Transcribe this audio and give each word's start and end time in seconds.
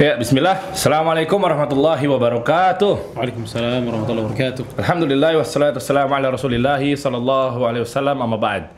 Ya, 0.00 0.16
bismillah. 0.16 0.72
Assalamualaikum 0.72 1.36
warahmatullahi 1.36 2.08
wabarakatuh. 2.08 3.20
Waalaikumsalam 3.20 3.84
warahmatullahi 3.84 4.24
wabarakatuh. 4.32 4.80
Alhamdulillah 4.80 5.36
wassalatu 5.36 5.76
wassalamu 5.76 6.16
ala 6.16 6.32
rasulillahi 6.32 6.96
sallallahu 6.96 7.60
alaihi 7.68 7.84
wasallam 7.84 8.16
amma 8.16 8.40
ba'd. 8.40 8.72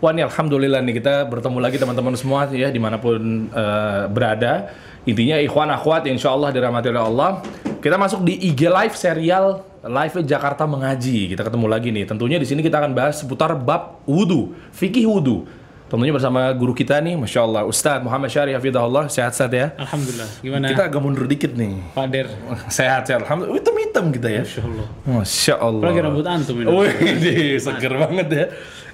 Wah 0.00 0.16
ini 0.16 0.24
Alhamdulillah 0.24 0.80
nih 0.80 0.96
kita 0.96 1.28
bertemu 1.28 1.60
lagi 1.60 1.76
teman-teman 1.76 2.16
semua 2.16 2.48
ya 2.48 2.72
di 2.72 2.80
mana 2.80 2.96
pun 2.96 3.52
eh, 3.52 4.08
berada. 4.08 4.72
Intinya 5.04 5.36
ikhwan 5.44 5.68
akhwat 5.68 6.08
yang 6.08 6.16
insya 6.16 6.32
Allah 6.32 6.48
dirahmati 6.48 6.88
oleh 6.88 7.04
Allah. 7.04 7.44
Kita 7.76 8.00
masuk 8.00 8.24
di 8.24 8.40
IG 8.40 8.64
Live 8.64 8.96
serial 8.96 9.60
Live 9.84 10.24
Jakarta 10.24 10.64
Mengaji. 10.64 11.36
Kita 11.36 11.52
ketemu 11.52 11.68
lagi 11.68 11.92
nih. 11.92 12.08
Tentunya 12.08 12.40
di 12.40 12.48
sini 12.48 12.64
kita 12.64 12.80
akan 12.80 12.96
bahas 12.96 13.20
seputar 13.20 13.52
bab 13.60 14.00
wudhu, 14.08 14.56
fikih 14.72 15.04
wudhu. 15.04 15.44
Tentunya 15.92 16.08
bersama 16.08 16.48
guru 16.56 16.72
kita 16.72 17.04
nih, 17.04 17.20
Masya 17.20 17.44
Allah, 17.44 17.68
Ustadz 17.68 18.00
Muhammad 18.00 18.32
Syarif 18.32 18.56
Hafidahullah. 18.56 19.12
Sehat-sehat 19.12 19.52
ya. 19.52 19.76
Alhamdulillah. 19.76 20.30
Gimana? 20.40 20.66
Kita 20.72 20.88
agak 20.88 21.00
mundur 21.04 21.28
dikit 21.28 21.52
nih. 21.52 21.84
Pak 21.92 22.06
Der. 22.08 22.32
Sehat, 22.80 23.04
sehat. 23.04 23.28
Alhamdulillah. 23.28 23.60
Hitam-hitam 23.60 24.08
kita 24.08 24.28
ya. 24.32 24.40
Masya 24.40 24.62
Allah. 24.64 24.86
Masya 25.04 25.54
Allah. 25.60 25.84
Apalagi 25.84 26.00
rambut 26.00 26.24
antum 26.24 26.56
ini. 26.64 26.68
Wih, 26.72 27.60
seger 27.60 27.92
banget 28.00 28.28
ya. 28.32 28.44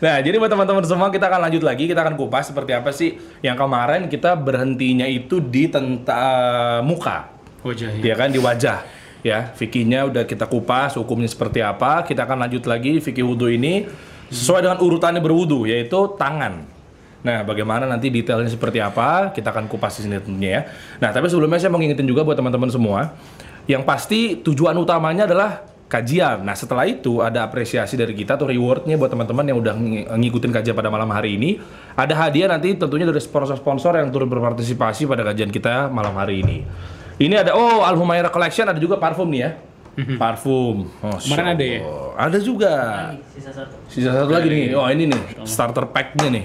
Nah, 0.02 0.18
jadi 0.26 0.42
buat 0.42 0.50
teman-teman 0.50 0.82
semua 0.82 1.14
kita 1.14 1.30
akan 1.30 1.40
lanjut 1.46 1.62
lagi, 1.62 1.87
kita 1.87 2.02
akan 2.02 2.18
kupas 2.18 2.50
seperti 2.50 2.74
apa 2.74 2.90
sih 2.90 3.15
yang 3.46 3.54
kemarin 3.54 4.10
kita 4.10 4.34
berhentinya 4.34 5.06
itu 5.06 5.38
di 5.38 5.70
tentang 5.70 6.82
muka, 6.82 7.30
Wajah 7.62 7.95
ya 8.02 8.15
kan 8.18 8.34
di 8.34 8.42
wajah. 8.42 8.82
Ya, 9.23 9.54
fikihnya 9.54 10.06
udah 10.10 10.26
kita 10.26 10.51
kupas, 10.51 10.98
hukumnya 10.98 11.30
seperti 11.30 11.62
apa. 11.62 12.02
Kita 12.02 12.26
akan 12.26 12.42
lanjut 12.42 12.66
lagi 12.66 12.98
fikih 12.98 13.23
wudhu 13.23 13.51
ini 13.54 13.87
sesuai 14.30 14.66
dengan 14.66 14.78
urutannya 14.82 15.23
berwudhu, 15.23 15.66
yaitu 15.66 16.15
tangan. 16.18 16.77
Nah, 17.18 17.42
bagaimana 17.42 17.84
nanti 17.84 18.14
detailnya 18.14 18.46
seperti 18.46 18.78
apa, 18.78 19.34
kita 19.34 19.50
akan 19.50 19.66
kupas 19.66 19.98
di 19.98 20.06
sini 20.06 20.22
tentunya 20.22 20.50
ya. 20.50 20.60
Nah, 21.02 21.10
tapi 21.10 21.26
sebelumnya 21.26 21.59
saya 21.59 21.74
mau 21.74 21.82
ngingetin 21.82 22.06
juga 22.06 22.22
buat 22.22 22.38
teman-teman 22.38 22.70
semua, 22.70 23.18
yang 23.66 23.82
pasti 23.82 24.38
tujuan 24.38 24.78
utamanya 24.78 25.26
adalah 25.26 25.66
kajian. 25.88 26.45
Nah, 26.45 26.54
setelah 26.54 26.84
itu 26.84 27.24
ada 27.24 27.43
apresiasi 27.43 27.96
dari 27.96 28.12
kita 28.12 28.37
atau 28.37 28.46
rewardnya 28.46 28.95
buat 29.01 29.10
teman-teman 29.10 29.45
yang 29.48 29.59
udah 29.59 29.74
ng- 29.74 30.06
ngikutin 30.20 30.52
kajian 30.52 30.76
pada 30.76 30.93
malam 30.93 31.09
hari 31.10 31.34
ini. 31.40 31.59
Ada 31.96 32.15
hadiah 32.28 32.46
nanti 32.46 32.76
tentunya 32.76 33.09
dari 33.09 33.18
sponsor-sponsor 33.18 33.98
yang 33.98 34.12
turut 34.12 34.28
berpartisipasi 34.28 35.09
pada 35.09 35.26
kajian 35.26 35.50
kita 35.50 35.88
malam 35.90 36.15
hari 36.15 36.45
ini. 36.45 36.62
Ini 37.18 37.34
ada 37.43 37.59
oh 37.59 37.82
Al 37.82 37.98
Humaira 37.98 38.30
Collection 38.30 38.71
ada 38.71 38.78
juga 38.78 38.95
parfum 39.00 39.26
nih 39.26 39.40
ya. 39.43 39.50
Parfum. 40.18 40.87
Masya 41.02 41.27
Kemarin 41.27 41.46
ada 41.59 41.65
ya? 41.65 41.80
Ada 42.15 42.38
juga. 42.38 42.74
sisa 43.35 43.51
satu 43.51 43.74
Sisa 43.91 44.10
satu 44.15 44.30
lagi 44.30 44.46
nih. 44.46 44.77
Oh, 44.79 44.87
ini 44.87 45.10
nih 45.10 45.23
starter 45.43 45.90
pack-nya 45.90 46.29
nih. 46.30 46.45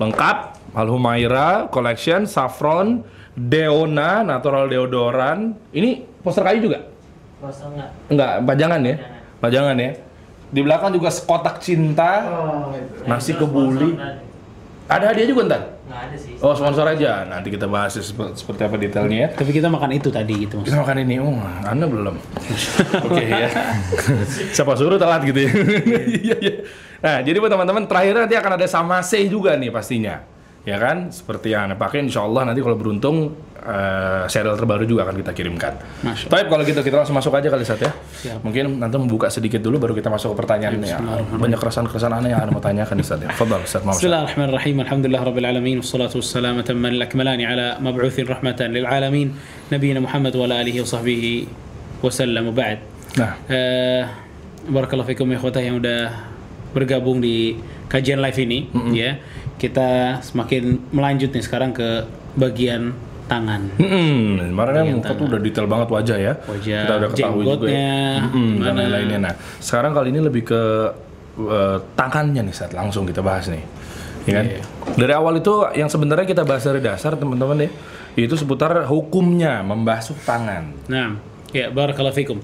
Lengkap 0.00 0.36
Al 0.72 0.88
Humaira 0.88 1.68
Collection 1.68 2.24
Saffron 2.24 3.04
Deona 3.36 4.24
Natural 4.24 4.64
Deodoran. 4.66 5.52
Ini 5.74 6.02
poster 6.24 6.42
kayu 6.48 6.70
juga? 6.70 6.78
kosong 7.44 7.76
nggak 7.76 7.90
Enggak, 8.08 8.32
pajangan 8.48 8.80
ya. 8.80 8.96
Pajangan 9.44 9.76
ya. 9.76 9.90
Di 10.54 10.60
belakang 10.64 10.90
juga 10.96 11.10
sekotak 11.12 11.60
cinta. 11.60 12.24
Nasi 13.04 13.36
kebuli. 13.36 14.00
Ada 14.84 15.16
hadiah 15.16 15.28
juga 15.28 15.42
ntar? 15.48 15.62
nggak 15.84 16.00
ada 16.00 16.16
sih 16.16 16.32
Oh, 16.40 16.52
sponsor 16.52 16.84
aja. 16.84 17.24
Nanti 17.24 17.48
kita 17.48 17.68
bahas 17.68 17.92
sepe- 17.92 18.32
seperti 18.36 18.60
apa 18.64 18.76
detailnya 18.76 19.18
ya. 19.24 19.28
Tapi 19.32 19.52
kita 19.52 19.68
makan 19.68 19.96
itu 19.96 20.08
tadi 20.08 20.44
gitu. 20.48 20.60
Kita 20.60 20.80
makan 20.80 20.96
ini, 21.04 21.20
oh, 21.20 21.36
Anda 21.64 21.84
belum. 21.88 22.16
Oke 23.04 23.24
ya. 23.24 23.48
Siapa 24.52 24.76
suruh 24.76 24.96
telat 24.96 25.24
gitu 25.24 25.44
ya. 25.44 25.50
Iya, 26.24 26.36
iya. 26.40 26.54
nah, 27.00 27.18
jadi 27.20 27.36
buat 27.36 27.52
teman-teman 27.52 27.84
terakhir 27.84 28.16
nanti 28.16 28.34
akan 28.36 28.52
ada 28.60 28.66
sama 28.68 29.00
say 29.00 29.28
juga 29.28 29.56
nih 29.56 29.68
pastinya. 29.68 30.24
Ya 30.64 30.80
kan? 30.80 31.12
Seperti 31.12 31.52
yang 31.52 31.68
Anda 31.68 31.76
pakai 31.76 32.04
insya 32.04 32.24
Allah 32.24 32.48
nanti 32.48 32.60
kalau 32.64 32.76
beruntung 32.76 33.36
uh, 33.64 34.24
serial 34.28 34.54
terbaru 34.54 34.84
juga 34.84 35.08
akan 35.08 35.16
kita 35.24 35.32
kirimkan. 35.32 35.72
Tapi 36.04 36.46
kalau 36.46 36.62
gitu 36.62 36.80
kita 36.84 37.00
langsung 37.00 37.16
masuk 37.16 37.32
aja 37.34 37.48
kali 37.48 37.64
saat 37.64 37.80
ya. 37.80 37.92
Mungkin 38.44 38.78
nanti 38.78 38.96
membuka 39.00 39.32
sedikit 39.32 39.64
dulu 39.64 39.80
baru 39.80 39.92
kita 39.96 40.12
masuk 40.12 40.36
ke 40.36 40.44
pertanyaan 40.44 40.78
iya, 40.84 41.00
ya. 41.00 41.24
Banyak 41.34 41.58
keresahan-keresahan 41.58 42.14
aneh 42.20 42.36
yang 42.36 42.40
akan 42.44 42.50
mau 42.52 42.62
tanyakan 42.62 42.96
di 43.00 43.04
saat 43.04 43.20
ya. 43.24 43.32
Fadal 43.32 43.64
saat 43.64 43.82
mau. 43.82 43.96
Bismillahirrahmanirrahim. 43.96 44.76
Alhamdulillah 44.84 45.22
rabbil 45.24 45.48
alamin 45.48 45.76
wassalatu 45.80 46.20
wassalamu 46.20 46.60
tamman 46.62 46.92
al-akmalani 47.00 47.44
ala 47.48 47.80
mab'utsin 47.80 48.28
rahmatan 48.28 48.76
lil 48.76 48.86
alamin 48.86 49.32
nabiyina 49.72 50.04
Muhammad 50.04 50.36
wa 50.36 50.46
alihi 50.52 50.84
wa 50.84 50.88
sahbihi 50.88 51.32
ba'd. 52.52 52.78
Nah. 53.16 53.32
Uh, 53.48 54.02
barakallahu 54.64 55.12
fikum 55.12 55.28
ya 55.28 55.40
yang 55.60 55.76
udah 55.76 56.32
bergabung 56.72 57.20
di 57.20 57.60
kajian 57.88 58.20
live 58.20 58.38
ini 58.44 58.68
mm 58.68 58.80
-hmm. 58.80 58.92
ya. 58.92 59.10
Kita 59.54 60.20
semakin 60.20 60.90
melanjut 60.90 61.30
nih 61.30 61.44
sekarang 61.46 61.70
ke 61.70 62.04
bagian 62.34 62.92
tangan. 63.24 63.60
Hmm, 63.80 64.52
kemarin 64.52 64.72
kan 64.74 64.84
muka 65.00 65.12
tuh 65.16 65.26
udah 65.32 65.40
detail 65.40 65.66
banget 65.66 65.88
wajah 65.88 66.18
ya. 66.20 66.32
Wajah, 66.44 66.80
kita 66.84 66.94
udah 67.00 67.08
ketahui 67.12 67.44
juga 67.48 67.66
ya. 67.72 68.28
Mm-mm, 68.28 68.50
dan 68.60 68.72
lain-lainnya. 68.76 69.18
Nah, 69.30 69.34
sekarang 69.58 69.96
kali 69.96 70.12
ini 70.12 70.20
lebih 70.20 70.42
ke 70.44 70.62
eh, 71.40 71.76
tangannya 71.96 72.44
nih 72.44 72.54
saat 72.54 72.72
langsung 72.76 73.08
kita 73.08 73.24
bahas 73.24 73.48
nih. 73.48 73.64
Ya 74.24 74.32
kan? 74.40 74.44
Iya. 74.48 74.60
Dari 74.96 75.12
awal 75.12 75.40
itu 75.40 75.52
yang 75.76 75.88
sebenarnya 75.88 76.24
kita 76.28 76.44
bahas 76.44 76.64
dari 76.64 76.80
dasar 76.80 77.16
teman-teman 77.16 77.68
ya, 77.68 77.70
itu 78.16 78.34
seputar 78.36 78.84
hukumnya 78.88 79.60
membasuh 79.60 80.16
tangan. 80.24 80.72
Nah, 80.88 81.16
ya 81.52 81.68
barakallahu 81.72 82.16
fikum. 82.16 82.38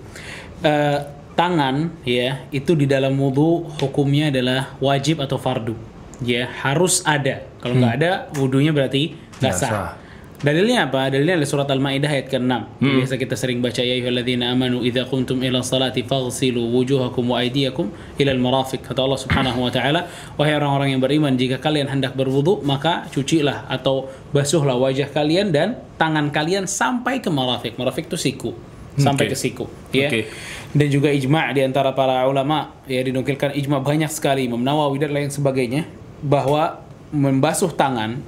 Eh, 0.61 0.99
tangan 1.37 2.05
ya 2.05 2.45
itu 2.53 2.77
di 2.77 2.85
dalam 2.85 3.17
wudhu 3.17 3.65
hukumnya 3.81 4.29
adalah 4.29 4.77
wajib 4.77 5.25
atau 5.25 5.41
fardu. 5.41 5.73
Ya 6.21 6.53
harus 6.65 7.01
ada. 7.09 7.49
Kalau 7.65 7.81
nggak 7.81 7.95
ada 7.97 8.11
wudhunya 8.37 8.77
berarti 8.77 9.17
nggak 9.41 9.41
Nggak 9.41 9.57
sah. 9.57 9.97
Dalilnya 10.41 10.89
apa? 10.89 11.12
Dalilnya 11.12 11.37
adalah 11.37 11.51
surat 11.53 11.69
Al-Maidah 11.69 12.09
ayat 12.09 12.33
ke-6. 12.33 12.81
Biasa 12.81 13.21
kita 13.21 13.37
sering 13.37 13.61
baca 13.61 13.84
ya 13.84 13.93
ayyuhalladzina 13.93 14.49
amanu 14.49 14.81
idza 14.81 15.05
qumtum 15.05 15.45
ila 15.45 15.61
salati 15.61 16.01
faghsilu 16.01 16.65
wujuhakum 16.73 17.37
wa 17.37 17.45
aydiyakum 17.45 17.93
ila 18.17 18.31
al-marafiq. 18.33 18.81
Kata 18.81 19.05
Allah 19.05 19.21
Subhanahu 19.21 19.61
wa 19.61 19.69
taala, 19.69 20.09
wahai 20.41 20.56
orang-orang 20.56 20.97
yang 20.97 21.01
beriman, 21.05 21.37
jika 21.37 21.61
kalian 21.61 21.93
hendak 21.93 22.17
berwudu, 22.17 22.65
maka 22.65 23.05
cucilah 23.12 23.69
atau 23.69 24.09
basuhlah 24.33 24.81
wajah 24.81 25.12
kalian 25.12 25.53
dan 25.53 25.77
tangan 26.01 26.33
kalian 26.33 26.65
sampai 26.65 27.21
ke 27.21 27.28
marafiq. 27.28 27.77
Marafiq 27.77 28.09
itu 28.09 28.17
siku. 28.17 28.57
Sampai 28.97 29.31
Oke. 29.31 29.33
ke 29.33 29.37
siku, 29.39 29.65
ya. 29.95 30.11
Oke. 30.11 30.27
Dan 30.75 30.91
juga 30.91 31.15
ijma' 31.15 31.55
di 31.55 31.62
antara 31.62 31.95
para 31.95 32.27
ulama 32.27 32.75
ya 32.91 33.01
dinukilkan 33.01 33.55
ijma' 33.55 33.81
banyak 33.81 34.11
sekali 34.11 34.51
Imam 34.51 34.61
Nawawi 34.61 34.99
dan 34.99 35.15
lain 35.15 35.31
sebagainya 35.31 35.87
bahwa 36.21 36.83
membasuh 37.15 37.71
tangan 37.71 38.19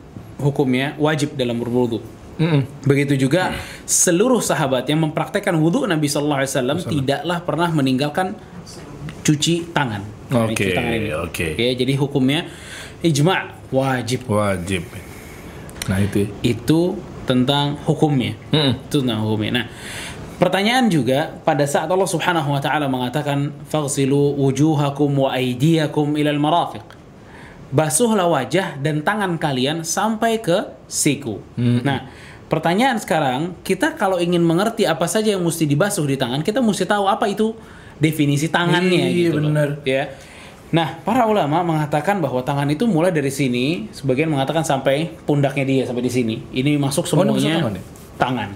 hukumnya 0.42 0.98
wajib 0.98 1.38
dalam 1.38 1.62
berwudu. 1.62 2.02
Mm-mm. 2.42 2.64
Begitu 2.88 3.28
juga 3.28 3.54
seluruh 3.84 4.40
sahabat 4.40 4.88
yang 4.88 5.04
mempraktekkan 5.04 5.52
wudhu 5.54 5.84
Nabi 5.84 6.08
Sallallahu 6.08 6.40
Alaihi 6.42 6.52
Wasallam 6.52 6.78
tidaklah 6.80 7.38
pernah 7.44 7.68
meninggalkan 7.70 8.34
cuci 9.22 9.70
tangan. 9.70 10.02
Nah, 10.32 10.48
Oke, 10.48 10.72
oke. 11.12 11.48
Ya, 11.60 11.70
jadi 11.76 11.92
hukumnya 11.94 12.48
ijma' 13.04 13.70
wajib. 13.70 14.24
Wajib. 14.26 14.88
Nah 15.86 15.98
itu. 16.00 16.26
Itu 16.40 16.96
tentang 17.28 17.78
hukumnya. 17.84 18.34
Mm-mm. 18.50 18.80
Itu 18.88 19.04
tentang 19.04 19.22
hukumnya. 19.28 19.62
Nah, 19.62 19.66
pertanyaan 20.40 20.88
juga 20.88 21.36
pada 21.44 21.68
saat 21.68 21.86
Allah 21.86 22.08
Subhanahu 22.08 22.48
wa 22.48 22.60
taala 22.64 22.88
mengatakan 22.88 23.52
faghsilu 23.68 24.40
wujuhakum 24.40 25.12
wa 25.14 25.36
aydiyakum 25.36 26.16
ilal 26.16 26.40
marafiq. 26.40 27.01
Basuhlah 27.72 28.28
wajah 28.28 28.76
dan 28.78 29.00
tangan 29.00 29.40
kalian 29.40 29.80
sampai 29.80 30.38
ke 30.38 30.68
siku. 30.84 31.40
Nah, 31.56 32.04
pertanyaan 32.46 33.00
sekarang, 33.00 33.56
kita 33.64 33.96
kalau 33.96 34.20
ingin 34.20 34.44
mengerti 34.44 34.84
apa 34.84 35.08
saja 35.08 35.32
yang 35.32 35.40
mesti 35.40 35.64
dibasuh 35.64 36.04
di 36.04 36.14
tangan, 36.14 36.44
kita 36.44 36.60
mesti 36.60 36.84
tahu 36.84 37.08
apa 37.08 37.24
itu 37.26 37.56
definisi 37.96 38.46
tangannya 38.46 39.08
Iya, 39.08 39.32
gitu 39.32 39.40
loh. 39.40 39.48
bener. 39.48 39.68
Ya. 39.82 40.12
Nah, 40.68 41.00
para 41.00 41.24
ulama 41.24 41.60
mengatakan 41.60 42.16
bahwa 42.16 42.40
tangan 42.40 42.64
itu 42.66 42.84
mulai 42.84 43.08
dari 43.08 43.28
sini, 43.28 43.88
sebagian 43.88 44.28
mengatakan 44.28 44.64
sampai 44.64 45.08
pundaknya 45.24 45.64
dia 45.64 45.82
sampai 45.84 46.00
di 46.00 46.08
sini. 46.08 46.34
Ini 46.48 46.76
masuk 46.76 47.08
Oh, 47.08 47.24
ini 47.24 47.28
masuk 47.28 47.40
semuanya 47.40 47.56
tangan 47.56 47.72
ya? 47.72 47.82
tangan. 48.16 48.50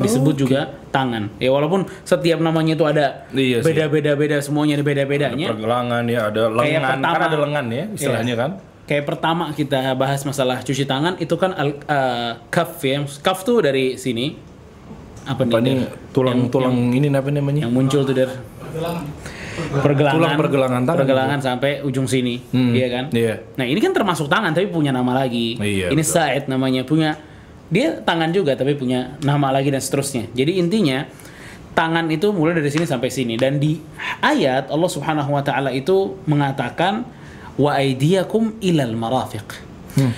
Disebut 0.00 0.34
juga 0.34 0.60
tangan. 0.88 1.28
Ya 1.36 1.48
walaupun 1.48 1.84
setiap 2.02 2.38
namanya 2.38 2.72
itu 2.72 2.82
ada 2.82 3.28
Iya 3.30 3.60
sih. 3.60 3.66
beda-beda 3.66 4.12
beda 4.14 4.36
semuanya 4.40 4.74
ada 4.74 4.82
Ada 4.82 4.90
beda-bedanya. 4.90 5.46
pergelangan 5.48 6.02
ya, 6.04 6.20
ada 6.26 6.42
lengan. 6.48 6.80
Kan 6.82 6.98
pertama- 6.98 7.26
ada 7.26 7.38
lengan 7.38 7.64
ya 7.68 7.84
istilahnya 7.92 8.34
Iya. 8.34 8.42
kan. 8.42 8.50
Kayak 8.82 9.04
pertama 9.06 9.44
kita 9.52 9.94
bahas 9.94 10.24
masalah 10.24 10.58
cuci 10.60 10.82
tangan 10.82 11.14
itu 11.16 11.34
kan 11.34 11.52
al, 11.52 11.78
eh, 11.78 12.30
kaf 12.48 12.80
ya. 12.80 12.98
Kaf 13.20 13.44
tuh 13.44 13.60
dari 13.60 13.94
sini 13.94 14.34
apa? 15.22 15.44
Apa 15.44 15.58
nih 15.58 15.84
tulang-tulang 16.10 16.90
ini 16.90 17.06
apa 17.08 17.28
namanya? 17.28 17.64
yang 17.64 17.72
muncul 17.72 18.02
tuh 18.02 18.12
dari 18.12 18.32
pergelangan 19.60 20.16
Tulang 20.16 20.34
pergelangan 20.36 20.82
tangan 20.82 20.98
pergelangan 20.98 21.38
sampai 21.38 21.70
ujung 21.82 22.08
sini 22.08 22.40
Hmm, 22.48 22.72
iya 22.72 22.88
kan 22.88 23.04
iya. 23.12 23.34
nah 23.54 23.62
ini 23.62 23.76
kan 23.76 23.92
termasuk 23.92 24.24
tangan 24.24 24.50
tapi 24.50 24.66
punya 24.66 24.88
nama 24.88 25.12
lagi 25.12 25.58
Iya, 25.58 25.92
ini 25.92 26.00
betul. 26.00 26.48
Namanya 26.48 26.82
punya 26.82 27.10
dia 27.70 28.02
tangan 28.02 28.34
juga 28.34 28.58
tapi 28.58 28.74
punya 28.74 29.16
nama 29.22 29.54
lagi 29.54 29.70
dan 29.70 29.80
seterusnya 29.80 30.26
jadi 30.34 30.58
intinya 30.58 31.06
tangan 31.72 32.10
itu 32.10 32.34
mulai 32.34 32.58
dari 32.58 32.68
sini 32.68 32.82
sampai 32.84 33.08
sini 33.08 33.38
dan 33.38 33.62
di 33.62 33.78
ayat 34.20 34.68
Allah 34.68 34.90
Subhanahu 34.90 35.30
wa 35.32 35.42
taala 35.42 35.70
itu 35.70 36.18
mengatakan 36.26 37.06
wa 37.56 37.70
aydiyakum 37.74 38.58
ilal 38.60 38.94
marafiq 38.94 39.70
Hmm. 39.90 40.14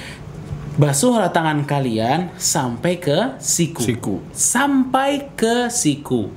Basuhlah 0.76 1.32
tangan 1.32 1.64
kalian 1.64 2.32
sampai 2.36 3.00
ke 3.00 3.40
siku. 3.40 3.80
Siku. 3.80 4.14
Sampai 4.32 5.32
ke 5.32 5.72
siku. 5.72 6.28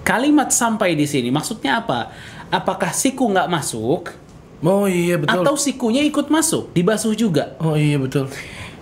Kalimat 0.00 0.48
sampai 0.48 0.96
di 0.96 1.04
sini 1.04 1.28
maksudnya 1.28 1.84
apa? 1.84 2.08
Apakah 2.48 2.88
siku 2.92 3.28
nggak 3.28 3.48
masuk 3.52 4.16
Oh 4.60 4.84
iya 4.84 5.16
betul. 5.16 5.40
atau 5.40 5.54
sikunya 5.56 6.04
ikut 6.04 6.28
masuk 6.28 6.72
dibasuh 6.76 7.16
juga? 7.16 7.56
Oh 7.60 7.76
iya 7.76 7.96
betul. 7.96 8.28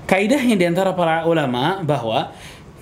Kaidahnya 0.09 0.57
di 0.57 0.65
antara 0.65 0.97
para 0.97 1.29
ulama 1.29 1.85
bahwa 1.85 2.33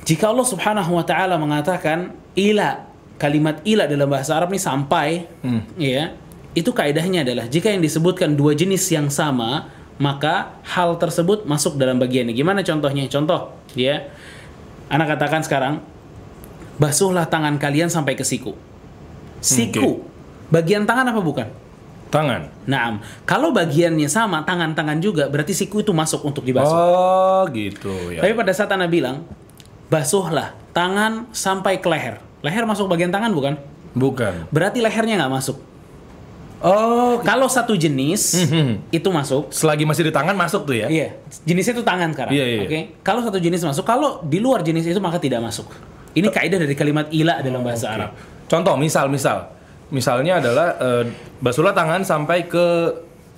jika 0.06 0.30
Allah 0.30 0.46
Subhanahu 0.46 0.94
wa 0.94 1.02
taala 1.02 1.34
mengatakan 1.34 2.14
ila, 2.38 2.86
kalimat 3.18 3.58
ila 3.66 3.90
dalam 3.90 4.06
bahasa 4.06 4.38
Arab 4.38 4.54
ini 4.54 4.62
sampai, 4.62 5.26
ya, 5.74 6.14
itu 6.54 6.70
kaidahnya 6.70 7.26
adalah 7.26 7.50
jika 7.50 7.74
yang 7.74 7.82
disebutkan 7.82 8.38
dua 8.38 8.54
jenis 8.54 8.86
yang 8.94 9.10
sama, 9.10 9.66
maka 9.98 10.54
hal 10.62 10.94
tersebut 11.02 11.42
masuk 11.50 11.74
dalam 11.74 11.98
bagiannya. 11.98 12.30
Gimana 12.30 12.62
contohnya? 12.62 13.10
Contoh, 13.10 13.58
ya. 13.74 14.06
Anak 14.86 15.18
katakan 15.18 15.42
sekarang, 15.42 15.82
basuhlah 16.78 17.26
tangan 17.26 17.58
kalian 17.58 17.90
sampai 17.90 18.14
ke 18.14 18.22
siku. 18.22 18.54
Siku. 19.42 20.06
Bagian 20.54 20.86
tangan 20.86 21.10
apa 21.10 21.18
bukan? 21.18 21.65
Tangan. 22.06 22.46
Naam. 22.64 23.02
Kalau 23.24 23.50
bagiannya 23.50 24.06
sama, 24.06 24.42
tangan-tangan 24.42 24.98
juga, 24.98 25.26
berarti 25.26 25.52
siku 25.52 25.82
itu 25.82 25.90
masuk 25.90 26.22
untuk 26.22 26.46
dibasuh. 26.46 26.70
Oh 26.70 27.42
gitu 27.50 28.14
ya. 28.14 28.22
Tapi 28.22 28.32
pada 28.32 28.52
saat 28.54 28.70
Anda 28.70 28.86
bilang, 28.86 29.26
basuhlah 29.86 30.54
tangan 30.70 31.30
sampai 31.30 31.78
ke 31.78 31.86
leher. 31.86 32.22
Leher 32.40 32.62
masuk 32.62 32.86
bagian 32.86 33.10
tangan 33.10 33.30
bukan? 33.30 33.54
Bukan. 33.92 34.46
Berarti 34.50 34.78
lehernya 34.78 35.18
nggak 35.18 35.34
masuk. 35.34 35.58
Oh, 36.56 37.20
Kalau 37.20 37.52
satu 37.52 37.76
jenis 37.76 38.48
Mhm. 38.48 38.88
itu 38.88 39.08
masuk, 39.12 39.52
selagi 39.52 39.84
masih 39.84 40.08
di 40.08 40.12
tangan 40.12 40.32
masuk 40.32 40.64
tuh 40.64 40.72
ya? 40.74 40.88
iya, 40.88 41.12
jenisnya 41.44 41.76
itu 41.76 41.84
tangan 41.84 42.16
sekarang. 42.16 42.32
Iya, 42.32 42.44
iya. 42.48 42.60
Oke. 42.64 42.80
Kalau 43.04 43.20
satu 43.20 43.36
jenis 43.36 43.60
masuk, 43.60 43.84
kalau 43.84 44.24
di 44.24 44.40
luar 44.40 44.64
jenis 44.64 44.88
itu 44.88 44.96
maka 44.96 45.20
tidak 45.20 45.44
masuk. 45.44 45.68
Ini 46.16 46.32
kaidah 46.32 46.56
dari 46.56 46.72
kalimat 46.72 47.12
ila 47.12 47.44
dalam 47.44 47.60
bahasa 47.60 47.86
Oke. 47.86 47.94
Arab. 47.94 48.10
Contoh, 48.48 48.74
misal, 48.80 49.12
misal, 49.12 49.52
misalnya 49.88 50.38
adalah 50.38 50.74
eh, 50.76 51.04
basuhlah 51.38 51.72
tangan 51.72 52.02
sampai 52.02 52.44
ke 52.44 52.66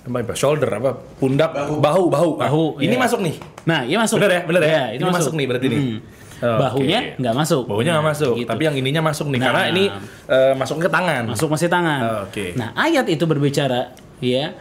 apa 0.01 0.23
ya, 0.23 0.33
shoulder 0.33 0.71
apa 0.71 0.95
pundak 1.15 1.53
bahu 1.53 2.07
bahu 2.07 2.29
Nah, 2.35 2.47
Bahu, 2.47 2.63
ini 2.79 2.95
iya. 2.95 2.99
masuk 2.99 3.19
nih 3.21 3.35
Nah, 3.63 3.79
iya 3.83 3.97
masuk. 3.97 4.15
bener 4.17 4.31
ya 4.31 4.41
bener 4.43 4.61
ya 4.61 4.69
Iya, 4.69 4.83
ini 4.95 5.03
masuk. 5.05 5.33
nih 5.35 5.45
berarti 5.45 5.67
nih 5.67 5.79
Hmm. 5.79 5.99
Oke. 6.39 6.55
Bahunya 6.55 6.99
nggak 7.19 7.35
masuk. 7.35 7.63
bahunya 7.67 7.91
nggak 7.93 8.05
Nah, 8.07 8.11
masuk 8.15 8.33
gitu. 8.37 8.47
tapi 8.47 8.61
yang 8.63 8.73
ininya 8.73 9.01
masuk 9.03 9.27
nih 9.27 9.39
karena 9.43 9.61
Nah. 9.61 9.69
ini 9.69 9.83
eh, 10.25 10.53
masuknya 10.55 10.83
ke 10.87 10.91
tangan 10.91 11.23
masuk 11.27 11.47
masih 11.51 11.67
tangan. 11.67 12.01
Oke. 12.25 12.45
Nah, 12.55 12.71
ayat 12.73 13.05
itu 13.05 13.23
berbicara 13.23 13.91
ya 14.17 14.55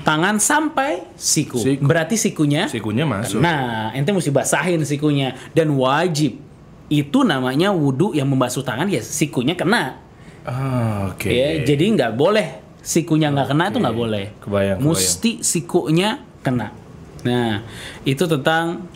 tangan 0.00 0.38
sampai 0.38 1.02
siku. 1.12 1.58
Siku. 1.58 1.82
Berarti 1.82 2.14
sikunya 2.14 2.70
sikunya 2.70 3.02
masuk 3.04 3.42
Nah, 3.42 3.90
ente 3.90 4.08
mesti 4.08 4.30
basahin 4.30 4.80
sikunya 4.82 5.34
dan 5.50 5.74
wajib 5.74 6.38
itu 6.86 7.18
namanya 7.20 7.74
wudhu 7.74 8.14
yang 8.14 8.30
membasuh 8.30 8.62
tangan 8.62 8.86
ya 8.86 9.02
sikunya 9.02 9.52
kena. 9.52 9.98
Ah, 10.46 11.10
oke 11.10 11.26
Ya, 11.26 11.60
jadi 11.60 11.84
nggak 11.92 12.12
boleh 12.14 12.46
sikunya 12.78 13.28
nggak 13.28 13.48
kena 13.50 13.64
itu 13.66 13.78
nggak 13.78 13.98
boleh. 13.98 14.24
Kebayang, 14.38 14.78
kebayang. 14.78 14.94
Mesti 14.94 15.30
sikunya 15.42 16.22
kena. 16.40 16.70
Nah, 17.22 17.66
itu 18.02 18.22
tentang 18.24 18.86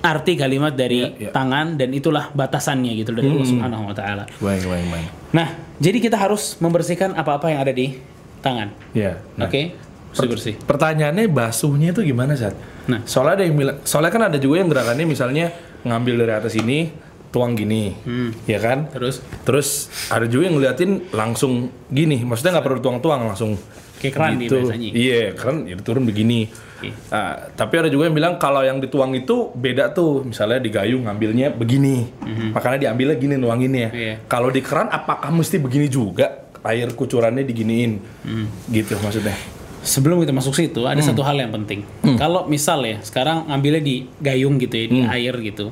arti 0.00 0.32
kalimat 0.34 0.72
dari 0.72 1.00
Iya, 1.00 1.16
iya. 1.18 1.30
tangan 1.30 1.76
dan 1.76 1.92
itulah 1.92 2.28
batasannya 2.30 2.92
gitu 2.94 3.12
dari 3.12 3.24
Allah 3.26 3.44
Subhanahu 3.46 3.84
wa 3.88 3.94
taala. 3.94 4.24
baik 4.34 4.64
baik 4.64 4.86
baik 4.86 5.08
Nah, 5.32 5.48
jadi 5.76 5.96
kita 5.98 6.16
harus 6.16 6.56
membersihkan 6.56 7.12
apa-apa 7.12 7.48
yang 7.48 7.60
ada 7.60 7.72
di 7.72 7.96
tangan. 8.40 8.68
ya 8.92 9.16
nah, 9.34 9.48
Oke, 9.48 9.72
bersih 10.12 10.28
bersih. 10.28 10.54
pertanyaannya 10.60 11.24
basuhnya 11.26 11.92
itu 11.92 12.04
gimana 12.04 12.32
saat 12.32 12.52
Nah. 12.84 13.00
soalnya 13.04 13.40
ada 13.40 13.44
yang 13.44 13.56
bilang 13.56 13.76
soalnya 13.82 14.12
kan 14.12 14.22
ada 14.24 14.36
juga 14.36 14.60
yang 14.60 14.68
gerakannya 14.68 15.04
misalnya 15.04 15.52
ngambil 15.82 16.14
dari 16.20 16.32
atas 16.34 16.52
ini 16.54 16.92
tuang 17.34 17.58
gini 17.58 17.90
Hmm. 18.06 18.30
ya 18.46 18.62
kan 18.62 18.86
Terus 18.88 19.18
Terus 19.42 19.68
ada 20.08 20.24
juga 20.24 20.46
yang 20.46 20.56
ngeliatin 20.56 21.10
langsung 21.10 21.52
gini, 21.90 22.22
maksudnya 22.22 22.54
nggak 22.54 22.64
perlu 22.64 22.80
tuang-tuang 22.80 23.26
langsung. 23.26 23.58
Kayak 23.98 24.14
keran 24.14 24.32
nih 24.36 24.48
biasanya. 24.48 24.88
Iya, 24.92 25.22
keran 25.32 25.56
ya 25.64 25.74
turun 25.80 26.04
begini. 26.04 26.44
Oke. 26.48 26.92
Ah, 27.08 27.48
tapi 27.50 27.74
ada 27.80 27.88
juga 27.88 28.04
yang 28.04 28.12
bilang 28.12 28.36
kalau 28.36 28.60
yang 28.60 28.76
dituang 28.76 29.12
itu 29.12 29.48
beda 29.50 29.90
tuh, 29.90 30.20
misalnya 30.22 30.60
di 30.60 30.68
gayung 30.68 31.08
ngambilnya 31.08 31.48
begini, 31.50 32.04
makanya 32.52 32.88
diambilnya 32.88 33.16
gini 33.16 33.34
nuanginnya. 33.34 33.88
Iya. 33.90 34.14
Kalau 34.24 34.48
di 34.48 34.60
keran 34.60 34.88
apakah 34.88 35.32
mesti 35.32 35.56
begini 35.56 35.88
juga? 35.88 36.44
Air 36.64 36.92
kucurannya 36.92 37.44
diginiin, 37.44 37.92
Hmm. 38.24 38.48
gitu 38.68 38.96
maksudnya. 38.98 39.36
Sebelum 39.80 40.20
kita 40.20 40.32
masuk 40.32 40.52
situ, 40.52 40.80
Hmm. 40.80 40.92
ada 40.92 41.00
satu 41.00 41.20
hal 41.20 41.36
yang 41.36 41.52
penting. 41.52 41.84
Kalau 42.16 42.44
misal 42.44 42.80
ya, 42.82 43.00
sekarang 43.00 43.48
ngambilnya 43.48 43.80
di 43.80 43.96
gayung 44.16 44.56
gitu 44.56 44.72
ya, 44.74 44.86
di 44.88 45.00
Hmm. 45.04 45.12
air 45.12 45.36
gitu. 45.40 45.68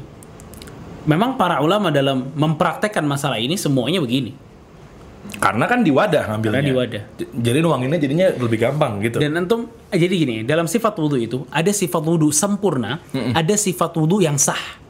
Memang 1.02 1.34
para 1.34 1.58
ulama 1.58 1.90
dalam 1.90 2.30
mempraktekkan 2.34 3.02
masalah 3.02 3.42
ini 3.42 3.58
semuanya 3.58 3.98
begini. 3.98 4.34
Karena 5.38 5.70
kan 5.70 5.86
di 5.86 5.90
wadah 5.94 6.34
ngambilnya. 6.34 6.58
Karena 6.58 6.70
di 6.70 6.74
wadah. 6.74 7.02
Jadi 7.30 7.58
nuanginnya 7.62 7.98
jadinya 7.98 8.26
lebih 8.34 8.58
gampang 8.58 8.98
gitu. 9.02 9.22
Dan 9.22 9.38
antum, 9.38 9.70
eh, 9.90 9.98
jadi 9.98 10.14
gini, 10.14 10.36
dalam 10.42 10.66
sifat 10.66 10.98
wudhu 10.98 11.18
itu 11.18 11.38
ada 11.50 11.70
sifat 11.70 12.02
wudhu 12.02 12.34
sempurna, 12.34 12.98
ada 13.34 13.54
sifat 13.54 13.94
wudhu 13.98 14.22
yang 14.22 14.38
sah. 14.38 14.82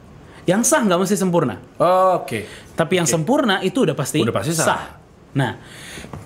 Yang 0.43 0.75
sah 0.75 0.81
nggak 0.83 0.99
mesti 0.99 1.15
sempurna, 1.15 1.55
Oke. 2.19 2.43
tapi 2.75 2.99
yang 2.99 3.07
sempurna 3.07 3.63
itu 3.63 3.87
udah 3.87 3.95
pasti, 3.95 4.19
Udah 4.19 4.35
pasti 4.35 4.51
sah. 4.51 4.99
Nah, 5.31 5.55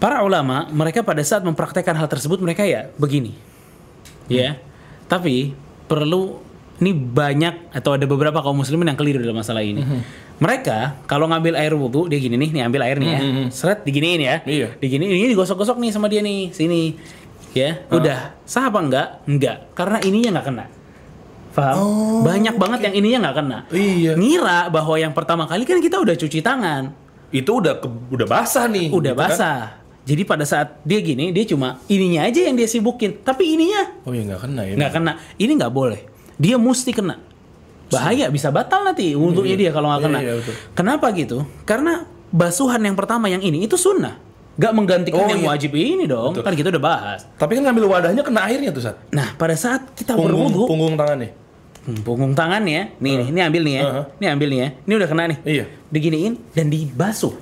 para 0.02 0.26
ulama 0.26 0.66
mereka 0.74 1.06
pada 1.06 1.22
saat 1.22 1.46
mempraktekkan 1.46 1.94
hal 1.94 2.10
tersebut 2.10 2.42
mereka 2.42 2.66
ya 2.66 2.90
begini, 2.98 3.38
ya. 4.26 4.58
Tapi 5.06 5.54
perlu 5.86 6.47
ini 6.78 6.92
banyak 6.94 7.74
atau 7.74 7.94
ada 7.94 8.04
beberapa 8.04 8.38
kaum 8.38 8.54
muslimin 8.56 8.88
yang 8.88 8.96
keliru 8.96 9.18
dalam 9.18 9.36
masalah 9.36 9.62
ini. 9.62 9.82
Mereka 10.38 11.04
kalau 11.04 11.26
ngambil 11.26 11.54
air 11.56 11.74
wudhu 11.74 12.06
dia 12.06 12.18
gini 12.18 12.36
nih, 12.36 12.50
nih 12.52 12.64
ambil 12.64 12.82
air 12.82 12.98
nih 12.98 13.10
ya, 13.10 13.20
seret 13.50 13.82
diginiin 13.82 14.20
ya, 14.20 14.36
Iya. 14.44 14.78
diginiin 14.78 15.10
ini 15.12 15.28
digosok-gosok 15.28 15.78
nih 15.78 15.90
sama 15.90 16.06
dia 16.06 16.22
nih 16.22 16.52
sini, 16.52 16.94
ya. 17.52 17.82
Udah 17.90 18.38
sah 18.44 18.70
apa 18.70 18.78
enggak? 18.78 19.08
Enggak, 19.26 19.74
karena 19.74 19.98
ininya 20.00 20.38
nggak 20.38 20.46
kena. 20.46 20.66
Paham? 21.52 22.22
Banyak 22.22 22.54
banget 22.56 22.80
yang 22.84 22.96
ininya 22.96 23.18
nggak 23.26 23.36
kena. 23.36 23.58
Iya. 23.72 24.14
Ngira 24.14 24.70
bahwa 24.70 24.94
yang 24.96 25.10
pertama 25.10 25.44
kali 25.44 25.66
kan 25.66 25.80
kita 25.80 25.98
udah 25.98 26.14
cuci 26.14 26.40
tangan 26.40 26.94
Itu 27.28 27.58
udah 27.58 27.82
ke- 27.82 27.90
udah 28.08 28.24
basah 28.24 28.70
nih. 28.70 28.88
udah 28.88 29.12
gitu 29.12 29.18
kan. 29.18 29.30
basah. 29.34 29.60
Jadi 30.06 30.22
pada 30.24 30.46
saat 30.46 30.80
dia 30.82 31.02
gini, 31.02 31.34
dia 31.34 31.44
cuma 31.44 31.82
ininya 31.88 32.24
aja 32.24 32.40
yang 32.40 32.54
dia 32.54 32.64
sibukin, 32.64 33.20
tapi 33.20 33.52
ininya 33.52 34.00
Oh 34.06 34.14
ya 34.14 34.24
nggak 34.24 34.40
kena 34.40 34.62
ya. 34.64 34.74
nggak 34.78 34.92
kena. 34.94 35.12
Ini 35.36 35.52
nggak 35.52 35.74
boleh. 35.74 36.00
Dia 36.38 36.56
mesti 36.56 36.92
kena. 36.92 37.18
Bahaya, 37.88 38.28
bisa 38.28 38.52
batal 38.52 38.84
nanti 38.84 39.16
wudhunya 39.16 39.56
dia 39.56 39.72
kalau 39.72 39.88
nggak 39.88 40.00
Iya, 40.00 40.08
kena. 40.08 40.20
iya, 40.20 40.34
betul. 40.36 40.54
Kenapa 40.76 41.06
gitu? 41.12 41.38
Karena 41.64 41.94
basuhan 42.30 42.80
yang 42.80 42.94
pertama 42.94 43.26
yang 43.26 43.40
ini 43.40 43.64
itu 43.64 43.74
sunnah. 43.74 44.20
Gak 44.58 44.74
menggantikan 44.74 45.22
Oh, 45.22 45.30
yang 45.30 45.40
iya. 45.40 45.50
wajib 45.54 45.72
ini 45.72 46.04
dong. 46.04 46.34
Betul. 46.34 46.44
Kan 46.44 46.54
kita 46.54 46.68
udah 46.74 46.82
bahas. 46.84 47.20
Tapi 47.38 47.56
kan 47.56 47.70
ngambil 47.70 47.86
wadahnya 47.88 48.26
kena 48.26 48.42
airnya 48.44 48.74
tuh, 48.74 48.82
Sat. 48.82 48.98
Nah, 49.10 49.38
pada 49.38 49.54
saat 49.54 49.94
kita 49.94 50.18
Punggung, 50.18 50.50
berwudhu, 50.50 50.66
punggung 50.66 50.96
tangan 50.98 51.18
nih. 51.22 51.32
hmm, 51.86 52.00
punggung 52.02 52.34
tangan 52.34 52.66
ya, 52.66 52.90
nih, 52.98 53.14
nih, 53.16 53.28
ini 53.32 53.40
ambil 53.40 53.62
nih 53.64 53.74
ya, 53.74 53.82
Uh-huh. 53.86 54.06
ini 54.18 54.26
ambil 54.28 54.48
nih 54.50 54.60
ya, 54.60 54.68
ini 54.82 54.94
udah 54.98 55.08
kena 55.08 55.24
nih, 55.30 55.38
Iya. 55.46 55.66
diginiin 55.88 56.34
dan 56.52 56.68
dibasuh. 56.68 57.34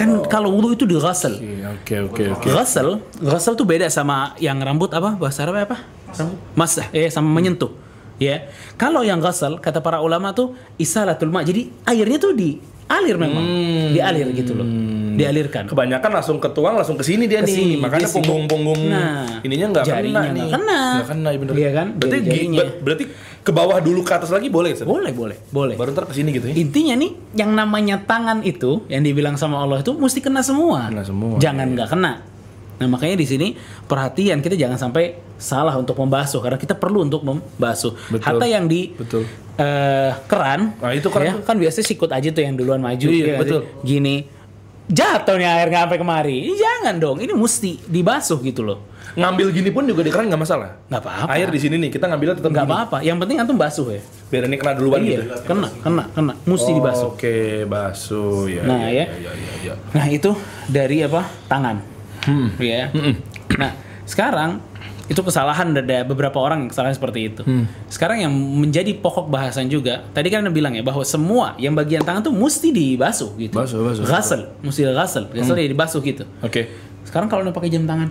Kan 0.00 0.24
kalau 0.32 0.48
wudhu 0.48 0.72
itu 0.72 0.88
dighasal. 0.88 1.36
Oke, 1.76 2.00
oke, 2.00 2.22
oke. 2.32 2.48
Ghasal, 2.48 3.04
ghasal 3.20 3.52
tuh 3.52 3.68
beda 3.68 3.84
sama 3.92 4.32
yang 4.40 4.56
rambut 4.56 4.88
apa? 4.96 5.12
Bahasa 5.12 5.44
Arab 5.44 5.60
apa? 5.60 5.84
Rambut? 6.16 6.40
Masah, 6.56 6.88
eh 6.96 7.12
sama 7.12 7.28
menyentuh. 7.28 7.68
Ya. 8.16 8.48
Kalau 8.80 9.04
yang 9.04 9.20
ghasal 9.20 9.60
kata 9.60 9.84
para 9.84 10.00
ulama 10.00 10.32
tuh 10.32 10.56
isalatul 10.80 11.28
ma. 11.28 11.44
Jadi 11.44 11.68
airnya 11.84 12.16
tuh 12.16 12.32
dialir 12.32 13.20
memang. 13.20 13.44
Dialir 13.92 14.32
gitu 14.32 14.56
loh. 14.56 14.64
Dialirkan. 15.20 15.68
Kebanyakan 15.68 16.10
langsung 16.16 16.40
ketuang 16.40 16.80
langsung 16.80 16.96
ke 16.96 17.04
sini 17.04 17.28
dia 17.28 17.44
Ke 17.44 17.52
sini, 17.52 17.76
nih. 17.76 17.84
Makanya 17.84 18.08
punggung-punggung 18.08 18.80
Nah, 18.88 19.44
ininya 19.44 19.68
nggak 19.68 19.84
kena 19.84 20.20
nih. 20.32 20.48
kena. 20.48 20.80
Nggak 20.96 21.08
kena, 21.12 21.28
ya 21.28 21.38
bener. 21.44 21.54
Iya 21.60 21.70
kan? 21.76 21.86
Berarti 22.00 22.18
berarti 22.80 23.04
ke 23.40 23.50
bawah 23.50 23.80
dulu 23.80 24.00
ke 24.00 24.12
atas 24.12 24.28
lagi 24.28 24.46
boleh, 24.46 24.76
Sat? 24.76 24.84
Boleh, 24.84 25.10
boleh, 25.10 25.36
boleh. 25.48 25.74
Baru 25.74 25.90
ntar 25.90 26.04
ke 26.04 26.12
sini 26.12 26.28
gitu 26.30 26.48
ya. 26.48 26.54
Intinya 26.54 26.94
nih, 26.94 27.10
yang 27.34 27.50
namanya 27.50 27.96
tangan 27.98 28.44
itu, 28.44 28.84
yang 28.86 29.00
dibilang 29.00 29.34
sama 29.34 29.58
Allah 29.58 29.80
itu 29.80 29.92
mesti 29.92 30.20
kena 30.20 30.44
semua. 30.44 30.88
Kena 30.88 31.02
semua, 31.02 31.40
Jangan 31.40 31.66
nggak 31.72 31.88
kena. 31.88 32.12
Nah 32.80 32.88
makanya 32.88 33.16
di 33.16 33.28
sini 33.28 33.48
perhatian 33.84 34.40
kita 34.40 34.56
jangan 34.56 34.80
sampai 34.80 35.12
salah 35.36 35.76
untuk 35.76 35.96
membasuh 35.96 36.40
karena 36.40 36.56
kita 36.56 36.72
perlu 36.72 37.04
untuk 37.04 37.20
membasuh. 37.20 37.92
Betul. 38.08 38.24
Hatta 38.24 38.44
yang 38.44 38.64
di 38.64 38.92
Betul. 38.92 39.28
eh, 39.56 40.12
keran, 40.24 40.80
Nah, 40.80 40.92
itu 40.92 41.08
keran 41.08 41.24
ya, 41.24 41.32
tuh. 41.36 41.44
kan 41.44 41.56
biasanya 41.60 41.86
sikut 41.86 42.08
aja 42.08 42.28
tuh 42.28 42.40
yang 42.40 42.56
duluan 42.56 42.80
maju. 42.80 43.04
Iya, 43.04 43.24
ya 43.24 43.36
betul. 43.36 43.60
Gini, 43.84 44.24
jatuh 44.88 45.36
nih 45.36 45.44
air 45.44 45.68
nggak 45.68 45.82
sampai 45.88 45.98
kemari. 46.00 46.36
Ini 46.48 46.54
jangan 46.56 46.94
dong, 46.96 47.16
ini 47.20 47.32
mesti 47.32 47.84
dibasuh 47.84 48.40
gitu 48.40 48.64
loh. 48.64 48.80
Ngambil 49.16 49.46
gini 49.50 49.70
pun 49.70 49.82
juga 49.84 50.02
di 50.02 50.10
keran 50.10 50.30
nggak 50.30 50.42
masalah. 50.42 50.70
Nggak 50.86 51.02
apa-apa. 51.02 51.30
Air 51.34 51.48
di 51.50 51.58
sini 51.58 51.76
nih, 51.78 51.90
kita 51.90 52.06
ngambilnya 52.06 52.36
tetap 52.38 52.50
Nggak 52.50 52.66
apa-apa. 52.66 52.96
Yang 53.00 53.16
penting 53.24 53.36
antum 53.42 53.56
basuh 53.56 53.86
ya. 53.90 54.02
Biar 54.30 54.42
ini 54.46 54.56
kena 54.56 54.72
duluan 54.74 55.00
Iya, 55.02 55.10
gitu. 55.10 55.22
kena, 55.46 55.68
kena, 55.82 56.04
kena. 56.14 56.32
Mesti 56.46 56.70
dibasuh. 56.70 57.08
Oke, 57.14 57.66
basuh 57.66 58.46
ya. 58.46 58.62
Nah, 58.62 58.86
ya. 58.86 59.06
ya, 59.10 59.32
ya, 59.32 59.52
ya. 59.66 59.74
Nah 59.90 60.06
itu 60.06 60.30
dari 60.66 61.02
apa 61.02 61.26
tangan, 61.46 61.76
Hmm. 62.26 62.48
ya. 62.58 62.90
Nah 63.56 63.72
sekarang 64.04 64.70
Itu 65.10 65.26
kesalahan 65.26 65.74
ada 65.74 66.06
beberapa 66.06 66.38
orang 66.38 66.62
yang 66.62 66.70
kesalahan 66.70 66.94
seperti 66.94 67.34
itu. 67.34 67.42
Hmm. 67.42 67.66
Sekarang 67.90 68.22
yang 68.22 68.30
menjadi 68.30 68.94
pokok 68.94 69.26
bahasan 69.26 69.66
juga, 69.66 70.06
tadi 70.14 70.30
kan 70.30 70.46
Anda 70.46 70.54
bilang 70.54 70.70
ya 70.70 70.86
bahwa 70.86 71.02
semua 71.02 71.58
yang 71.58 71.74
bagian 71.74 72.06
tangan 72.06 72.22
tuh 72.22 72.30
mesti 72.30 72.70
dibasuh 72.70 73.34
gitu. 73.34 73.58
Basuh, 73.58 73.82
basuh. 73.82 74.06
Ghasal, 74.06 74.40
mesti 74.62 74.86
ghasal. 74.86 75.26
Ghasal 75.34 75.58
ya 75.58 75.66
dibasuh 75.66 75.98
gitu. 76.06 76.22
Oke. 76.46 76.70
Sekarang 77.02 77.26
kalau 77.26 77.42
Anda 77.42 77.50
pakai 77.50 77.74
jam 77.74 77.90
tangan, 77.90 78.06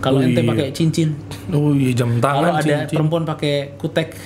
kalau 0.00 0.24
ente 0.24 0.40
iya. 0.40 0.48
pakai 0.48 0.66
cincin, 0.72 1.12
Oh 1.52 1.72
iya 1.72 1.92
jam 1.92 2.16
kalau 2.18 2.50
tangan 2.50 2.52
ada 2.56 2.64
cincin. 2.64 2.96
perempuan 2.96 3.22
pakai 3.24 3.76
kutek, 3.76 4.16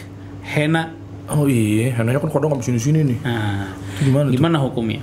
henna, 0.42 0.94
Oh 1.24 1.48
iya, 1.48 1.90
henanya 1.96 2.20
kan 2.20 2.28
kadang 2.28 2.52
nggak 2.52 2.62
sini-sini 2.62 3.00
nih. 3.00 3.18
nah 3.24 3.72
Itu 3.96 4.12
gimana 4.12 4.26
tuh? 4.28 4.32
gimana 4.36 4.56
hukumnya? 4.60 5.00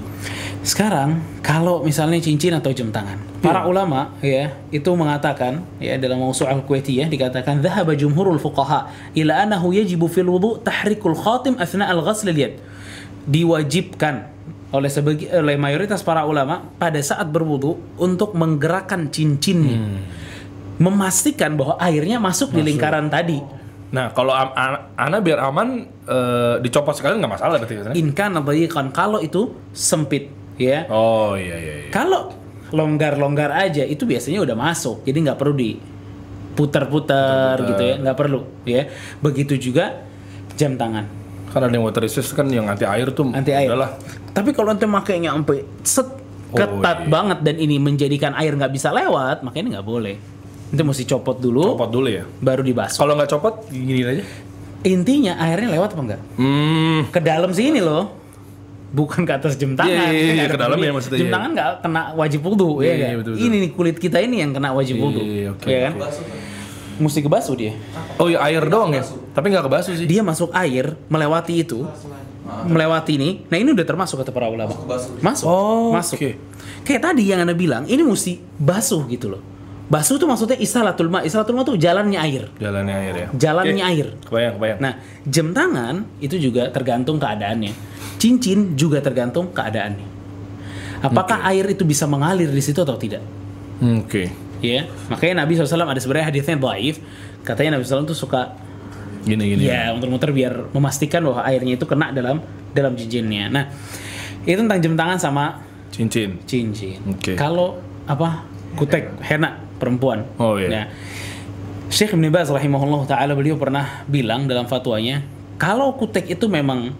Sekarang 0.62 1.18
kalau 1.42 1.82
misalnya 1.82 2.22
cincin 2.22 2.54
atau 2.54 2.70
jam 2.70 2.94
tangan, 2.94 3.18
Iya. 3.18 3.42
para 3.42 3.66
ulama 3.66 4.14
ya 4.22 4.54
itu 4.70 4.86
mengatakan 4.94 5.66
ya 5.82 5.98
dalam 5.98 6.22
Mausu' 6.22 6.46
al-Kuwaitiyah 6.46 7.10
dikatakan 7.10 7.66
dhahaba 7.66 7.98
jumhurul 7.98 8.38
fuqaha 8.38 8.94
ila 9.18 9.42
annahu 9.42 9.74
yajibu 9.74 10.06
fil 10.06 10.30
wudu 10.30 10.62
tahrikul 10.62 11.18
khatim 11.18 11.58
athna 11.58 11.90
al-ghasl 11.90 12.30
al-yad. 12.30 12.62
Diwajibkan 13.26 14.30
oleh 14.72 14.88
sebagi, 14.94 15.28
oleh 15.34 15.58
mayoritas 15.58 16.06
para 16.06 16.24
ulama 16.24 16.70
pada 16.78 17.02
saat 17.02 17.28
berwudu 17.28 17.82
untuk 17.98 18.38
menggerakkan 18.38 19.10
cincinnya. 19.10 19.78
Hmm. 19.82 20.00
Memastikan 20.82 21.54
bahwa 21.54 21.78
airnya 21.78 22.18
masuk, 22.18 22.50
di 22.52 22.66
lingkaran 22.66 23.06
tadi. 23.06 23.38
Nah 23.92 24.10
kalau 24.10 24.34
am- 24.34 24.56
an- 24.56 24.84
Ana 24.98 25.22
biar 25.22 25.38
aman 25.38 25.86
eh, 25.86 26.56
dicopot 26.58 26.98
sekali 26.98 27.22
nggak 27.22 27.30
masalah 27.30 27.62
berarti 27.62 27.76
kan? 27.78 27.94
In 27.94 28.10
kana 28.12 28.42
dhayiqan 28.42 28.90
kalau 28.90 29.22
itu 29.22 29.54
sempit 29.70 30.34
ya. 30.58 30.90
Oh 30.90 31.38
iya 31.38 31.56
iya. 31.56 31.74
iya. 31.86 31.90
Kalau 31.94 32.34
longgar-longgar 32.72 33.52
aja 33.52 33.84
itu 33.84 34.08
biasanya 34.08 34.42
udah 34.42 34.56
masuk, 34.56 35.04
jadi 35.04 35.18
nggak 35.28 35.38
perlu 35.38 35.54
diputar-putar 35.54 37.60
gitu 37.68 37.84
ya, 37.84 37.96
nggak 38.00 38.18
perlu 38.18 38.40
ya. 38.64 38.88
Begitu 39.20 39.60
juga 39.60 40.08
jam 40.56 40.76
tangan, 40.76 41.06
Kan 41.52 41.62
ada 41.62 41.72
yang 41.72 41.84
water 41.84 42.02
resist 42.02 42.32
kan 42.32 42.48
yang 42.48 42.68
anti 42.68 42.88
air 42.88 43.12
tuh. 43.12 43.28
anti 43.28 43.52
air. 43.52 43.68
Udahlah. 43.68 44.00
Tapi 44.32 44.56
kalau 44.56 44.72
nanti 44.72 44.88
makainya 44.88 45.36
sampai 45.36 45.60
set 45.84 46.08
Oh, 46.52 46.60
ketat 46.60 47.08
iya. 47.08 47.10
banget 47.12 47.40
dan 47.48 47.56
ini 47.56 47.80
menjadikan 47.80 48.36
air 48.36 48.52
nggak 48.52 48.76
bisa 48.76 48.92
lewat, 48.92 49.40
makanya 49.40 49.80
nggak 49.80 49.88
boleh. 49.88 50.20
Nanti 50.72 50.82
mesti 50.82 51.04
copot 51.04 51.36
dulu, 51.36 51.76
Copot 51.76 51.92
dulu 51.92 52.08
ya. 52.08 52.24
baru 52.40 52.64
dibasuh. 52.64 52.96
Kalau 52.98 53.14
nggak 53.14 53.30
copot 53.30 53.68
gini 53.68 54.02
aja. 54.02 54.24
Intinya 54.82 55.36
airnya 55.38 55.70
lewat 55.70 55.94
apa 55.94 56.02
enggak? 56.02 56.22
Hmm. 56.40 57.12
Ke 57.12 57.20
dalam 57.20 57.52
sini 57.52 57.78
loh. 57.78 58.18
Bukan 58.92 59.24
ke 59.24 59.32
atas 59.32 59.56
jam 59.56 59.76
tangan. 59.76 59.88
Iya, 59.88 60.04
iya, 60.10 60.20
iya, 60.20 60.34
Nggak 60.36 60.50
ke 60.52 60.60
dalam 60.60 60.78
ya 60.78 60.92
maksudnya, 60.92 61.20
Jam 61.20 61.28
iya. 61.28 61.36
tangan 61.36 61.50
nggak 61.52 61.70
kena 61.80 62.02
wajib 62.12 62.40
wudhu 62.44 62.70
Iya, 62.80 62.88
ya 62.88 62.92
iya, 62.92 63.08
kan? 63.08 63.18
betul, 63.20 63.32
betul. 63.36 63.46
Ini 63.48 63.56
nih 63.56 63.72
kulit 63.72 63.98
kita 64.00 64.18
ini 64.20 64.36
yang 64.44 64.52
kena 64.52 64.70
wajib 64.72 64.96
wudhu. 65.00 65.22
Iya, 65.24 65.48
oke, 65.56 65.68
ya 65.68 65.80
kan? 65.88 65.94
Mesti 67.00 67.20
kebasuh 67.20 67.56
dia. 67.56 67.74
Oh 68.16 68.28
iya 68.28 68.40
air 68.44 68.64
doang 68.68 68.92
ya. 68.92 69.04
Tapi 69.32 69.46
nggak 69.48 69.64
kebasuh 69.64 69.94
sih. 69.96 70.08
Dia 70.08 70.22
masuk 70.22 70.52
air 70.52 70.96
melewati 71.08 71.54
itu. 71.58 71.88
Melewati 72.68 73.16
ini. 73.16 73.30
Nah, 73.48 73.56
ini 73.56 73.72
udah 73.72 73.86
termasuk 73.88 74.20
kata 74.20 74.36
para 74.36 74.52
ulama. 74.52 74.76
Masuk. 75.24 75.46
Oh, 75.48 75.96
masuk. 75.96 76.20
oke. 76.20 76.32
Kayak 76.84 77.02
tadi 77.08 77.32
yang 77.32 77.40
Anda 77.40 77.56
bilang, 77.56 77.88
ini 77.88 78.04
mesti 78.04 78.44
basuh 78.60 79.08
gitu 79.08 79.32
loh. 79.32 79.42
Basuh 79.92 80.16
tuh 80.16 80.24
maksudnya 80.24 80.56
istalatul 80.56 81.12
ma. 81.12 81.20
Istalatul 81.20 81.52
ma 81.52 81.68
tuh 81.68 81.76
jalannya 81.76 82.16
air. 82.16 82.48
Jalannya 82.56 82.96
air 82.96 83.14
ya. 83.14 83.28
Jalannya 83.36 83.84
Oke. 83.84 83.92
air. 83.92 84.08
Kebayang 84.24 84.54
kebayang. 84.56 84.80
Nah, 84.80 84.94
jam 85.28 85.48
tangan 85.52 85.96
itu 86.24 86.40
juga 86.40 86.72
tergantung 86.72 87.20
keadaannya. 87.20 87.76
Cincin 88.16 88.80
juga 88.80 89.04
tergantung 89.04 89.52
keadaannya. 89.52 90.08
Apakah 91.04 91.44
air 91.52 91.68
itu 91.68 91.84
bisa 91.84 92.08
mengalir 92.08 92.48
di 92.48 92.64
situ 92.64 92.80
atau 92.80 92.96
tidak? 92.96 93.20
Oke. 93.82 94.32
Ya, 94.62 94.86
makanya 95.10 95.42
Nabi 95.44 95.58
SAW 95.58 95.90
ada 95.90 95.98
sebenarnya 95.98 96.30
hadisnya 96.30 96.56
dhaif. 96.56 97.02
Katanya 97.42 97.76
Nabi 97.76 97.84
SAW 97.84 98.06
tuh 98.06 98.16
suka 98.16 98.54
Gini 99.22 99.54
gini. 99.54 99.66
ya 99.70 99.90
muter-muter 99.94 100.30
biar 100.34 100.70
memastikan 100.74 101.22
bahwa 101.22 101.42
airnya 101.46 101.74
itu 101.76 101.86
kena 101.86 102.14
dalam 102.14 102.40
dalam 102.72 102.94
cincinnya. 102.94 103.50
Nah, 103.50 103.66
itu 104.46 104.56
tentang 104.56 104.80
jam 104.80 104.94
tangan 104.96 105.18
sama 105.18 105.46
Cincin. 105.92 106.38
cincin. 106.48 107.02
Oke. 107.10 107.34
Kalau 107.36 107.82
apa 108.06 108.46
kutek 108.78 109.10
henna 109.26 109.58
perempuan. 109.82 110.30
Oh, 110.38 110.56
iya. 110.56 110.70
Nah, 110.70 110.86
Syekh 111.90 112.14
Ibn 112.14 112.30
Baz 112.30 112.48
rahimahullah 112.48 113.04
taala 113.04 113.34
beliau 113.34 113.58
pernah 113.58 114.06
bilang 114.06 114.46
dalam 114.46 114.64
fatwanya, 114.64 115.26
kalau 115.58 115.92
kutek 115.98 116.30
itu 116.30 116.46
memang 116.46 116.94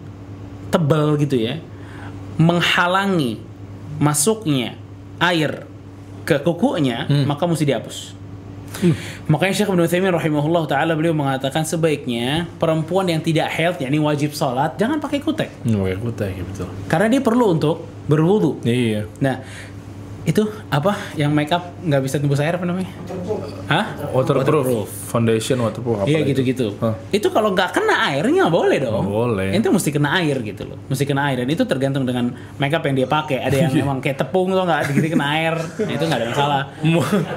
tebal 0.68 1.14
gitu 1.16 1.38
ya, 1.38 1.62
menghalangi 2.36 3.38
masuknya 3.96 4.74
air 5.16 5.64
ke 6.22 6.38
kukunya, 6.38 7.06
Hmm. 7.06 7.24
maka 7.24 7.46
mesti 7.46 7.62
dihapus. 7.62 8.18
Makanya 9.28 9.52
Syekh 9.52 9.68
Ibn 9.68 9.84
Utsaimin 9.84 10.10
rahimahullah 10.10 10.64
taala 10.64 10.96
beliau 10.96 11.12
mengatakan 11.12 11.60
sebaiknya 11.60 12.48
perempuan 12.56 13.04
yang 13.04 13.20
tidak 13.20 13.52
haid 13.52 13.76
yakni 13.78 14.00
wajib 14.00 14.32
sholat 14.32 14.80
jangan 14.80 14.96
pakai 14.96 15.20
kutek 15.20 15.52
Hmm, 15.60 15.84
Pakai 15.84 15.98
kutek 16.00 16.30
ya 16.32 16.42
betul. 16.42 16.68
karena 16.88 17.06
dia 17.12 17.20
perlu 17.20 17.52
untuk 17.52 17.84
berwudu. 18.08 18.64
Iya. 18.64 19.04
Nah, 19.20 19.44
itu 20.22 20.42
apa 20.70 20.94
yang 21.14 21.34
make 21.34 21.50
up 21.50 21.74
nggak 21.78 21.98
bisa 21.98 22.22
tembus 22.22 22.38
air 22.38 22.54
apa 22.54 22.62
namanya? 22.62 22.86
Hah? 23.66 23.90
Waterproof. 24.14 24.86
Foundation 25.10 25.58
waterproof 25.58 25.98
apa 25.98 26.06
Iya 26.06 26.22
itu? 26.22 26.30
gitu-gitu. 26.30 26.66
Hah. 26.78 26.94
Itu 27.10 27.28
kalau 27.28 27.50
nggak 27.50 27.74
kena 27.74 28.06
airnya 28.08 28.46
boleh 28.46 28.78
dong. 28.78 29.02
Boleh. 29.02 29.50
Itu 29.50 29.74
mesti 29.74 29.90
kena 29.90 30.22
air 30.22 30.38
gitu 30.40 30.62
loh. 30.62 30.78
Mesti 30.86 31.02
kena 31.02 31.26
air 31.26 31.42
dan 31.42 31.50
itu 31.50 31.66
tergantung 31.66 32.06
dengan 32.06 32.30
make 32.54 32.70
up 32.70 32.86
yang 32.86 32.94
dia 32.94 33.10
pakai. 33.10 33.42
Ada 33.42 33.66
yang 33.66 33.72
memang 33.82 33.98
kayak 33.98 34.22
tepung 34.22 34.54
tuh 34.54 34.62
nggak 34.62 34.94
gitu 34.94 35.10
kena 35.10 35.26
air. 35.32 35.54
Nah, 35.58 35.92
itu 35.92 36.04
nggak 36.06 36.18
ada 36.18 36.28
masalah. 36.30 36.62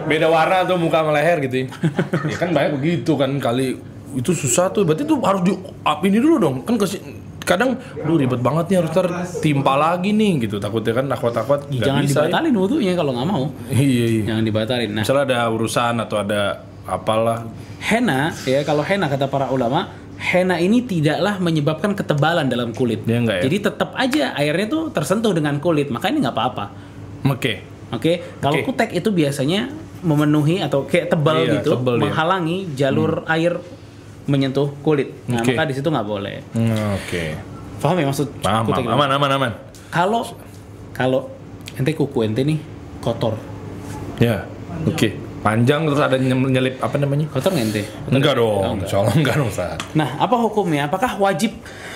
Beda 0.06 0.28
warna 0.30 0.58
tuh 0.64 0.78
muka 0.78 1.02
sama 1.02 1.12
leher 1.12 1.42
gitu. 1.42 1.56
ya. 1.56 1.68
ya 2.24 2.36
kan 2.38 2.54
banyak 2.54 2.72
begitu 2.78 3.18
kan 3.18 3.34
kali 3.42 3.82
itu 4.14 4.32
susah 4.32 4.70
tuh. 4.70 4.86
Berarti 4.86 5.04
tuh 5.04 5.18
harus 5.20 5.42
di 5.42 5.58
up 5.82 6.00
ini 6.06 6.22
dulu 6.22 6.36
dong. 6.38 6.56
Kan 6.62 6.78
kesi- 6.78 7.02
kadang 7.46 7.78
lu 8.02 8.18
ribet 8.18 8.42
banget 8.42 8.66
nih 8.68 8.78
harus 8.82 8.92
tertimpa 8.92 9.74
lagi 9.76 10.10
nih 10.10 10.44
gitu. 10.44 10.58
Takutnya 10.58 10.94
kan 10.94 11.06
takut-takut 11.08 11.60
Jangan 11.70 12.02
bisa. 12.02 12.20
ya. 12.20 12.28
dibatalin 12.28 12.54
wudhunya 12.54 12.94
kalau 12.94 13.12
nggak 13.14 13.28
mau. 13.28 13.44
Iya 13.70 14.06
iya. 14.12 14.24
Jangan 14.28 14.44
dibatalin. 14.44 14.90
Nah, 14.92 15.02
Misalnya 15.02 15.24
ada 15.26 15.40
urusan 15.48 15.94
atau 16.00 16.18
ada 16.18 16.42
apalah. 16.84 17.40
henna 17.78 18.34
ya 18.44 18.62
kalau 18.62 18.82
henna 18.82 19.06
kata 19.06 19.30
para 19.30 19.46
ulama 19.48 19.86
henna 20.18 20.58
ini 20.58 20.82
tidaklah 20.82 21.38
menyebabkan 21.38 21.94
ketebalan 21.94 22.48
dalam 22.48 22.72
kulit. 22.72 23.04
Dia 23.04 23.22
nggak 23.22 23.38
ya? 23.40 23.44
Jadi 23.46 23.58
tetap 23.62 23.90
aja 23.94 24.34
airnya 24.34 24.66
tuh 24.66 24.84
tersentuh 24.90 25.30
dengan 25.32 25.60
kulit, 25.60 25.88
maka 25.88 26.10
ini 26.10 26.20
nggak 26.20 26.34
apa-apa. 26.34 26.66
Oke. 27.28 27.62
Oke, 27.88 28.42
kalau 28.42 28.58
Oke. 28.58 28.66
kutek 28.66 28.90
itu 28.92 29.14
biasanya 29.14 29.70
memenuhi 30.02 30.58
atau 30.58 30.84
kayak 30.84 31.10
tebal 31.10 31.38
Iya, 31.40 31.62
gitu, 31.62 31.78
tebal 31.78 31.96
dia. 31.96 32.02
menghalangi 32.02 32.58
jalur 32.74 33.22
air 33.26 33.62
menyentuh 34.26 34.74
kulit. 34.82 35.14
Nah, 35.26 35.40
Oke. 35.40 35.54
maka 35.54 35.70
di 35.70 35.74
situ 35.74 35.88
nggak 35.88 36.08
boleh. 36.08 36.42
Hmm, 36.52 36.98
Oke. 36.98 37.38
Paham 37.78 37.96
ya 38.00 38.06
maksud 38.08 38.28
Paham, 38.42 38.64
paham. 38.66 38.86
aman 38.90 39.10
aman 39.12 39.30
aman. 39.32 39.52
Kalau 39.90 40.26
kalau 40.92 41.30
ente 41.76 41.92
kuku 41.92 42.26
ente 42.26 42.42
nih 42.42 42.58
kotor, 43.00 43.36
Ya. 44.18 44.48
Oke. 44.84 45.14
Panjang 45.40 45.86
terus 45.86 46.02
ada 46.02 46.18
nyelip 46.18 46.82
apa 46.82 46.98
namanya? 46.98 47.30
kotor 47.30 47.54
nggak 47.54 47.66
ente? 47.70 47.84
Enggak 48.10 48.34
dong. 48.36 48.82
Allah 48.82 49.14
enggak 49.14 49.36
dong, 49.38 49.50
Ustaz. 49.52 49.78
Nah, 49.94 50.18
apa 50.18 50.34
hukumnya? 50.36 50.90
Apakah 50.90 51.22
wajib 51.22 51.54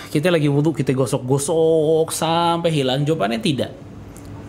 kita 0.09 0.29
lagi 0.29 0.45
wudhu 0.45 0.69
kita 0.69 0.93
gosok-gosok 0.93 2.13
sampai 2.13 2.69
hilang? 2.69 3.01
Jawabannya 3.01 3.41
tidak. 3.41 3.74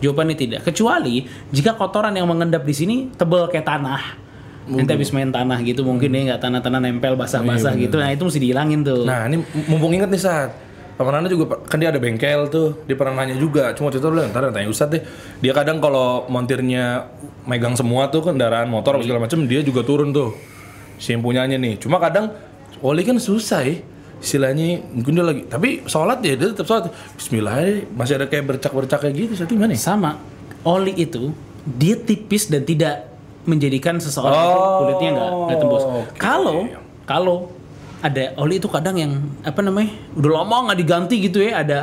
Jawabannya 0.01 0.37
tidak. 0.37 0.59
Kecuali 0.61 1.25
jika 1.49 1.73
kotoran 1.73 2.13
yang 2.13 2.29
mengendap 2.29 2.61
di 2.61 2.73
sini 2.73 2.95
tebel 3.11 3.49
kayak 3.49 3.65
tanah. 3.65 4.01
Nanti 4.71 4.91
habis 4.95 5.11
main 5.11 5.27
tanah 5.27 5.59
gitu 5.67 5.83
mungkin 5.83 6.15
ya 6.15 6.33
nggak 6.33 6.41
tanah-tanah 6.47 6.79
nempel 6.79 7.19
basah-basah 7.19 7.75
gitu. 7.75 7.99
Nah 7.99 8.09
itu 8.15 8.23
mesti 8.23 8.39
dihilangin 8.39 8.87
tuh. 8.87 9.03
Nah, 9.03 9.27
ini 9.27 9.43
mumpung 9.67 9.91
inget 9.91 10.07
nih 10.07 10.21
saat 10.23 10.51
Paman 11.01 11.25
Anda 11.25 11.33
juga 11.33 11.57
kan 11.65 11.81
dia 11.81 11.89
ada 11.89 11.97
bengkel 11.97 12.45
tuh, 12.53 12.85
dia 12.85 12.93
pernah 12.93 13.25
nanya 13.25 13.33
juga. 13.33 13.73
Cuma 13.73 13.89
itu 13.89 13.97
bilang, 14.05 14.29
ntar 14.29 14.53
tanya 14.53 14.69
Ustadz 14.69 14.93
deh. 14.93 15.01
Dia 15.41 15.49
kadang 15.49 15.81
kalau 15.81 16.29
montirnya 16.29 17.09
megang 17.49 17.73
semua 17.73 18.13
tuh 18.13 18.21
kendaraan 18.21 18.69
motor 18.69 19.01
segala 19.01 19.25
macam, 19.25 19.41
dia 19.49 19.65
juga 19.65 19.81
turun 19.81 20.13
tuh. 20.13 20.37
Si 21.01 21.09
yang 21.09 21.25
punyanya 21.25 21.57
nih. 21.57 21.81
Cuma 21.81 21.97
kadang 21.97 22.29
oli 22.85 23.01
kan 23.01 23.17
susah 23.17 23.65
ya. 23.65 23.81
Istilahnya 24.21 24.85
mungkin 24.93 25.17
dia 25.17 25.25
lagi, 25.25 25.41
tapi 25.49 25.81
sholat 25.89 26.21
ya 26.21 26.37
dia 26.37 26.53
tetap 26.53 26.69
sholat. 26.69 26.93
Bismillah 27.17 27.55
ya, 27.65 27.81
masih 27.97 28.13
ada 28.21 28.29
kayak 28.29 28.45
bercak-bercak 28.53 29.01
kayak 29.01 29.15
gitu. 29.17 29.33
Saat 29.33 29.49
gimana 29.49 29.73
ya? 29.73 29.81
Sama 29.81 30.21
oli 30.61 30.93
itu 30.93 31.33
dia 31.65 31.97
tipis 31.97 32.45
dan 32.45 32.61
tidak 32.61 33.09
menjadikan 33.43 33.97
seseorang 33.97 34.33
itu 34.35 34.55
Oh, 34.55 34.77
kulitnya 34.79 35.09
nggak 35.11 35.29
nggak 35.47 35.57
tembus. 35.59 35.83
oke. 35.83 36.15
Kalau 36.15 36.57
kalau 37.03 37.37
ada 37.99 38.33
oli 38.35 38.57
itu 38.57 38.65
kadang 38.65 38.95
yang 38.95 39.11
apa 39.41 39.59
namanya 39.59 39.89
udah 40.13 40.31
lama 40.35 40.55
nggak 40.69 40.79
diganti 40.79 41.15
gitu 41.19 41.37
ya 41.39 41.61
ada 41.61 41.79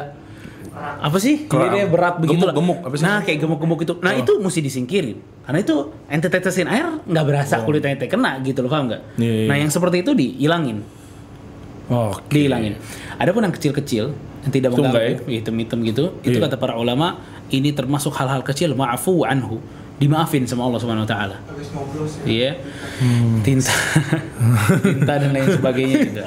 apa 0.78 1.18
sih 1.18 1.46
dia 1.46 1.86
berat 1.86 2.18
begitu 2.18 2.38
lah. 2.40 2.54
Gemuk-gemuk, 2.54 2.78
apa 2.82 2.94
sih? 2.94 3.02
Oh. 3.02 3.08
nah 3.08 3.18
kayak 3.20 3.38
gemuk-gemuk 3.40 3.80
itu 3.82 3.92
nah 3.98 4.12
itu 4.12 4.32
mesti 4.38 4.60
disingkirin 4.60 5.18
karena 5.42 5.58
itu 5.58 5.74
ente 6.06 6.26
tetesin 6.26 6.66
air 6.66 7.02
nggak 7.02 7.24
berasa 7.24 7.62
kulit 7.62 7.82
ente 7.82 8.06
kena 8.06 8.38
gitu 8.40 8.62
loh 8.62 8.70
paham 8.70 8.86
nggak 8.86 9.02
Oh. 9.02 9.18
Iya, 9.18 9.32
iya. 9.32 9.46
nah 9.46 9.56
yang 9.56 9.68
seperti 9.68 10.02
itu 10.02 10.10
dihilangin 10.12 10.78
Oke. 11.88 12.20
dihilangin. 12.30 12.76
Adapun 13.16 13.42
yang 13.42 13.54
kecil-kecil 13.54 14.04
yang 14.44 14.52
tidak 14.52 14.70
Itu 14.70 14.78
mengganggu, 14.78 15.24
hitam-hitam 15.24 15.78
gitu, 15.82 16.04
itu 16.20 16.36
Iya. 16.36 16.44
kata 16.44 16.56
para 16.56 16.76
ulama 16.76 17.16
ini 17.48 17.72
termasuk 17.72 18.12
hal-hal 18.12 18.44
kecil 18.44 18.76
maafu 18.76 19.24
anhu 19.24 19.58
dimaafin 19.98 20.46
sama 20.46 20.62
Allah 20.62 20.78
Subhanahu 20.78 21.04
wa 21.04 21.10
taala. 21.10 21.36
Iya. 22.24 22.58
Tinta 23.42 23.74
tinta 24.84 25.12
dan 25.16 25.30
lain 25.30 25.48
sebagainya 25.50 25.96
juga. 26.04 26.24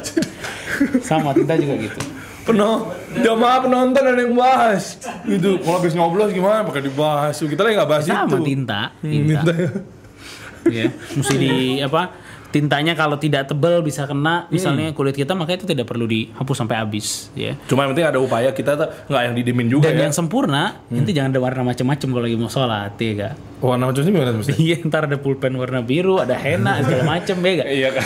Sama 1.00 1.32
tinta 1.32 1.56
juga 1.56 1.76
gitu. 1.80 2.00
Penuh, 2.42 2.90
jamaah 3.16 3.62
penonton 3.62 4.02
ada 4.04 4.18
yang 4.18 4.34
bahas. 4.34 4.98
Itu 5.24 5.62
kalau 5.62 5.78
habis 5.78 5.94
ngoblos 5.94 6.32
gimana? 6.32 6.64
Pakai 6.64 6.84
dibahas. 6.84 7.38
Kita 7.38 7.62
lagi 7.62 7.76
nggak 7.76 7.88
bahas 7.88 8.04
Sama 8.04 8.28
itu. 8.34 8.38
tinta, 8.44 8.82
Hmm, 8.98 9.08
tinta. 9.08 9.42
minta 9.42 9.54
ya. 9.54 9.70
ya 10.64 10.86
mesti 11.12 11.36
di 11.38 11.54
apa 11.80 12.02
tintanya 12.52 12.94
kalau 12.94 13.16
tidak 13.16 13.48
tebal 13.48 13.80
bisa 13.80 14.04
kena 14.04 14.46
misalnya 14.48 14.92
kulit 14.92 15.16
kita 15.16 15.32
maka 15.32 15.56
itu 15.56 15.64
tidak 15.64 15.88
perlu 15.88 16.04
dihapus 16.04 16.56
sampai 16.60 16.76
habis 16.78 17.32
ya 17.32 17.56
Cuma 17.66 17.88
yang 17.88 17.96
penting 17.96 18.06
ada 18.06 18.20
upaya 18.20 18.52
kita 18.52 18.76
nggak 19.08 19.22
yang 19.26 19.34
didimin 19.34 19.68
juga 19.68 19.88
dan 19.88 19.96
ya. 19.96 20.02
yang 20.06 20.14
sempurna 20.14 20.84
nanti 20.88 21.12
jangan 21.12 21.32
ada 21.32 21.40
warna 21.40 21.62
macam-macam 21.64 22.08
kalau 22.12 22.24
lagi 22.24 22.36
mau 22.36 22.52
sholat 22.52 22.94
ya 22.96 23.12
gak 23.18 23.36
Warna 23.62 23.94
macam 23.94 24.02
ini 24.02 24.10
gimana 24.10 24.34
mesti? 24.34 24.54
iya 24.66 24.76
ntar 24.82 25.06
ada 25.06 25.22
pulpen 25.22 25.54
warna 25.54 25.86
biru 25.86 26.18
ada 26.18 26.34
henna 26.34 26.82
segala 26.82 27.06
macam 27.08 27.36
ya 27.40 27.52
gak 27.62 27.68
Iya 27.70 27.90
kan. 27.94 28.06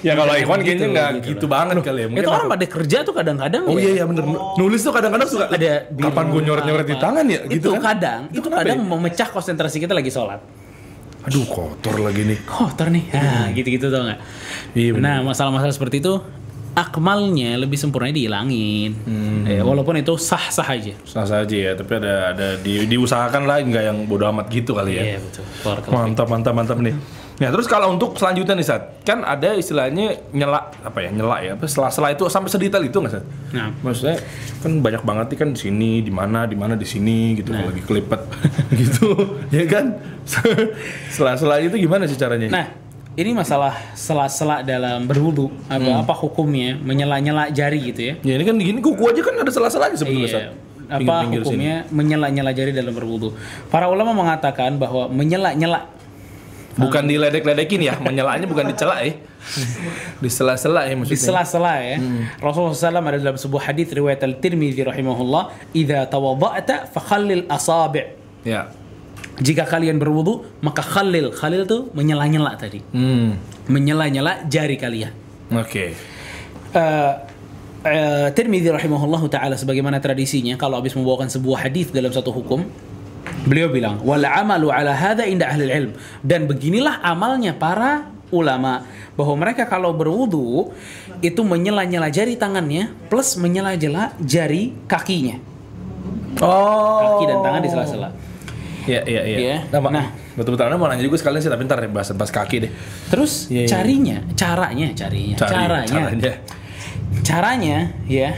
ya 0.00 0.12
kalau 0.14 0.32
Ikhwan 0.32 0.58
kayaknya 0.62 0.76
Gitu, 0.78 0.94
nggak 0.94 1.08
gitu 1.18 1.26
gitu, 1.34 1.46
banget 1.50 1.74
kali 1.82 1.98
ya. 1.98 2.06
Mungkin 2.06 2.22
itu 2.22 2.30
orang 2.30 2.46
pada 2.48 2.66
kerja 2.70 2.98
tuh 3.02 3.10
kadang-kadang 3.10 3.62
Oh 3.66 3.74
ya, 3.74 3.82
iya 3.82 3.90
iya 3.98 4.04
bener. 4.06 4.22
Nulis 4.54 4.80
tuh 4.80 4.94
kadang-kadang 4.94 5.26
suka 5.26 5.50
ada 5.50 5.72
kapan 5.90 6.24
gue 6.30 6.40
nyoret-nyoret 6.40 6.86
di 6.86 6.96
tangan 6.96 7.24
ya 7.26 7.38
itu 7.44 7.52
gitu 7.58 7.68
kan. 7.74 7.82
kadang 7.92 8.20
itu 8.30 8.46
kadang 8.46 8.78
ya? 8.78 8.86
memecah 8.86 9.28
konsentrasi 9.28 9.76
kita 9.82 9.92
lagi 9.92 10.08
sholat 10.08 10.38
Aduh 11.28 11.44
kotor 11.44 12.00
lagi 12.00 12.24
nih. 12.24 12.38
kotor 12.48 12.88
nih. 12.88 13.04
Nah, 13.12 13.52
gitu-gitu 13.52 13.92
tau 13.92 14.02
nggak? 14.08 14.20
Iya 14.72 14.90
bener. 14.96 15.04
nah 15.04 15.16
masalah-masalah 15.20 15.76
seperti 15.76 16.00
itu 16.00 16.16
akmalnya 16.72 17.58
lebih 17.58 17.74
sempurna 17.74 18.14
dihilangin 18.14 18.94
Ya, 19.48 19.64
walaupun 19.64 19.96
itu 19.98 20.14
sah-sah 20.20 20.68
aja. 20.68 20.94
Sah 21.08 21.24
saja 21.24 21.56
ya, 21.56 21.72
tapi 21.72 21.98
ada 21.98 22.36
ada 22.36 22.48
di, 22.60 22.84
diusahakan 22.84 23.48
lah 23.48 23.64
nggak 23.64 23.84
yang 23.88 23.98
bodoh 24.04 24.28
amat 24.30 24.46
gitu 24.52 24.76
kali 24.76 25.00
ya. 25.00 25.16
iya 25.16 25.18
betul. 25.18 25.44
Mantap 25.90 26.28
mantap 26.28 26.52
mantap 26.54 26.78
nih. 26.78 26.92
Nah 27.38 27.54
terus 27.54 27.70
kalau 27.70 27.94
untuk 27.94 28.18
selanjutnya 28.18 28.58
nih 28.58 28.66
Sat, 28.66 28.82
kan 29.06 29.22
ada 29.22 29.54
istilahnya 29.54 30.18
nyela 30.34 30.74
apa 30.82 30.98
ya 30.98 31.10
nyela 31.14 31.38
ya, 31.38 31.54
apa 31.54 31.70
sela-sela 31.70 32.10
itu 32.10 32.26
sampai 32.26 32.50
sedetail 32.50 32.82
itu 32.82 32.98
nggak 32.98 33.14
Sat? 33.14 33.22
fiik. 33.22 33.54
nah 33.54 33.68
Maksudnya 33.86 34.16
kan 34.58 34.72
banyak 34.82 35.02
banget 35.06 35.26
nih 35.30 35.38
kan 35.38 35.48
di 35.54 35.60
sini, 35.62 35.90
di 36.02 36.10
mana, 36.10 36.50
di 36.50 36.58
mana, 36.58 36.74
di 36.74 36.82
sini 36.82 37.38
gitu 37.38 37.54
kalau 37.54 37.70
lagi 37.70 37.82
kelipet 37.86 38.22
gitu, 38.82 39.38
ya 39.54 39.64
kan? 39.70 40.02
Sela-sela 41.14 41.62
itu 41.62 41.78
gimana 41.78 42.10
sih 42.10 42.18
caranya? 42.18 42.50
nah 42.50 42.66
ini 43.18 43.34
masalah 43.34 43.74
sela-sela 43.98 44.62
dalam 44.62 45.02
berwudu 45.10 45.50
apa 45.66 46.06
apa 46.06 46.14
hukumnya 46.14 46.78
menyela-nyela 46.78 47.50
jari 47.50 47.90
gitu 47.90 48.00
ya 48.02 48.14
ya 48.22 48.38
ini 48.38 48.44
kan 48.46 48.54
gini 48.54 48.78
kuku 48.78 49.02
aja 49.10 49.20
kan 49.26 49.34
ada 49.42 49.50
sela-selanya 49.50 49.96
sebetulnya 49.98 50.30
Sat. 50.30 50.42
Iya. 50.42 50.50
Apa 50.88 51.28
sini. 51.28 51.36
hukumnya 51.36 51.74
menyela-nyela 51.92 52.50
jari 52.56 52.72
dalam 52.72 52.96
berwudu? 52.96 53.36
Para 53.68 53.92
ulama 53.92 54.16
mengatakan 54.16 54.80
bahwa 54.80 55.04
menyela-nyela 55.12 55.97
Bukan 56.78 57.10
diledek-ledekin 57.10 57.80
ya, 57.82 57.94
menyelanya 58.06 58.46
bukan 58.46 58.70
dicela 58.70 59.02
ya. 59.02 59.18
di 60.22 60.30
sela-sela 60.30 60.86
ya 60.86 60.94
di 60.94 60.98
maksudnya. 61.02 61.26
sela-sela 61.26 61.74
ya. 61.82 61.96
Rasulullah 62.38 62.76
SAW 62.76 63.02
ada 63.02 63.18
dalam 63.18 63.38
sebuah 63.40 63.62
hadis 63.72 63.90
riwayat 63.90 64.22
Al-Tirmidzi 64.22 64.86
rahimahullah, 64.86 65.74
"Idza 65.74 66.06
tawadda'ta 66.06 66.86
fakhallil 66.94 67.50
asabi'." 67.50 68.04
Ya. 68.46 68.70
Jika 69.38 69.66
kalian 69.66 69.98
berwudu, 70.02 70.46
maka 70.62 70.82
khalil. 70.82 71.30
Khalil 71.30 71.62
tuh 71.66 71.90
menyela-nyela 71.94 72.58
tadi. 72.58 72.82
Hmm. 72.90 73.38
Menyela-nyela 73.70 74.46
jari 74.50 74.74
kalian. 74.74 75.14
Oke. 75.54 75.94
Eh 76.74 77.14
eh, 77.84 78.28
Tirmidzi 78.34 78.70
rahimahullah 78.72 79.22
taala 79.30 79.54
sebagaimana 79.54 80.02
tradisinya 80.02 80.58
kalau 80.58 80.80
habis 80.80 80.94
membawakan 80.98 81.30
sebuah 81.30 81.68
hadis 81.68 81.90
dalam 81.94 82.10
satu 82.10 82.34
hukum 82.34 82.66
beliau 83.48 83.72
bilang 83.72 83.96
wal 84.04 84.20
amalu 84.20 84.68
ala 84.68 84.92
hadza 84.92 85.24
inda 85.24 85.48
ahli 85.48 85.64
ilm 85.66 85.92
dan 86.20 86.44
beginilah 86.44 87.00
amalnya 87.00 87.56
para 87.56 88.06
ulama 88.28 88.84
bahwa 89.16 89.34
mereka 89.40 89.64
kalau 89.64 89.90
berwudu 89.90 90.68
itu 91.18 91.40
menyela-nyela 91.40 92.12
jari 92.12 92.36
tangannya 92.36 92.92
plus 93.08 93.34
menyela-nyela 93.34 94.12
jari 94.20 94.76
kakinya 94.84 95.40
Oh. 96.38 97.18
kaki 97.18 97.24
dan 97.26 97.38
tangan 97.42 97.60
di 97.60 97.68
sela-sela 97.68 98.08
Iya, 98.84 99.04
iya, 99.04 99.20
iya. 99.20 99.36
Iya. 99.36 99.56
Nah, 99.68 99.84
Nah. 99.90 100.06
betul-betul 100.32 100.64
Anda 100.64 100.80
mau 100.80 100.88
nanya 100.88 101.04
juga 101.04 101.20
sekalian 101.20 101.44
sih, 101.44 101.52
tapi 101.52 101.68
ntar 101.68 101.76
ya 101.76 101.92
bahas 101.92 102.08
bahas 102.16 102.32
kaki 102.32 102.56
deh. 102.64 102.72
terus 103.10 103.52
Iya, 103.52 103.64
iya. 103.64 103.68
carinya 103.68 104.16
caranya 104.32 104.88
carinya 104.94 105.36
Cari- 105.36 105.52
caranya 105.52 105.88
caranya. 106.08 106.32
caranya 107.20 107.76
ya 108.06 108.30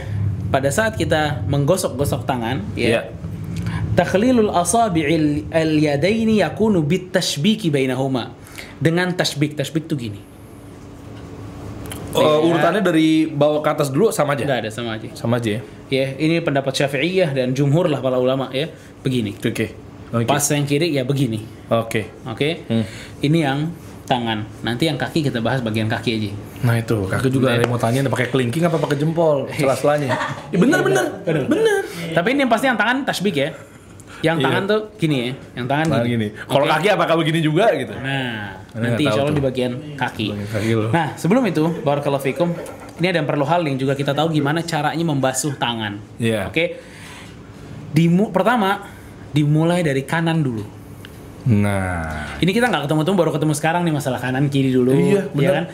pada 0.49 0.67
saat 0.67 0.95
kita 0.95 1.47
menggosok-gosok 1.47 2.27
tangan 2.27 2.67
Iya. 2.75 2.89
ya 2.89 3.01
takhlilul 3.91 4.49
asabi'il 4.49 5.47
al-yadaini 5.49 6.39
yakunu 6.39 6.79
bit 6.81 7.11
tashbiki 7.11 7.67
bainahuma 7.67 8.31
dengan 8.77 9.11
tashbik 9.11 9.53
tashbik 9.53 9.85
tuh 9.85 9.97
gini 9.97 10.21
Oh, 12.11 12.43
urutannya 12.43 12.83
dari 12.83 13.23
bawah 13.23 13.63
ke 13.63 13.71
atas 13.71 13.87
dulu 13.87 14.11
sama 14.11 14.35
aja. 14.35 14.43
nggak 14.43 14.59
ada 14.67 14.69
sama 14.69 14.99
aja 14.99 15.07
Sama 15.15 15.39
aja 15.39 15.47
ya. 15.47 15.61
ya 15.87 16.19
ini 16.19 16.43
pendapat 16.43 16.75
syafi'iyah 16.75 17.31
dan 17.31 17.55
jumhur 17.55 17.87
lah 17.87 18.03
para 18.03 18.19
ulama 18.19 18.51
ya 18.51 18.67
begini 18.99 19.31
Oke. 19.39 19.71
Oke. 20.11 20.27
pas 20.27 20.43
yang 20.43 20.67
kiri 20.67 20.91
ya 20.91 21.07
begini 21.07 21.39
Oke. 21.71 22.11
oke 22.25 22.67
Hmm. 22.67 22.83
ini 23.23 23.47
yang 23.47 23.71
tangan 24.03 24.43
nanti 24.59 24.91
yang 24.91 24.99
kaki 24.99 25.23
kita 25.23 25.39
bahas 25.39 25.63
bagian 25.63 25.87
kaki 25.87 26.09
aja 26.11 26.31
Nah 26.61 26.75
itu, 26.75 26.99
kakak 27.07 27.31
juga 27.31 27.55
ada 27.55 27.63
mau 27.63 27.79
tanya 27.79 28.03
pakai 28.05 28.27
kelingking 28.27 28.67
apa 28.67 28.75
pakai 28.75 28.99
jempol 28.99 29.47
sela-selanya. 29.55 30.11
Ya, 30.51 30.57
bener 30.59 30.83
bener 30.83 31.05
bener. 31.47 31.81
tapi 32.11 32.35
ini 32.35 32.43
yang 32.43 32.51
pasti 32.51 32.67
yang 32.67 32.75
tangan 32.75 33.07
tashbik 33.07 33.33
ya 33.33 33.55
yang 34.21 34.37
Iya. 34.37 34.45
tangan 34.45 34.63
tuh 34.65 34.81
gini 34.95 35.15
ya 35.17 35.25
yang 35.55 35.65
tangan 35.65 35.85
Nah 35.87 35.99
gini, 35.99 36.09
gini. 36.13 36.27
Kalau 36.45 36.65
Oke? 36.65 36.71
kaki 36.71 36.87
apakah 36.89 37.15
begini 37.17 37.39
juga 37.39 37.65
gitu? 37.73 37.93
Nah, 37.93 38.61
Anda 38.71 38.85
nanti 38.87 39.03
insya 39.03 39.11
tahu 39.11 39.19
Allah 39.19 39.31
tuh. 39.31 39.37
di 39.37 39.43
bagian 39.43 39.71
kaki. 39.93 40.27
Bagian 40.29 40.47
kaki. 40.47 40.71
Nah, 40.89 41.07
sebelum 41.15 41.43
itu, 41.43 41.63
barakallahu 41.81 42.23
fikum, 42.23 42.49
ini 42.95 43.05
ada 43.05 43.17
yang 43.17 43.25
perlu 43.25 43.43
hal 43.43 43.61
yang 43.61 43.75
juga 43.75 43.93
kita 43.93 44.13
tahu 44.13 44.29
gimana 44.31 44.61
caranya 44.61 45.01
membasuh 45.01 45.53
tangan. 45.55 45.97
Iya. 46.15 46.47
Oke. 46.47 46.77
Dimu 47.91 48.29
pertama 48.29 48.87
dimulai 49.29 49.81
dari 49.81 50.01
kanan 50.01 50.39
dulu. 50.39 50.63
Nah. 51.43 52.37
Ini 52.37 52.51
kita 52.51 52.69
nggak 52.69 52.85
ketemu-temu 52.85 53.15
baru 53.17 53.31
ketemu 53.31 53.53
sekarang 53.53 53.81
nih 53.81 53.91
masalah 53.91 54.17
kanan 54.17 54.45
kiri 54.47 54.69
dulu, 54.69 54.93
Iya, 54.93 55.25
ya 55.25 55.33
benar. 55.33 55.53
kan? 55.53 55.65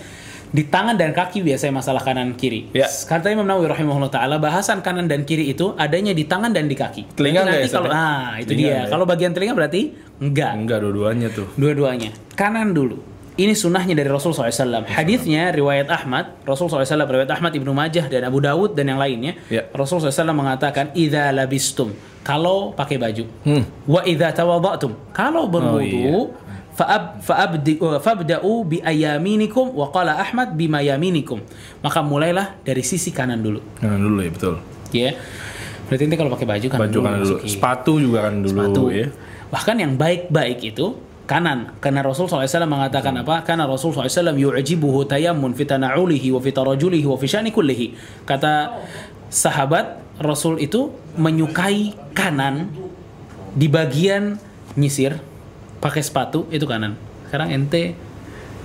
Di 0.48 0.64
tangan 0.68 0.96
dan 0.96 1.12
kaki 1.12 1.44
biasanya 1.44 1.84
masalah 1.84 2.02
kanan 2.02 2.34
kiri. 2.40 2.72
Ya. 2.72 2.88
Kata 2.88 3.28
Imam 3.30 3.44
Nawawi 3.44 3.68
rahimahullah 3.68 4.12
taala 4.12 4.40
bahasan 4.40 4.80
kanan 4.80 5.06
dan 5.12 5.28
kiri 5.28 5.52
itu 5.52 5.76
adanya 5.76 6.16
di 6.16 6.24
tangan 6.24 6.56
dan 6.56 6.72
di 6.72 6.76
kaki. 6.76 7.18
Telinga 7.20 7.44
Nanti 7.44 7.68
ya, 7.68 7.72
kalau 7.72 7.90
nah, 7.92 8.40
itu 8.40 8.52
Telinga 8.56 8.68
dia. 8.68 8.76
ya? 8.76 8.82
Kalau 8.88 9.06
bagian 9.06 9.32
telinga 9.36 9.54
berarti 9.54 9.82
enggak. 10.24 10.52
Enggak 10.56 10.78
dua-duanya 10.84 11.28
tuh. 11.32 11.48
Dua-duanya. 11.60 12.10
Kanan 12.34 12.72
dulu. 12.72 13.18
Ini 13.38 13.54
sunnahnya 13.54 13.94
dari 13.94 14.10
Rasul 14.10 14.34
SAW. 14.34 14.90
Hadisnya 14.90 15.54
riwayat 15.54 15.86
Ahmad, 15.94 16.42
Rasul 16.42 16.74
SAW 16.74 17.06
riwayat 17.06 17.30
Ahmad 17.30 17.54
Ibnu 17.54 17.70
Majah 17.70 18.10
dan 18.10 18.26
Abu 18.26 18.42
Dawud 18.42 18.74
dan 18.74 18.90
yang 18.90 18.98
lainnya. 18.98 19.38
Ya. 19.54 19.70
Rasul 19.78 20.02
SAW 20.02 20.34
mengatakan, 20.34 20.90
"Idza 20.98 21.30
labistum." 21.30 21.94
Kalau 22.26 22.74
pakai 22.76 23.00
baju. 23.00 23.24
Hmm. 23.48 23.64
Wa 23.88 24.04
idza 24.04 24.36
tawadhatum. 24.36 25.16
Kalau 25.16 25.48
berwudu, 25.48 25.88
fa'ab 25.88 26.28
fa'abdi 26.28 26.47
uh, 26.86 28.00
fabda'u 28.00 28.54
bi 28.68 28.78
ayaminikum 28.84 29.74
wa 29.74 29.90
qala 29.90 30.22
Ahmad 30.22 30.54
bima 30.54 30.86
yaminikum. 30.86 31.42
Maka 31.82 32.06
mulailah 32.06 32.62
dari 32.62 32.86
sisi 32.86 33.10
kanan 33.10 33.42
dulu. 33.42 33.60
Kanan 33.82 34.00
dulu 34.04 34.20
ya 34.22 34.32
betul. 34.32 34.56
Ya. 34.94 35.12
Berarti 35.88 36.04
nanti 36.04 36.18
kalau 36.20 36.32
pakai 36.36 36.48
baju 36.48 36.66
kanan 36.68 36.82
Baju 36.86 37.00
kanan 37.02 37.20
dulu. 37.24 37.36
masukin. 37.42 37.50
Sepatu 37.50 37.92
juga 37.98 38.18
kanan 38.28 38.42
dulu 38.44 38.60
Sepatu. 38.62 38.82
ya. 38.92 39.08
Bahkan 39.48 39.76
yang 39.80 39.94
baik-baik 39.96 40.60
itu 40.62 40.86
kanan. 41.24 41.76
Karena 41.80 42.04
Rasul 42.04 42.28
SAW 42.28 42.44
mengatakan 42.68 43.16
apa? 43.24 43.44
Karena 43.48 43.63
Rasul 43.68 43.96
SAW 43.96 44.36
yu'jibuhu 44.36 45.08
tayammun 45.08 45.56
fi 45.56 45.63
tana'ulihi 45.63 46.32
wa 46.36 46.40
fi 46.44 46.52
tarajulihi 46.52 47.08
wa 47.08 47.16
fi 47.16 47.28
sya'ni 47.28 47.52
kullihi. 47.56 47.96
Kata 48.28 48.76
sahabat, 49.32 50.04
Rasul 50.20 50.60
itu 50.60 50.92
menyukai 51.16 51.96
kanan 52.12 52.72
di 53.56 53.68
bagian 53.72 54.36
nyisir 54.76 55.18
pakai 55.78 56.02
sepatu 56.02 56.46
itu 56.50 56.63
kanan. 56.63 56.98
Sekarang 57.28 57.52
ente 57.52 57.94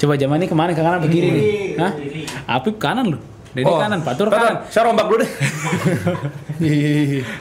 coba 0.00 0.18
zaman 0.18 0.42
ini 0.42 0.46
ke 0.50 0.56
mana 0.56 0.70
ke 0.74 0.82
kanan 0.82 1.00
begini 1.02 1.28
nih. 1.30 1.44
Hah? 1.78 1.92
Apip 2.58 2.76
kanan 2.80 3.16
loh. 3.16 3.22
Jadi 3.52 3.68
kanan, 3.68 4.00
patur 4.00 4.32
kanan. 4.32 4.64
Saya 4.72 4.88
rombak 4.88 5.12
dulu 5.12 5.20
deh. 5.20 5.30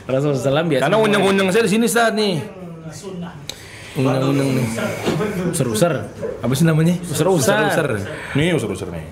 Rasul 0.03 0.35
SAW 0.35 0.67
biasa 0.67 0.83
Karena 0.83 0.99
unyeng-unyeng 0.99 1.47
saya 1.55 1.63
di 1.63 1.71
sini 1.71 1.87
saat 1.87 2.11
nih. 2.19 2.43
Unyeng-unyeng 3.91 4.49
nih. 4.55 4.67
user-user. 5.51 5.93
Apa 6.39 6.53
sih 6.55 6.63
namanya? 6.63 6.95
User-user. 7.03 7.99
Nih 8.39 8.55
user-user 8.55 8.87
nih. 8.87 9.03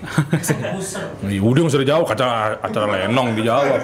Nih 1.28 1.36
udah 1.36 1.60
nggak 1.68 1.72
usah 1.76 1.80
dijawab, 1.84 2.06
acara 2.08 2.56
acara 2.64 2.86
lenong 2.88 3.28
dijawab. 3.36 3.80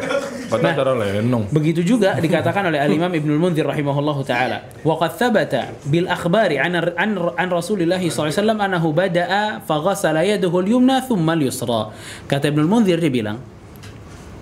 Kata 0.48 0.66
acara 0.72 0.92
lenong. 0.96 1.52
Begitu 1.52 1.84
juga 1.84 2.16
dikatakan 2.16 2.72
oleh 2.72 2.80
Al-Imam 2.80 3.12
Ibnu 3.12 3.36
Munzir 3.36 3.68
rahimahullahu 3.68 4.24
taala. 4.24 4.64
Wa 4.80 4.96
qad 4.96 5.20
thabata 5.20 5.76
bil 5.84 6.08
akhbari 6.08 6.56
an 6.56 6.80
an, 6.80 7.10
an 7.36 7.48
Rasulillah 7.52 8.00
sallallahu 8.00 8.32
alaihi 8.32 8.38
wasallam 8.40 8.58
annahu 8.64 8.88
bada'a 8.96 9.44
fa 9.68 9.76
ghassala 9.84 10.24
yadahu 10.24 10.64
al-yumna 10.64 11.04
thumma 11.04 11.36
al-yusra. 11.36 11.92
Kata 12.24 12.48
Ibnu 12.48 12.64
Munzir 12.64 12.96
dia 12.96 13.12
bilang 13.12 13.36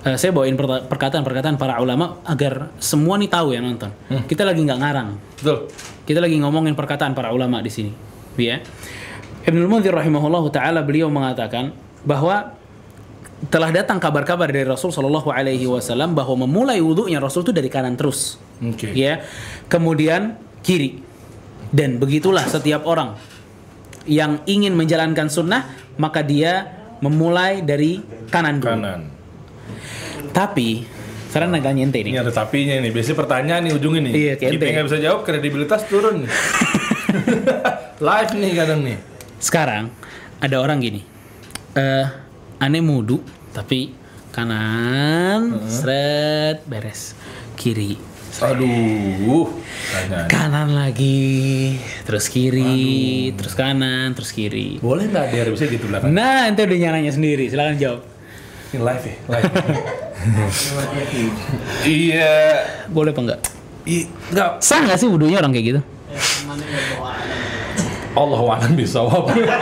Eh, 0.05 0.21
saya 0.21 0.37
bawain 0.37 0.53
perkataan-perkataan 0.61 1.57
para 1.57 1.81
ulama 1.81 2.21
agar 2.29 2.69
semua 2.77 3.17
nih 3.17 3.33
tahu 3.33 3.57
yang 3.57 3.65
nonton. 3.65 3.89
Kita 4.29 4.45
lagi 4.45 4.61
nggak 4.61 4.81
ngarang. 4.85 5.09
Betul. 5.41 5.73
Kita 6.05 6.21
lagi 6.21 6.37
ngomongin 6.37 6.77
perkataan 6.77 7.17
para 7.17 7.33
ulama 7.33 7.65
di 7.65 7.73
sini. 7.73 7.89
Ya. 8.37 8.61
Ibnu 9.49 9.65
Munzir 9.65 9.97
rahimahullahu 9.97 10.53
taala 10.53 10.85
beliau 10.85 11.09
mengatakan 11.09 11.73
bahwa 12.05 12.53
telah 13.49 13.73
datang 13.73 13.97
kabar-kabar 13.97 14.53
dari 14.53 14.69
Rasul 14.69 14.93
Shallallahu 14.93 15.33
alaihi 15.33 15.65
wasallam 15.65 16.13
bahwa 16.13 16.45
memulai 16.45 16.85
wudhunya 16.85 17.17
Rasul 17.17 17.49
itu 17.49 17.57
dari 17.57 17.73
kanan 17.73 17.97
terus. 17.97 18.37
Oke. 18.61 18.93
Ya. 18.93 19.25
Kemudian 19.73 20.37
kiri. 20.61 21.01
Dan 21.73 21.97
begitulah 21.97 22.45
setiap 22.45 22.85
orang 22.85 23.17
yang 24.05 24.45
ingin 24.45 24.77
menjalankan 24.77 25.33
sunnah 25.33 25.65
maka 25.97 26.21
dia 26.21 26.69
memulai 27.01 27.65
dari 27.65 28.05
kanan 28.29 28.61
dulu. 28.61 28.69
Kanan. 28.69 29.14
Tapi 30.31 30.85
sekarang 31.31 31.51
agak 31.55 31.75
nyente 31.75 31.99
ini. 31.99 32.15
Ini 32.15 32.23
ada 32.23 32.31
tapinya 32.31 32.79
nih. 32.79 32.91
Biasanya 32.95 33.19
pertanyaan 33.19 33.63
nih 33.67 33.73
ujung 33.75 33.95
ini. 33.99 34.11
Iya, 34.15 34.35
Kita 34.39 34.63
nggak 34.65 34.87
bisa 34.87 34.99
jawab, 35.03 35.27
kredibilitas 35.27 35.83
turun 35.91 36.23
nih. 36.23 36.31
Live 38.07 38.33
nih 38.39 38.53
kadang 38.55 38.81
nih. 38.87 38.99
Sekarang 39.43 39.91
ada 40.39 40.57
orang 40.63 40.79
gini. 40.79 41.03
Eh, 41.75 42.07
aneh 42.63 42.83
mudu 42.83 43.19
tapi 43.51 43.91
kanan 44.31 45.67
seret 45.67 46.63
beres. 46.67 47.19
Kiri 47.55 48.15
Aduh. 48.43 49.47
Tanya. 49.95 50.27
kanan 50.27 50.75
lagi, 50.75 51.79
terus 52.03 52.27
kiri, 52.27 53.31
terus 53.39 53.55
kanan, 53.55 54.11
terus 54.11 54.35
kiri. 54.35 54.83
Boleh 54.83 55.07
nggak 55.07 55.31
dia 55.31 55.47
bisa 55.47 55.71
gitu 55.71 55.87
belakang? 55.87 56.11
Nah, 56.11 56.51
ente 56.51 56.67
udah 56.67 56.75
nyananya 56.75 57.15
sendiri. 57.15 57.47
Silakan 57.47 57.79
jawab. 57.79 58.03
Ini 58.75 58.83
live 58.83 59.05
ya? 59.07 59.15
Live. 59.31 59.53
iya. 61.87 62.35
Boleh 62.91 63.15
apa 63.15 63.21
enggak? 63.23 63.41
I, 63.87 64.11
enggak. 64.35 64.51
Sah 64.59 64.83
nggak 64.83 64.99
sih 64.99 65.07
wudhunya 65.07 65.39
orang 65.39 65.55
kayak 65.55 65.67
gitu? 65.71 65.81
Allah 68.15 68.41
alam 68.59 68.73
bisa 68.75 68.99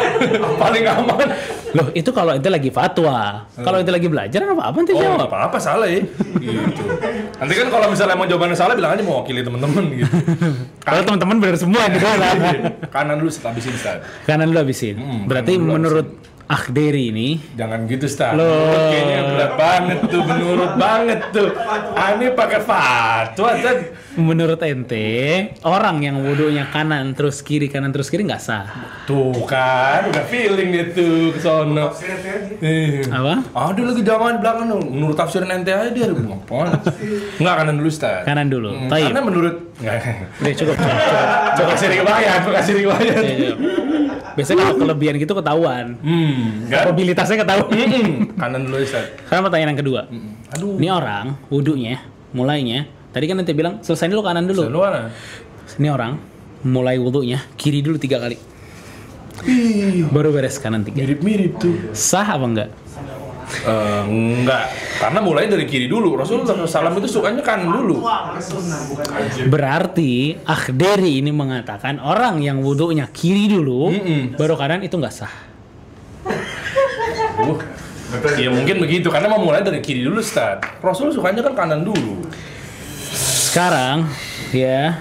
Paling 0.64 0.84
aman. 0.88 1.28
Loh, 1.72 1.88
itu 1.92 2.08
kalau 2.12 2.32
ente 2.32 2.48
lagi 2.48 2.68
fatwa. 2.68 3.48
Kalau 3.52 3.80
ente 3.80 3.88
lagi 3.88 4.08
belajar 4.08 4.44
apa 4.44 4.72
apa 4.72 4.76
ente 4.80 4.92
Oh, 4.92 5.00
jawab. 5.00 5.28
apa-apa 5.28 5.56
salah 5.56 5.88
ya. 5.88 6.04
gitu. 6.36 6.84
Nanti 7.36 7.52
kan 7.52 7.68
kalau 7.68 7.92
misalnya 7.92 8.16
emang 8.16 8.28
jawabannya 8.28 8.56
salah 8.56 8.72
bilang 8.72 8.96
aja 8.96 9.00
mewakili 9.00 9.40
teman-teman 9.40 9.84
gitu. 9.92 10.08
Kalau 10.88 11.00
teman-teman 11.04 11.36
benar 11.40 11.56
semua 11.56 11.84
gitu 11.88 12.04
kan. 12.04 12.16
Kanan 12.88 13.20
dulu 13.20 13.28
setelah 13.28 13.56
habisin 13.56 13.72
Ustaz. 13.72 14.04
Kanan 14.24 14.52
dulu 14.52 14.58
habisin. 14.64 14.96
Hmm, 15.00 15.20
Berarti 15.24 15.52
menurut 15.56 16.08
Akhderi 16.52 17.08
ini 17.08 17.40
Jangan 17.56 17.88
gitu. 17.88 18.04
Loh. 18.36 18.36
Menurut 18.36 18.84
Kayaknya 18.92 19.20
berat 19.24 19.52
banget 19.56 19.98
tuh, 20.12 20.22
menurut 20.28 20.72
banget 20.76 21.20
tuh. 21.32 21.48
Ani 21.96 22.26
pakai 22.36 22.60
fatwa 22.60 23.48
Ustaz. 23.56 23.78
menurut 24.12 24.60
ente 24.60 25.48
orang 25.64 26.04
yang 26.04 26.20
wudhunya 26.20 26.68
kanan 26.68 27.16
terus 27.16 27.40
kiri 27.40 27.72
kanan 27.72 27.96
terus 27.96 28.12
kiri 28.12 28.28
nggak 28.28 28.42
sah. 28.44 28.68
Tuh 29.08 29.32
kan, 29.48 30.12
udah 30.12 30.24
feeling 30.28 30.68
dia 30.68 30.92
tuh 30.92 31.32
ke 31.32 31.40
sono. 31.40 31.96
Eh. 32.60 33.00
Apa? 33.08 33.40
Ada 33.56 33.80
lagi 33.80 34.04
di 34.04 34.12
belakang 34.12 34.66
dong. 34.68 34.84
Menurut 34.92 35.16
tafsiran 35.16 35.48
ente 35.48 35.72
aja 35.72 35.88
dia 35.88 36.12
ngapain? 36.12 36.76
Enggak 37.40 37.54
kanan 37.64 37.74
dulu 37.80 37.88
Ustaz. 37.88 38.28
Kanan 38.28 38.52
dulu. 38.52 38.70
Hmm, 38.76 38.92
Taib. 38.92 39.08
Karena 39.08 39.22
menurut 39.24 39.54
enggak. 39.80 39.96
Udah 40.44 40.52
cukup. 40.52 40.74
cukup, 40.76 40.96
cukup. 41.00 41.26
Coba 41.56 41.68
kasih 41.72 41.88
riwayat, 41.88 42.38
coba 42.44 42.54
kasih 42.60 42.74
riwayat. 42.76 43.24
Iya, 44.32 44.34
iya. 44.34 44.38
Biasanya 44.40 44.62
kalau 44.64 44.76
kelebihan 44.80 45.14
gitu 45.20 45.32
ketahuan. 45.36 45.86
Hmm. 46.00 46.66
Probabilitasnya 46.72 47.36
ketahuan. 47.44 47.88
Kanan 48.40 48.60
dulu 48.64 48.76
Ustaz. 48.80 49.06
Sekarang 49.28 49.42
pertanyaan 49.44 49.70
yang 49.76 49.80
kedua. 49.84 50.00
Aduh. 50.56 50.80
Ini 50.80 50.88
orang 50.88 51.24
wudhunya 51.52 52.00
mulainya 52.32 52.88
tadi 53.12 53.28
kan 53.28 53.36
ente 53.36 53.52
bilang 53.52 53.84
selesai 53.84 54.08
dulu 54.08 54.24
kanan 54.24 54.48
dulu. 54.48 54.72
Lu 54.72 54.80
mana? 54.80 55.12
Ini 55.76 55.88
orang 55.92 56.16
mulai 56.64 56.96
wudhunya 56.96 57.44
kiri 57.60 57.84
dulu 57.84 58.00
tiga 58.00 58.16
kali. 58.20 58.40
Baru 60.12 60.32
beres 60.32 60.56
kanan 60.56 60.84
tiga. 60.84 61.02
Mirip-mirip 61.02 61.60
tuh. 61.60 61.92
Sah 61.92 62.24
apa 62.24 62.46
enggak? 62.46 62.68
Eh, 63.62 64.02
enggak, 64.08 64.64
karena 64.98 65.20
mulai 65.22 65.46
dari 65.46 65.68
kiri 65.68 65.86
dulu. 65.86 66.18
Rasulullah 66.18 66.66
SAW 66.66 66.98
itu 66.98 67.20
sukanya 67.20 67.44
kanan 67.44 67.70
dulu. 67.70 68.02
Berarti 69.46 70.40
Akhderi 70.42 71.22
ini 71.22 71.30
mengatakan 71.30 72.02
orang 72.02 72.42
yang 72.42 72.64
wudhunya 72.64 73.06
kiri 73.12 73.46
dulu 73.46 73.92
Mm-mm. 73.92 74.20
baru 74.40 74.58
kanan 74.58 74.82
itu 74.82 74.96
nggak 74.98 75.14
sah. 75.14 75.34
Uh, 77.42 77.58
ya 78.36 78.52
mungkin 78.52 78.76
begitu, 78.82 79.08
karena 79.08 79.30
mau 79.30 79.40
mulai 79.40 79.64
dari 79.64 79.80
kiri 79.80 80.04
dulu, 80.04 80.20
Ustaz. 80.20 80.60
Rasul 80.82 81.14
sukanya 81.14 81.40
kan 81.46 81.54
kanan 81.54 81.86
dulu. 81.86 82.24
Sekarang 83.52 84.08
ya 84.50 85.00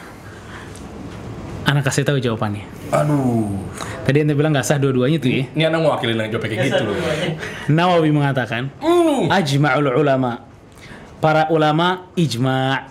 anak 1.66 1.88
kasih 1.88 2.04
tahu 2.04 2.20
jawabannya. 2.20 2.68
Aduh. 2.92 3.48
Tadi 4.02 4.18
ente 4.20 4.34
bilang 4.34 4.52
nggak 4.52 4.66
sah 4.66 4.76
dua-duanya 4.76 5.18
tuh 5.18 5.32
ya. 5.32 5.44
Ini 5.50 5.64
anak 5.66 5.80
mewakili 5.82 6.12
yang 6.12 6.28
jawab 6.30 6.44
kayak 6.44 6.60
gitu 6.68 6.84
loh. 6.84 6.96
Nawawi 7.70 8.10
mengatakan 8.10 8.68
Hmm. 8.78 9.32
ajma'ul 9.32 9.88
ulama. 9.94 10.44
Para 11.18 11.48
ulama 11.48 12.10
ijma' 12.14 12.90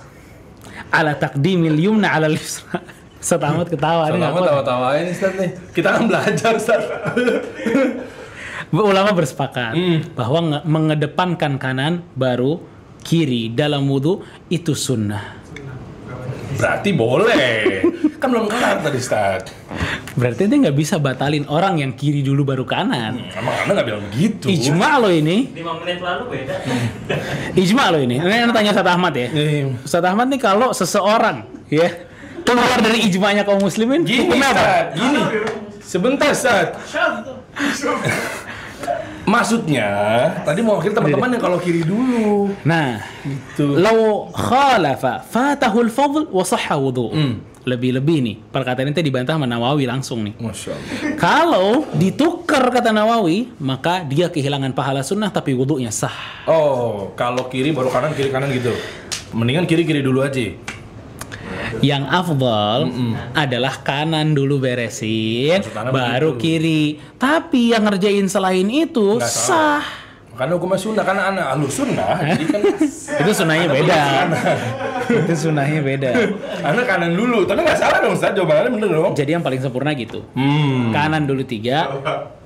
ala 0.89 1.13
taqdimil 1.15 1.77
yumna 1.77 2.09
ala 2.11 2.27
yusra. 2.27 2.81
Setamat 3.21 3.69
ketawa 3.73 4.09
ini 4.09 4.17
nggak 4.17 4.31
Sama 4.31 4.39
kuat. 4.39 4.49
tawa-tawain 4.49 5.05
Ustaz 5.07 5.33
nih. 5.37 5.51
Kita 5.71 5.89
kan 5.93 6.03
belajar, 6.07 6.51
Ustaz. 6.55 6.83
Ulama 8.71 9.11
bersepakat 9.11 9.75
Hmm. 9.75 9.99
bahwa 10.15 10.39
nge- 10.41 10.65
mengedepankan 10.65 11.59
kanan 11.59 12.07
baru 12.15 12.63
kiri 13.03 13.51
dalam 13.51 13.85
wudhu 13.85 14.23
itu 14.47 14.73
sunnah. 14.73 15.37
Berarti 16.55 16.91
boleh. 16.93 17.83
Kan 18.17 18.31
belum 18.31 18.47
kelar 18.47 18.79
tadi, 18.79 18.97
Ustaz. 18.97 19.51
Berarti 20.21 20.41
ente 20.45 20.57
nggak 20.61 20.77
bisa 20.77 21.01
batalin 21.01 21.49
orang 21.49 21.81
yang 21.81 21.97
kiri 21.97 22.21
dulu 22.21 22.45
baru 22.45 22.69
kanan. 22.69 23.17
Emang 23.33 23.55
Anda 23.65 23.73
nggak 23.81 23.87
bilang 23.89 24.03
begitu. 24.13 24.47
Ijma 24.53 25.01
lo 25.01 25.09
ini, 25.09 25.49
5 25.57 25.81
menit 25.81 25.99
lalu 26.05 26.23
beda. 26.29 26.55
ijma 27.57 27.85
lo 27.89 27.99
ini. 27.99 28.17
Ini 28.21 28.45
anda 28.45 28.53
tanya 28.53 28.77
Ustaz 28.77 28.87
Ahmad 28.87 29.13
ya. 29.17 29.27
Eh, 29.33 29.65
Ustaz 29.81 30.05
Ahmad 30.05 30.29
nih 30.29 30.41
kalau 30.41 30.69
seseorang 30.77 31.49
ya 31.73 31.89
keluar 32.45 32.79
dari 32.85 33.09
ijma'nya 33.09 33.49
kaum 33.49 33.65
muslimin, 33.65 34.05
Gini, 34.05 34.29
hukumnya 34.29 34.49
apa? 34.53 34.61
Ustaz. 34.61 34.87
Gini. 35.01 35.21
Sebentar, 35.81 36.29
Ustaz. 36.31 36.67
Maksudnya, 39.25 39.89
tadi 40.43 40.59
mau 40.65 40.81
wakil 40.81 40.91
teman-teman 40.91 41.39
yang 41.39 41.43
kalau 41.43 41.59
kiri 41.63 41.87
dulu. 41.87 42.51
Nah, 42.67 42.99
Gitu. 43.21 43.77
Lau 43.77 44.33
khalafa 44.33 45.21
fatahul 45.21 45.93
fadl 45.93 46.25
wa 46.33 46.41
sahha 46.41 46.81
wudu. 46.81 47.13
Hmm. 47.13 47.35
Lebih-lebih 47.61 48.19
nih, 48.25 48.37
perkataan 48.49 48.89
ini 48.89 49.05
dibantah 49.05 49.37
sama 49.37 49.45
Nawawi 49.45 49.85
langsung 49.85 50.25
nih. 50.25 50.33
Masya 50.41 50.73
Allah. 50.73 50.93
Kalau 51.21 51.85
ditukar 51.93 52.73
kata 52.73 52.89
Nawawi, 52.89 53.53
maka 53.61 54.01
dia 54.09 54.33
kehilangan 54.33 54.73
pahala 54.73 55.05
sunnah 55.05 55.29
tapi 55.29 55.53
wudhunya 55.53 55.93
sah. 55.93 56.49
Oh, 56.49 57.13
kalau 57.13 57.53
kiri 57.53 57.77
baru 57.77 57.93
kanan, 57.93 58.17
kiri 58.17 58.33
kanan 58.33 58.49
gitu. 58.49 58.73
Mendingan 59.37 59.69
kiri-kiri 59.69 60.01
dulu 60.01 60.25
aja. 60.25 60.57
Yang 61.85 62.05
afdal 62.09 62.81
adalah 63.37 63.75
kanan 63.85 64.33
dulu 64.33 64.57
beresin, 64.57 65.61
baru 65.93 66.33
begitu. 66.35 66.43
kiri. 66.43 66.85
Tapi 67.21 67.77
yang 67.77 67.85
ngerjain 67.87 68.27
selain 68.27 68.69
itu 68.73 69.21
Nggak 69.21 69.29
sah. 69.29 69.85
Karena 70.41 70.57
hukumnya 70.57 70.81
sunnah, 70.81 71.05
karena 71.05 71.23
anak 71.29 71.45
ahlu 71.53 71.69
sunnah. 71.69 72.17
jadi 72.25 72.45
kan 72.49 72.61
Itu 73.21 73.31
sunnahnya 73.37 73.69
beda. 73.69 74.01
itu 75.11 75.35
sunnahnya 75.37 75.81
beda. 75.85 76.11
anak 76.65 76.85
kanan 76.89 77.13
dulu. 77.13 77.45
Tapi 77.45 77.61
nggak 77.61 77.77
salah 77.77 78.01
dong, 78.01 78.17
Ustaz. 78.17 78.33
Jawabannya 78.33 78.73
bener 78.73 78.89
dong. 78.89 79.13
Jadi 79.13 79.37
yang 79.37 79.45
paling 79.45 79.61
sempurna 79.61 79.93
gitu. 79.93 80.25
Hmm. 80.33 80.97
Kanan 80.97 81.29
dulu 81.29 81.45
tiga, 81.45 81.93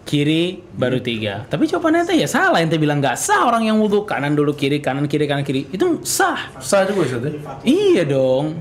kiri 0.03 0.59
baru 0.75 0.99
tiga. 0.99 1.47
Tapi 1.47 1.71
jawabannya 1.71 2.03
itu 2.03 2.15
ya 2.19 2.27
salah. 2.27 2.59
Ente 2.59 2.83
bilang 2.83 2.99
nggak 2.99 3.15
sah 3.15 3.47
orang 3.47 3.63
yang 3.63 3.79
wudhu 3.79 4.03
kanan 4.03 4.35
dulu 4.35 4.59
kiri, 4.59 4.83
kanan 4.83 5.07
kiri, 5.07 5.31
kanan 5.31 5.47
kiri. 5.47 5.71
Itu 5.71 6.03
sah. 6.03 6.51
Sah 6.59 6.83
juga, 6.91 7.07
Ustaz. 7.07 7.23
ya? 7.23 7.31
Iya 7.63 8.03
dong. 8.11 8.59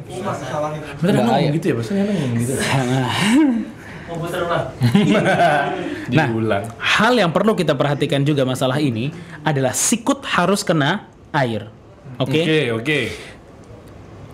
Bener 1.01 1.25
ngomong 1.25 1.57
gitu 1.57 1.65
ya? 1.71 1.75
Bahasanya 1.81 2.03
ngomong 2.05 2.31
gitu. 2.37 2.53
Ulang. 4.17 4.65
Nah. 6.13 6.27
Diulang. 6.29 6.67
Hal 6.77 7.15
yang 7.15 7.31
perlu 7.31 7.55
kita 7.55 7.73
perhatikan 7.73 8.21
juga 8.27 8.43
masalah 8.43 8.77
ini 8.77 9.09
adalah 9.41 9.71
sikut 9.71 10.21
harus 10.27 10.61
kena 10.61 11.07
air. 11.31 11.71
Oke. 12.19 12.43
Oke, 12.43 12.59
oke. 12.75 12.99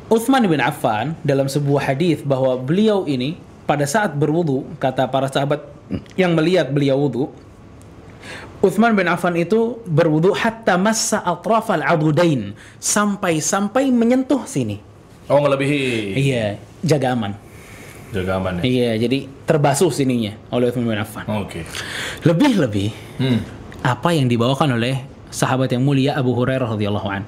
Uthman 0.09 0.49
bin 0.49 0.57
Affan 0.59 1.13
dalam 1.21 1.45
sebuah 1.45 1.93
hadis 1.93 2.25
bahwa 2.25 2.57
beliau 2.57 3.05
ini 3.05 3.37
pada 3.69 3.85
saat 3.85 4.17
berwudu 4.17 4.65
kata 4.81 5.05
para 5.05 5.29
sahabat 5.29 5.61
yang 6.17 6.33
melihat 6.33 6.73
beliau 6.73 6.97
wudu 6.97 7.29
Uthman 8.59 8.91
bin 8.91 9.07
Affan 9.07 9.39
itu 9.39 9.79
berwudu 9.87 10.35
hatta 10.35 10.75
massa 10.75 11.23
atrafal 11.23 11.79
adudain 11.79 12.51
sampai-sampai 12.83 13.87
menyentuh 13.87 14.43
sini. 14.43 14.83
Oh, 15.31 15.39
ngelebihi. 15.39 16.19
Iya, 16.19 16.59
jaga 16.83 17.15
aman. 17.15 17.39
Jaga 18.09 18.41
aman 18.41 18.57
ya. 18.59 18.61
Iya, 18.65 18.91
jadi 19.05 19.29
terbasuh 19.45 19.93
sininya 19.93 20.33
oleh 20.49 20.73
Uthman 20.73 20.89
bin 20.89 20.97
Affan. 20.97 21.25
Oke. 21.29 21.61
Lebih-lebih 22.25 22.89
Hmm. 23.21 23.39
apa 23.79 24.09
yang 24.11 24.25
dibawakan 24.25 24.75
oleh 24.75 25.05
sahabat 25.29 25.69
yang 25.69 25.85
mulia 25.85 26.17
Abu 26.17 26.33
Hurairah 26.33 26.73
radhiyallahu 26.73 27.05
an. 27.05 27.23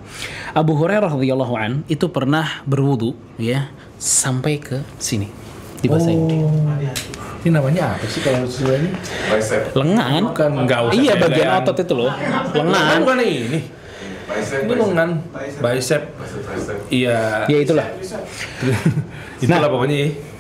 Abu 0.58 0.74
Hurairah 0.74 1.14
radhiyallahu 1.14 1.54
an 1.54 1.72
itu 1.86 2.10
pernah 2.10 2.66
berwudu 2.66 3.14
ya 3.38 3.70
sampai 4.02 4.58
ke 4.58 4.82
sini 4.98 5.30
di 5.82 5.88
basahin. 5.90 6.26
Ini 7.42 7.50
namanya 7.54 7.98
apa 7.98 8.06
sih 8.06 8.22
kalau 8.22 8.46
ini? 8.46 8.90
Bicep. 9.30 9.74
Lengan. 9.74 10.22
Bukan 10.30 10.52
enggak 10.66 10.80
usah. 10.90 10.94
Iya 10.98 11.14
bagian 11.18 11.48
lengan. 11.50 11.62
otot 11.66 11.78
itu 11.82 11.94
loh. 11.98 12.14
Lengan 12.54 12.98
bukan 13.02 13.18
ini. 13.22 13.60
Bicep. 14.30 14.60
Ini 14.66 14.74
lengan, 14.78 15.10
bicep. 15.30 15.62
Bicep. 15.62 16.02
Bicep. 16.18 16.78
Iya. 16.90 17.18
Ya 17.50 17.58
itulah. 17.62 17.88
Itulah 19.42 19.70
pokoknya. 19.74 19.98
ya. 19.98 20.06
Nah, 20.06 20.14
namanya? 20.14 20.14
sih? 20.14 20.31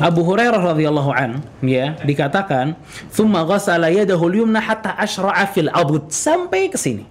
Abu 0.00 0.22
Hurairah 0.22 0.62
radhiyallahu 0.74 1.10
an 1.10 1.42
ya 1.58 1.98
dikatakan 2.06 2.78
thumma 3.10 3.42
ghassala 3.42 3.90
yadahu 3.90 4.30
al-yumna 4.30 4.62
hatta 4.62 4.94
ashra'a 4.94 5.44
fil 5.50 5.66
abud 5.74 6.06
sampai 6.14 6.70
ke 6.70 6.78
sini. 6.78 7.02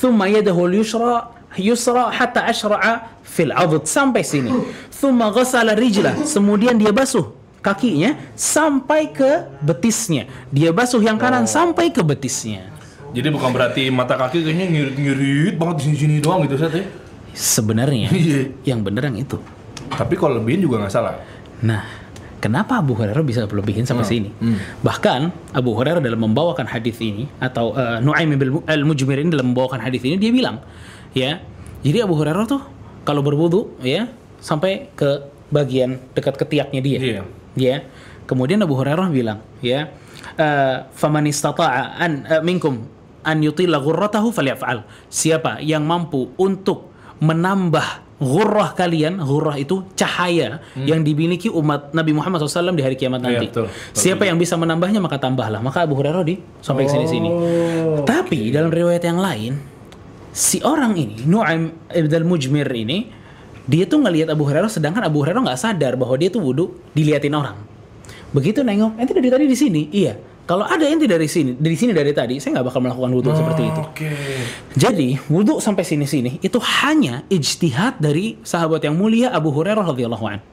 Thumma 0.00 0.32
yadahu 0.32 0.64
al-yusra 0.64 1.28
yusra 1.60 2.08
hatta 2.08 2.48
ashra'a 2.48 3.20
fil 3.20 3.52
abud 3.52 3.84
sampai 3.84 4.24
sini. 4.24 4.48
Thumma 4.88 5.28
ghassala 5.28 5.76
rijlah 5.76 6.16
kemudian 6.24 6.80
dia 6.80 6.88
basuh 6.88 7.36
kakinya 7.60 8.16
sampai 8.32 9.12
ke 9.12 9.44
betisnya. 9.60 10.24
Dia 10.48 10.72
basuh 10.72 11.04
yang 11.04 11.20
kanan 11.20 11.44
sampai 11.44 11.92
ke 11.92 12.00
betisnya. 12.00 12.64
Jadi 13.12 13.28
bukan 13.28 13.52
berarti 13.52 13.92
mata 13.92 14.16
kaki 14.16 14.40
kayaknya 14.40 14.66
ngirit-ngirit 14.72 15.54
banget 15.60 15.74
di 15.76 15.82
sini-sini 15.84 16.14
doang 16.24 16.48
gitu 16.48 16.56
Sat 16.56 16.72
ya. 16.72 16.88
Sebenarnya 17.36 18.08
Iya. 18.16 18.48
yang 18.64 18.80
benar 18.80 19.12
yang 19.12 19.20
itu. 19.20 19.36
Tapi 19.92 20.16
kalau 20.16 20.40
lebihin 20.40 20.64
juga 20.64 20.80
nggak 20.80 20.92
salah. 20.92 21.20
Nah, 21.62 21.86
kenapa 22.42 22.82
Abu 22.82 22.98
Hurairah 22.98 23.22
bisa 23.22 23.46
lebihin 23.46 23.86
sampai 23.86 24.02
sini? 24.02 24.30
Bahkan 24.82 25.54
Abu 25.54 25.78
Hurairah 25.78 26.02
dalam 26.02 26.18
membawakan 26.26 26.66
hadis 26.66 26.98
ini 26.98 27.30
atau 27.38 27.72
uh, 27.78 28.02
Nuaim 28.02 28.34
bin 28.34 28.62
al-Mujmir 28.66 29.22
ini 29.22 29.30
dalam 29.30 29.54
membawakan 29.54 29.78
hadis 29.78 30.02
ini 30.02 30.18
dia 30.18 30.34
bilang, 30.34 30.58
ya. 31.14 31.38
Jadi 31.82 31.98
Abu 32.02 32.18
Hurairah 32.18 32.46
tuh 32.46 32.62
kalau 33.02 33.22
berwudu 33.22 33.78
ya 33.82 34.10
sampai 34.42 34.90
ke 34.94 35.26
bagian 35.54 36.02
dekat 36.14 36.34
ketiaknya 36.38 36.80
dia. 36.82 36.98
Iya. 36.98 37.22
Ya. 37.54 37.76
Kemudian 38.26 38.62
Abu 38.62 38.74
Hurairah 38.78 39.10
bilang, 39.10 39.42
ya, 39.62 39.90
eh, 40.38 40.76
faman 40.94 41.26
istata'a 41.26 41.98
an 41.98 42.12
eh, 42.26 42.42
minkum 42.42 42.86
an 43.22 43.38
yutila 43.38 43.78
ghurratahu 43.78 44.34
falyaf'al. 44.34 44.82
Siapa 45.10 45.62
yang 45.62 45.86
mampu 45.86 46.34
untuk 46.38 46.90
menambah 47.22 48.01
ghurrah 48.22 48.72
kalian, 48.72 49.18
ghurrah 49.18 49.58
itu 49.58 49.82
cahaya 49.98 50.62
yang 50.78 51.02
dimiliki 51.02 51.50
umat 51.50 51.90
Nabi 51.90 52.14
Muhammad 52.14 52.40
SAW 52.46 52.72
di 52.72 52.80
hari 52.86 52.94
kiamat 52.94 53.18
Hmm. 53.22 53.28
Iya, 53.28 53.38
nanti. 53.42 53.46
betul. 53.50 53.66
Betul 53.68 53.98
Siapa 53.98 54.22
yang 54.24 54.38
bisa 54.38 54.54
menambahnya 54.56 55.02
maka 55.02 55.18
tambahlah. 55.18 55.58
Maka 55.58 55.84
Abu 55.84 55.98
Hurairah 55.98 56.22
di 56.22 56.38
sampai 56.62 56.86
ke 56.86 56.90
sini-sini. 56.94 57.28
Oh. 57.28 58.06
Tapi 58.06 58.54
dalam 58.54 58.70
riwayat 58.70 59.02
yang 59.02 59.18
lain, 59.20 59.58
si 60.30 60.62
orang 60.64 60.96
ini, 60.96 61.26
Nu'aim 61.26 61.74
ibn 61.92 62.12
al-Mujmir 62.14 62.70
ini, 62.72 63.10
dia 63.68 63.84
tuh 63.86 64.00
ngelihat 64.02 64.32
Abu 64.32 64.48
Hurairah 64.48 64.70
sedangkan 64.70 65.04
Abu 65.06 65.22
Hurairah 65.22 65.42
nggak 65.42 65.60
sadar 65.60 65.94
bahwa 65.94 66.16
dia 66.16 66.32
tuh 66.32 66.42
wudhu 66.42 66.72
diliatin 66.96 67.34
orang. 67.36 67.58
Begitu 68.32 68.64
nengok, 68.64 68.96
ente 68.96 69.12
dari 69.12 69.28
tadi 69.28 69.44
di 69.44 69.56
sini. 69.58 69.82
Iya. 69.92 70.31
Kalau 70.52 70.68
ada 70.68 70.84
ente 70.84 71.08
dari 71.08 71.24
sini, 71.32 71.56
dari 71.56 71.72
sini 71.80 71.96
dari 71.96 72.12
tadi, 72.12 72.36
saya 72.36 72.60
nggak 72.60 72.66
bakal 72.68 72.84
melakukan 72.84 73.08
wudhu 73.16 73.32
seperti 73.32 73.62
itu. 73.72 73.80
Oke. 73.88 74.12
Jadi 74.76 75.16
wudhu 75.32 75.64
sampai 75.64 75.80
sini-sini 75.80 76.44
itu 76.44 76.60
hanya 76.60 77.24
ijtihad 77.32 77.96
dari 77.96 78.36
sahabat 78.44 78.84
yang 78.84 78.92
mulia 78.92 79.32
Abu 79.32 79.48
Hurairah 79.48 79.80
radhiyallahu 79.80 80.24
an. 80.28 80.44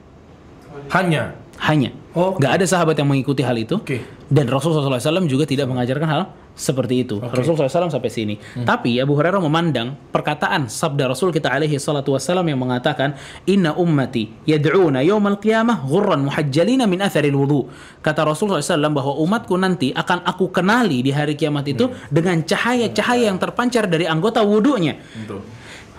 Hanya. 0.88 1.36
Hanya. 1.60 1.92
Oh, 2.10 2.34
nggak 2.34 2.52
ada 2.58 2.66
sahabat 2.66 2.98
yang 2.98 3.06
mengikuti 3.06 3.46
hal 3.46 3.54
itu. 3.54 3.78
Oke. 3.78 4.02
Dan 4.26 4.50
Rasulullah 4.50 4.98
SAW 4.98 5.30
juga 5.30 5.46
tidak 5.46 5.70
mengajarkan 5.70 6.08
hal 6.10 6.22
seperti 6.58 7.06
itu. 7.06 7.22
Rasulullah 7.22 7.70
SAW 7.70 7.86
sampai 7.86 8.10
sini. 8.10 8.34
Hmm. 8.34 8.66
Tapi 8.66 8.98
Abu 8.98 9.14
Hurairah 9.14 9.38
memandang 9.38 9.94
perkataan 10.10 10.66
sabda 10.66 11.06
Rasul 11.06 11.30
kita 11.30 11.50
alaihi 11.54 11.78
salatu 11.78 12.18
wassalam 12.18 12.42
yang 12.42 12.58
mengatakan 12.58 13.14
Inna 13.46 13.78
ummati 13.78 14.26
yad'una 14.42 15.06
yawmal 15.06 15.38
qiyamah 15.38 15.86
ghurran 15.86 16.26
muhajjalina 16.26 16.90
min 16.90 16.98
atharil 16.98 17.38
wudu. 17.38 17.70
Kata 18.02 18.26
Rasulullah 18.26 18.58
SAW 18.58 18.90
bahwa 18.90 19.14
umatku 19.14 19.54
nanti 19.54 19.94
akan 19.94 20.26
aku 20.26 20.50
kenali 20.50 21.06
di 21.06 21.14
hari 21.14 21.38
kiamat 21.38 21.62
itu 21.70 21.86
Hmm. 21.86 21.94
dengan 22.10 22.42
cahaya-cahaya 22.42 23.30
yang 23.30 23.38
terpancar 23.38 23.86
dari 23.86 24.10
anggota 24.10 24.42
wudunya. 24.42 24.98
Betul. 24.98 25.46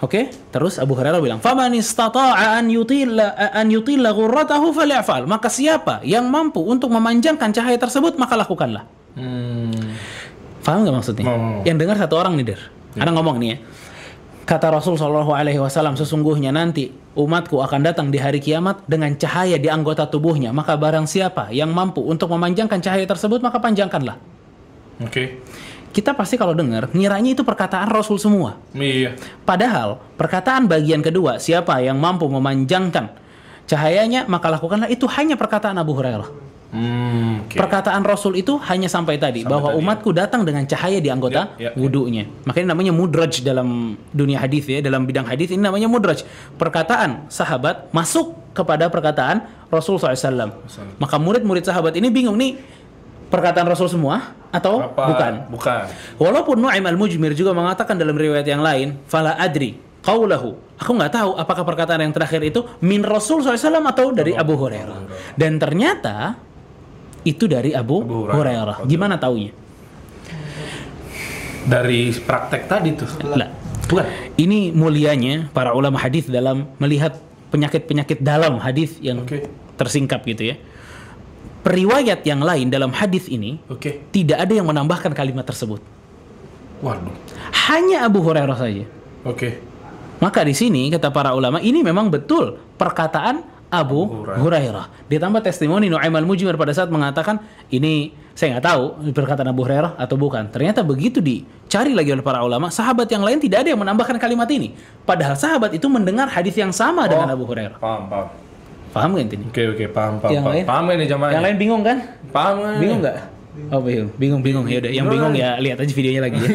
Oke, 0.02 0.34
terus 0.50 0.82
Abu 0.82 0.98
Hurairah 0.98 1.22
bilang, 1.22 1.38
"Faman 1.38 1.78
istata'a 1.78 2.58
an 2.58 2.74
yutilla 2.74 3.38
an 3.38 3.70
yutilla 3.70 4.10
ghurratahu 4.18 4.74
falyaf'al." 4.74 5.30
Maka 5.30 5.46
siapa 5.46 6.02
yang 6.02 6.26
mampu 6.26 6.58
untuk 6.58 6.90
memanjangkan 6.90 7.54
cahaya 7.54 7.78
tersebut, 7.78 8.18
maka 8.18 8.34
lakukanlah. 8.34 8.90
Hmm. 9.14 9.70
Paham 10.66 10.86
nggak 10.86 10.96
maksudnya? 10.98 11.26
Mau. 11.30 11.62
Yang 11.62 11.78
dengar 11.86 11.96
satu 12.02 12.18
orang 12.18 12.34
nih, 12.34 12.46
Der. 12.50 12.62
Ada 12.98 13.14
ngomong 13.14 13.38
nih 13.38 13.50
ya. 13.54 13.58
Kata 14.42 14.74
Rasul 14.74 14.98
Shallallahu 14.98 15.32
Alaihi 15.38 15.62
Wasallam, 15.62 15.94
sesungguhnya 15.94 16.50
nanti 16.50 16.90
umatku 17.14 17.62
akan 17.62 17.86
datang 17.86 18.10
di 18.10 18.18
hari 18.18 18.42
kiamat 18.42 18.84
dengan 18.90 19.14
cahaya 19.16 19.62
di 19.62 19.70
anggota 19.70 20.10
tubuhnya. 20.10 20.50
Maka 20.50 20.82
barang 20.82 21.06
siapa 21.06 21.54
yang 21.54 21.70
mampu 21.72 22.02
untuk 22.02 22.34
memanjangkan 22.34 22.82
cahaya 22.82 23.06
tersebut, 23.06 23.38
maka 23.46 23.62
panjangkanlah. 23.62 24.18
Oke. 25.06 25.40
Kita 25.92 26.16
pasti 26.16 26.40
kalau 26.40 26.56
dengar, 26.56 26.88
ngiranya 26.96 27.36
itu 27.36 27.44
perkataan 27.44 27.92
Rasul 27.92 28.16
semua. 28.16 28.56
Iya. 28.72 29.20
Padahal 29.44 30.00
perkataan 30.16 30.66
bagian 30.72 31.04
kedua, 31.04 31.38
siapa 31.38 31.84
yang 31.84 32.00
mampu 32.00 32.32
memanjangkan 32.32 33.12
cahayanya, 33.68 34.24
maka 34.28 34.48
lakukanlah 34.48 34.88
itu 34.88 35.04
hanya 35.12 35.36
perkataan 35.36 35.76
Abu 35.76 35.96
Hurairah. 35.96 36.52
Hmm. 36.72 37.44
Oke. 37.44 37.60
Perkataan 37.60 38.00
Rasul 38.08 38.40
itu 38.40 38.56
hanya 38.64 38.88
sampai 38.88 39.20
tadi 39.20 39.44
Sampai 39.44 39.52
bahwa 39.52 39.76
tadi, 39.76 39.80
umatku 39.84 40.10
datang 40.16 40.48
dengan 40.48 40.64
cahaya 40.64 41.04
di 41.04 41.12
anggota 41.12 41.60
Ya, 41.60 41.68
ya, 41.68 41.72
ya. 41.76 41.80
wudhunya. 41.80 42.32
Makanya 42.48 42.72
namanya 42.72 42.96
mudraj 42.96 43.44
dalam 43.44 44.00
dunia 44.16 44.40
hadis 44.40 44.64
ya, 44.72 44.80
dalam 44.80 45.04
bidang 45.04 45.28
hadis 45.28 45.52
ini 45.52 45.60
namanya 45.60 45.92
mudraj. 45.92 46.24
Perkataan 46.56 47.28
sahabat 47.28 47.92
masuk 47.92 48.40
kepada 48.56 48.88
perkataan 48.88 49.44
Rasul 49.68 50.00
SAW. 50.00 50.56
Maka 50.96 51.16
murid-murid 51.20 51.68
sahabat 51.68 51.92
ini 52.00 52.08
bingung 52.08 52.40
nih 52.40 52.56
perkataan 53.28 53.68
Rasul 53.68 53.92
semua 53.92 54.32
atau 54.52 54.86
Apa? 54.92 55.04
bukan? 55.16 55.34
Bukan. 55.50 55.84
Walaupun 56.20 56.56
Nu'aim 56.60 56.84
al-Mujmir 56.86 57.32
juga 57.34 57.56
mengatakan 57.56 57.96
dalam 57.96 58.14
riwayat 58.14 58.46
yang 58.46 58.60
lain, 58.60 59.00
fala 59.08 59.40
adri 59.40 59.80
qaulahu. 60.04 60.58
Aku 60.82 60.92
nggak 60.98 61.14
tahu 61.14 61.32
apakah 61.38 61.64
perkataan 61.64 62.02
yang 62.04 62.14
terakhir 62.14 62.42
itu 62.42 62.66
min 62.82 63.06
Rasul 63.06 63.46
SAW 63.46 63.86
atau 63.86 64.12
dari 64.12 64.34
Abu 64.36 64.58
Hurairah. 64.58 65.34
Dan 65.38 65.62
ternyata 65.62 66.36
itu 67.22 67.46
dari 67.46 67.72
Abu, 67.72 68.02
Abu 68.02 68.28
Hurairah. 68.28 68.84
Gimana 68.90 69.22
taunya? 69.22 69.54
Dari 71.62 72.10
praktek 72.18 72.66
tadi 72.66 72.90
tuh. 72.98 73.10
Lah, 73.38 73.46
Bukan. 73.86 74.06
ini 74.42 74.74
mulianya 74.74 75.54
para 75.54 75.78
ulama 75.78 76.02
hadis 76.02 76.26
dalam 76.26 76.66
melihat 76.82 77.22
penyakit-penyakit 77.54 78.18
dalam 78.26 78.58
hadis 78.58 78.98
yang 78.98 79.22
Oke. 79.22 79.46
tersingkap 79.78 80.26
gitu 80.26 80.50
ya. 80.50 80.56
Periwayat 81.62 82.26
yang 82.26 82.42
lain 82.42 82.74
dalam 82.74 82.90
hadis 82.90 83.30
ini 83.30 83.62
Oke. 83.70 84.02
tidak 84.10 84.42
ada 84.42 84.54
yang 84.54 84.66
menambahkan 84.66 85.14
kalimat 85.14 85.46
tersebut. 85.46 85.78
Waduh. 86.82 87.14
Hanya 87.70 88.10
Abu 88.10 88.26
Hurairah 88.26 88.58
saja. 88.58 88.90
Oke. 89.22 89.62
Maka 90.18 90.42
di 90.42 90.54
sini 90.58 90.90
kata 90.90 91.14
para 91.14 91.38
ulama 91.38 91.62
ini 91.62 91.86
memang 91.86 92.10
betul 92.10 92.58
perkataan 92.78 93.46
Abu 93.70 94.10
Hurairah. 94.10 94.38
Hurairah. 94.42 94.86
Ditambah 95.08 95.42
testimoni 95.46 95.88
Nu'aim 95.88 96.12
al-Mujmir 96.18 96.58
pada 96.58 96.74
saat 96.74 96.90
mengatakan 96.90 97.40
ini 97.70 98.12
saya 98.34 98.58
nggak 98.58 98.66
tahu 98.66 98.84
perkataan 99.14 99.48
Abu 99.48 99.62
Hurairah 99.64 100.02
atau 100.02 100.18
bukan. 100.18 100.50
Ternyata 100.50 100.82
begitu 100.82 101.22
dicari 101.22 101.94
lagi 101.94 102.10
oleh 102.10 102.26
para 102.26 102.42
ulama, 102.42 102.74
sahabat 102.74 103.06
yang 103.14 103.22
lain 103.22 103.38
tidak 103.38 103.64
ada 103.64 103.70
yang 103.72 103.80
menambahkan 103.80 104.18
kalimat 104.18 104.50
ini. 104.50 104.74
Padahal 105.06 105.38
sahabat 105.38 105.78
itu 105.78 105.86
mendengar 105.86 106.28
hadis 106.28 106.58
yang 106.58 106.74
sama 106.74 107.06
dengan 107.06 107.30
Oh. 107.30 107.36
Abu 107.38 107.46
Hurairah. 107.46 107.78
Paham, 107.78 108.10
paham. 108.10 108.28
Paham 108.92 109.10
nggak 109.16 109.26
ini? 109.32 109.46
Oke, 109.48 109.64
oke, 109.72 109.86
paham, 109.90 110.14
paham. 110.20 110.32
Yang 110.32 110.44
paham. 110.44 110.54
lain? 110.54 110.64
Paham 110.68 110.84
ini 110.92 111.06
jamaah. 111.08 111.32
Yang 111.32 111.44
lain 111.44 111.58
bingung 111.58 111.82
kan? 111.82 111.98
Paham? 112.30 112.56
Bingung 112.78 113.00
nggak? 113.00 113.18
Oh 113.68 113.80
bingung, 113.84 114.10
bingung, 114.16 114.42
bingung. 114.42 114.66
Ya 114.68 114.80
udah, 114.80 114.92
yang 114.92 115.08
bingung 115.08 115.34
ya 115.36 115.60
lihat 115.60 115.80
aja 115.80 115.92
videonya 115.92 116.22
lagi 116.24 116.38
ya. 116.40 116.50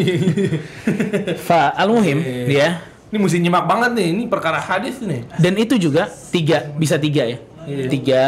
Fa 1.48 1.72
al-muhim 1.74 2.20
ya. 2.48 2.80
Ini 3.06 3.16
mesti 3.16 3.38
nyimak 3.38 3.64
banget 3.64 3.90
nih. 3.94 4.06
Ini 4.16 4.22
perkara 4.26 4.58
hadis 4.58 5.00
nih. 5.00 5.28
Dan 5.36 5.56
itu 5.56 5.76
juga 5.76 6.08
tiga, 6.32 6.72
bisa 6.72 6.96
tiga 6.96 7.22
ya. 7.24 7.38
Iya. 7.64 7.86
Tiga, 7.88 8.22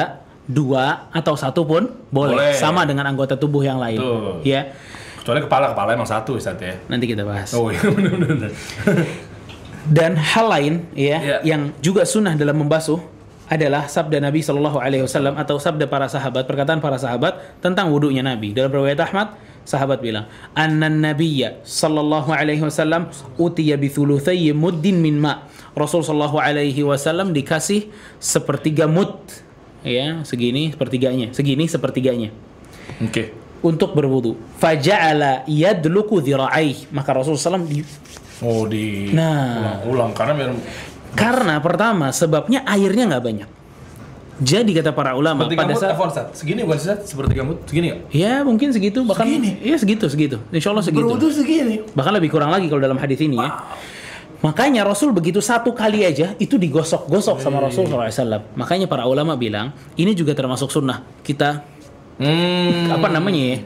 dua, 0.44 1.08
atau 1.10 1.32
satu 1.34 1.64
pun 1.64 1.88
boleh. 2.08 2.36
Boleh. 2.36 2.52
Sama 2.54 2.84
dengan 2.84 3.08
anggota 3.08 3.34
tubuh 3.34 3.60
yang 3.60 3.80
lain. 3.80 3.98
Betul. 4.00 4.44
Ya, 4.44 4.72
Kecuali 5.18 5.44
kepala, 5.44 5.76
kepala 5.76 5.92
emang 5.92 6.08
satu 6.08 6.40
Ustaz 6.40 6.56
ya. 6.56 6.80
nanti 6.88 7.04
kita 7.04 7.20
bahas. 7.20 7.52
Oh 7.52 7.68
iya, 7.68 7.84
benar-benar. 7.96 8.48
Dan 9.88 10.16
hal 10.16 10.46
lain 10.48 10.74
ya, 10.92 11.16
Iya. 11.20 11.36
yang 11.44 11.72
juga 11.80 12.04
sunnah 12.04 12.32
dalam 12.32 12.56
membasuh 12.56 13.00
adalah 13.48 13.88
sabda 13.88 14.20
Nabi 14.20 14.44
Shallallahu 14.44 14.78
Alaihi 14.78 15.02
Wasallam 15.04 15.40
atau 15.40 15.56
sabda 15.56 15.88
para 15.88 16.06
sahabat, 16.06 16.44
perkataan 16.44 16.84
para 16.84 17.00
sahabat 17.00 17.60
tentang 17.64 17.88
wudhunya 17.88 18.20
Nabi. 18.20 18.52
Dalam 18.52 18.68
riwayat 18.68 19.00
Ahmad, 19.00 19.34
sahabat 19.64 20.04
bilang, 20.04 20.28
Anna 20.52 20.92
Nabiyya 20.92 21.64
Sallallahu 21.64 22.28
Alaihi 22.30 22.60
Wasallam 22.60 23.08
utiya 23.40 23.80
bi 23.80 23.88
muddin 24.52 25.00
min 25.00 25.16
ma. 25.16 25.48
Rasul 25.72 26.04
Sallallahu 26.04 26.36
Alaihi 26.36 26.84
Wasallam 26.84 27.32
dikasih 27.32 27.88
sepertiga 28.20 28.84
mud, 28.84 29.16
ya 29.80 30.20
segini 30.28 30.72
sepertiganya, 30.72 31.32
segini 31.32 31.64
sepertiganya. 31.66 32.30
Oke. 33.00 33.48
untuk 33.58 33.90
berwudu. 33.90 34.38
Faja'ala 34.62 35.42
yadluku 35.50 36.22
dhira'aih. 36.22 36.94
Maka 36.94 37.10
Rasulullah 37.10 37.58
SAW 37.58 37.66
di, 37.66 37.82
Oh 38.38 38.70
di 38.70 39.10
Nah. 39.10 39.82
ulang 39.82 40.14
karena 40.14 40.32
biar 40.38 40.50
karena 41.14 41.60
pertama 41.60 42.10
sebabnya 42.10 42.64
airnya 42.64 43.04
nggak 43.08 43.24
banyak. 43.24 43.48
Jadi 44.38 44.70
kata 44.70 44.94
para 44.94 45.18
ulama 45.18 45.50
seperti 45.50 45.58
pada 45.58 45.74
saat 45.74 45.98
Afwan, 45.98 46.08
Ustaz. 46.14 46.26
segini 46.38 46.62
bukan 46.62 46.78
Ustaz? 46.78 47.10
Seperti 47.10 47.32
gambut, 47.34 47.58
segini 47.66 47.86
nggak? 47.90 48.00
ya 48.14 48.46
mungkin 48.46 48.70
segitu 48.70 49.02
bahkan 49.02 49.26
Segini? 49.26 49.58
ya 49.58 49.74
segitu 49.74 50.06
segitu. 50.06 50.36
Insya 50.54 50.70
Allah 50.70 50.86
segitu. 50.86 51.02
Berwudu 51.02 51.26
segini. 51.34 51.82
Bahkan 51.90 52.12
lebih 52.14 52.30
kurang 52.30 52.54
lagi 52.54 52.70
kalau 52.70 52.78
dalam 52.78 52.94
hadis 53.02 53.18
ini 53.18 53.34
ya. 53.34 53.50
Makanya 54.38 54.86
Rasul 54.86 55.10
begitu 55.10 55.42
satu 55.42 55.74
kali 55.74 56.06
aja 56.06 56.38
itu 56.38 56.54
digosok-gosok 56.54 57.42
sama 57.42 57.58
Rasul 57.58 57.90
SAW. 57.90 58.54
Makanya 58.54 58.86
para 58.86 59.02
ulama 59.10 59.34
bilang 59.34 59.74
ini 59.98 60.14
juga 60.14 60.30
termasuk 60.38 60.70
sunnah. 60.70 61.02
Kita 61.26 61.66
Hmm. 62.18 62.94
apa 62.94 63.10
namanya 63.10 63.42
ya? 63.54 63.58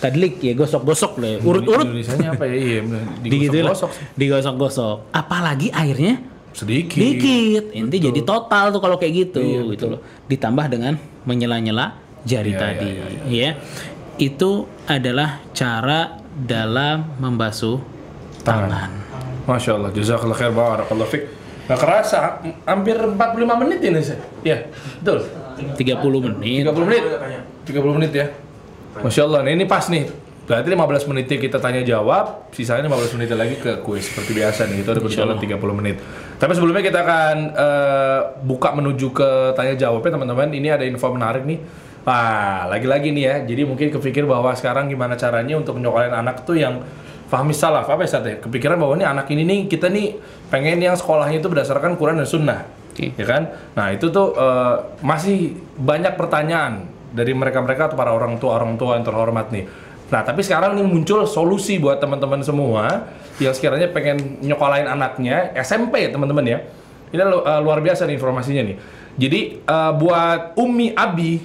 Tadlik 0.00 0.36
ya, 0.40 0.52
gosok-gosok 0.52 1.12
lah. 1.16 1.28
ya. 1.28 1.38
Urut-urut 1.40 1.84
Indonesia 1.88 2.12
apa 2.28 2.44
ya? 2.44 2.54
Iya, 2.56 2.78
bener. 2.84 3.04
digituin 3.24 3.64
lah. 3.64 3.72
digosok 3.72 3.90
Digosok-gosok. 4.16 4.96
Apalagi 5.12 5.68
airnya 5.72 6.20
sedikit. 6.54 7.02
dikit. 7.02 7.64
Inti 7.74 7.96
jadi 7.98 8.20
total 8.22 8.70
tuh 8.70 8.80
kalau 8.80 8.96
kayak 8.96 9.12
gitu 9.28 9.42
Iya, 9.42 9.60
gitu 9.74 9.86
loh. 9.98 10.00
Ditambah 10.30 10.66
dengan 10.70 10.94
menyela-nyela 11.26 11.98
jari 12.24 12.54
Iya, 12.54 12.60
tadi 12.62 12.88
iya, 12.88 13.04
ya. 13.28 13.50
Itu 14.16 14.70
adalah 14.86 15.42
cara 15.50 16.22
dalam 16.32 17.18
membasuh 17.18 17.82
tangan. 18.46 18.90
Masya 19.44 19.70
Allah, 19.76 19.90
jazakallah 19.92 20.38
khair, 20.38 20.52
barakallah 20.54 21.08
fik. 21.10 21.22
Nggak 21.68 21.78
kerasa, 21.80 22.40
hampir 22.64 22.96
45 22.96 23.60
menit 23.60 23.80
ini 23.84 24.00
sih. 24.00 24.16
Iya, 24.44 24.68
betul. 25.02 25.18
30 25.76 26.24
menit. 26.32 26.64
30 26.64 26.84
menit. 26.88 27.02
30 27.68 27.96
menit 27.98 28.12
ya. 28.14 28.26
Masya 29.02 29.22
Allah, 29.26 29.40
nah 29.42 29.52
ini 29.52 29.64
pas 29.66 29.84
nih. 29.90 30.23
Berarti 30.44 30.68
15 30.68 31.08
menit 31.08 31.24
kita 31.32 31.56
tanya 31.56 31.80
jawab, 31.80 32.52
sisanya 32.52 32.84
15 32.92 33.16
menit 33.16 33.32
lagi 33.32 33.56
ke 33.56 33.80
kuis 33.80 34.12
seperti 34.12 34.36
biasa 34.36 34.68
nih. 34.68 34.84
Itu 34.84 34.92
ada 34.92 35.00
berjalan 35.00 35.40
30 35.40 35.80
menit. 35.80 35.96
Tapi 36.36 36.52
sebelumnya 36.52 36.84
kita 36.84 37.00
akan 37.00 37.36
eh, 37.56 38.20
buka 38.44 38.76
menuju 38.76 39.08
ke 39.16 39.56
tanya 39.56 39.72
jawabnya 39.72 40.20
teman-teman. 40.20 40.52
Ini 40.52 40.68
ada 40.76 40.84
info 40.84 41.08
menarik 41.08 41.48
nih. 41.48 41.58
Wah, 42.04 42.68
lagi-lagi 42.68 43.08
nih 43.16 43.24
ya. 43.24 43.34
Jadi 43.48 43.62
mungkin 43.64 43.88
kepikir 43.88 44.28
bahwa 44.28 44.52
sekarang 44.52 44.92
gimana 44.92 45.16
caranya 45.16 45.56
untuk 45.56 45.80
menyokolin 45.80 46.12
anak 46.12 46.44
tuh 46.44 46.60
yang 46.60 46.84
fahmi 47.32 47.56
salaf 47.56 47.88
apa 47.88 48.04
ya 48.04 48.20
ya? 48.20 48.36
Kepikiran 48.44 48.76
bahwa 48.76 49.00
ini 49.00 49.08
anak 49.08 49.26
ini 49.32 49.42
nih 49.48 49.60
kita 49.72 49.88
nih 49.88 50.20
pengen 50.52 50.76
yang 50.84 50.92
sekolahnya 50.92 51.40
itu 51.40 51.48
berdasarkan 51.48 51.96
Quran 51.96 52.20
dan 52.20 52.28
Sunnah 52.28 52.60
Oke. 52.92 53.16
ya 53.16 53.24
kan? 53.24 53.48
Nah 53.72 53.96
itu 53.96 54.12
tuh 54.12 54.36
eh, 54.36 54.76
masih 55.00 55.56
banyak 55.80 56.20
pertanyaan 56.20 56.84
dari 57.14 57.32
mereka-mereka 57.32 57.88
atau 57.88 57.96
para 57.96 58.12
orang 58.12 58.36
tua 58.36 58.60
orang 58.60 58.76
tua 58.76 59.00
yang 59.00 59.06
terhormat 59.08 59.48
nih. 59.48 59.64
Nah 60.14 60.22
tapi 60.22 60.46
sekarang 60.46 60.78
nih 60.78 60.86
muncul 60.86 61.26
solusi 61.26 61.82
buat 61.82 61.98
teman-teman 61.98 62.38
semua 62.38 63.10
yang 63.42 63.50
sekiranya 63.50 63.90
pengen 63.90 64.38
nyokolain 64.46 64.86
anaknya 64.86 65.50
SMP 65.58 66.06
teman-teman 66.06 66.46
ya. 66.46 66.58
Ini 67.10 67.18
eh, 67.18 67.60
luar 67.66 67.82
biasa 67.82 68.06
nih 68.06 68.14
informasinya 68.14 68.62
nih. 68.62 68.76
Jadi 69.18 69.40
eh, 69.58 69.92
buat 69.98 70.54
Umi 70.54 70.94
Abi 70.94 71.42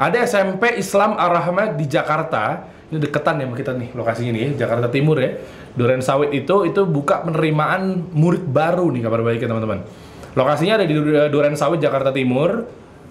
ada 0.00 0.16
SMP 0.24 0.80
Islam 0.80 1.20
Ar-Rahmat 1.20 1.76
di 1.76 1.84
Jakarta. 1.84 2.72
Ini 2.88 3.00
deketan 3.04 3.36
ya 3.36 3.44
sama 3.44 3.56
kita 3.60 3.72
nih 3.76 3.88
lokasinya 3.92 4.32
nih 4.32 4.40
ya, 4.40 4.48
Jakarta 4.64 4.88
Timur 4.88 5.20
ya. 5.20 5.36
Duren 5.76 6.00
Sawit 6.00 6.32
itu 6.32 6.64
itu 6.64 6.80
buka 6.88 7.20
penerimaan 7.20 8.00
murid 8.16 8.48
baru 8.48 8.88
nih 8.96 9.04
kabar 9.04 9.20
baiknya 9.20 9.52
teman-teman. 9.52 9.84
Lokasinya 10.32 10.80
ada 10.80 10.86
di 10.88 10.94
Du- 10.96 11.04
Duren 11.28 11.52
Sawit 11.52 11.84
Jakarta 11.84 12.16
Timur. 12.16 12.64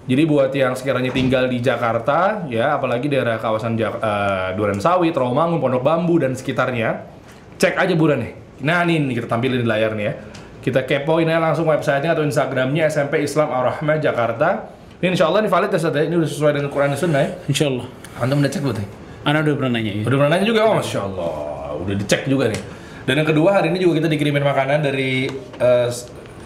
Jadi 0.04 0.22
buat 0.28 0.52
yang 0.52 0.76
sekiranya 0.76 1.08
tinggal 1.08 1.48
di 1.48 1.64
Jakarta 1.64 2.44
ya, 2.52 2.76
apalagi 2.76 3.08
daerah 3.08 3.40
kawasan 3.40 3.72
Jak- 3.72 4.04
eh, 4.04 4.48
Duren 4.52 4.76
Sawit, 4.76 5.16
Rawamangun, 5.16 5.64
Pondok 5.64 5.80
Bambu 5.80 6.20
dan 6.20 6.36
sekitarnya, 6.36 7.08
cek 7.56 7.72
aja 7.80 7.94
buran 7.96 8.20
nih. 8.20 8.32
Nah 8.60 8.84
nih, 8.84 9.00
nih 9.00 9.14
kita 9.16 9.28
tampilin 9.32 9.64
di 9.64 9.68
layar 9.68 9.96
nih 9.96 10.04
ya. 10.04 10.14
Kita 10.60 10.84
kepoin 10.84 11.24
aja 11.28 11.40
langsung 11.40 11.64
websitenya 11.68 12.12
atau 12.12 12.24
Instagramnya 12.24 12.88
SMP 12.88 13.24
Islam 13.24 13.48
Ar-Rahmat 13.48 14.00
Jakarta. 14.00 14.72
Ini 15.00 15.12
insya 15.12 15.28
Allah 15.28 15.44
ini 15.44 15.48
valid 15.48 15.72
ya 15.72 15.80
ya? 15.80 16.04
Ini 16.08 16.16
udah 16.20 16.28
sesuai 16.28 16.52
dengan 16.56 16.68
Quran 16.72 16.88
dan 16.92 16.98
Sunnah 17.00 17.20
ya? 17.20 17.30
Insya 17.48 17.68
Allah. 17.68 17.86
Antum 18.20 18.40
udah 18.40 18.52
cek 18.52 18.60
belum 18.64 18.76
nih? 18.80 18.88
Anda 19.24 19.40
udah 19.40 19.54
pernah 19.56 19.72
nanya 19.80 19.92
ya? 19.92 20.02
Udah 20.04 20.16
pernah 20.20 20.32
nanya 20.36 20.46
juga? 20.48 20.60
Oh 20.68 20.74
Masya 20.76 21.00
Allah, 21.00 21.32
udah 21.80 21.94
dicek 21.96 22.28
juga 22.28 22.44
nih. 22.52 22.60
Dan 23.04 23.14
yang 23.20 23.28
kedua 23.28 23.56
hari 23.56 23.68
ini 23.72 23.80
juga 23.80 24.00
kita 24.00 24.08
dikirimin 24.08 24.44
makanan 24.44 24.80
dari 24.80 25.28
eh, 25.60 25.88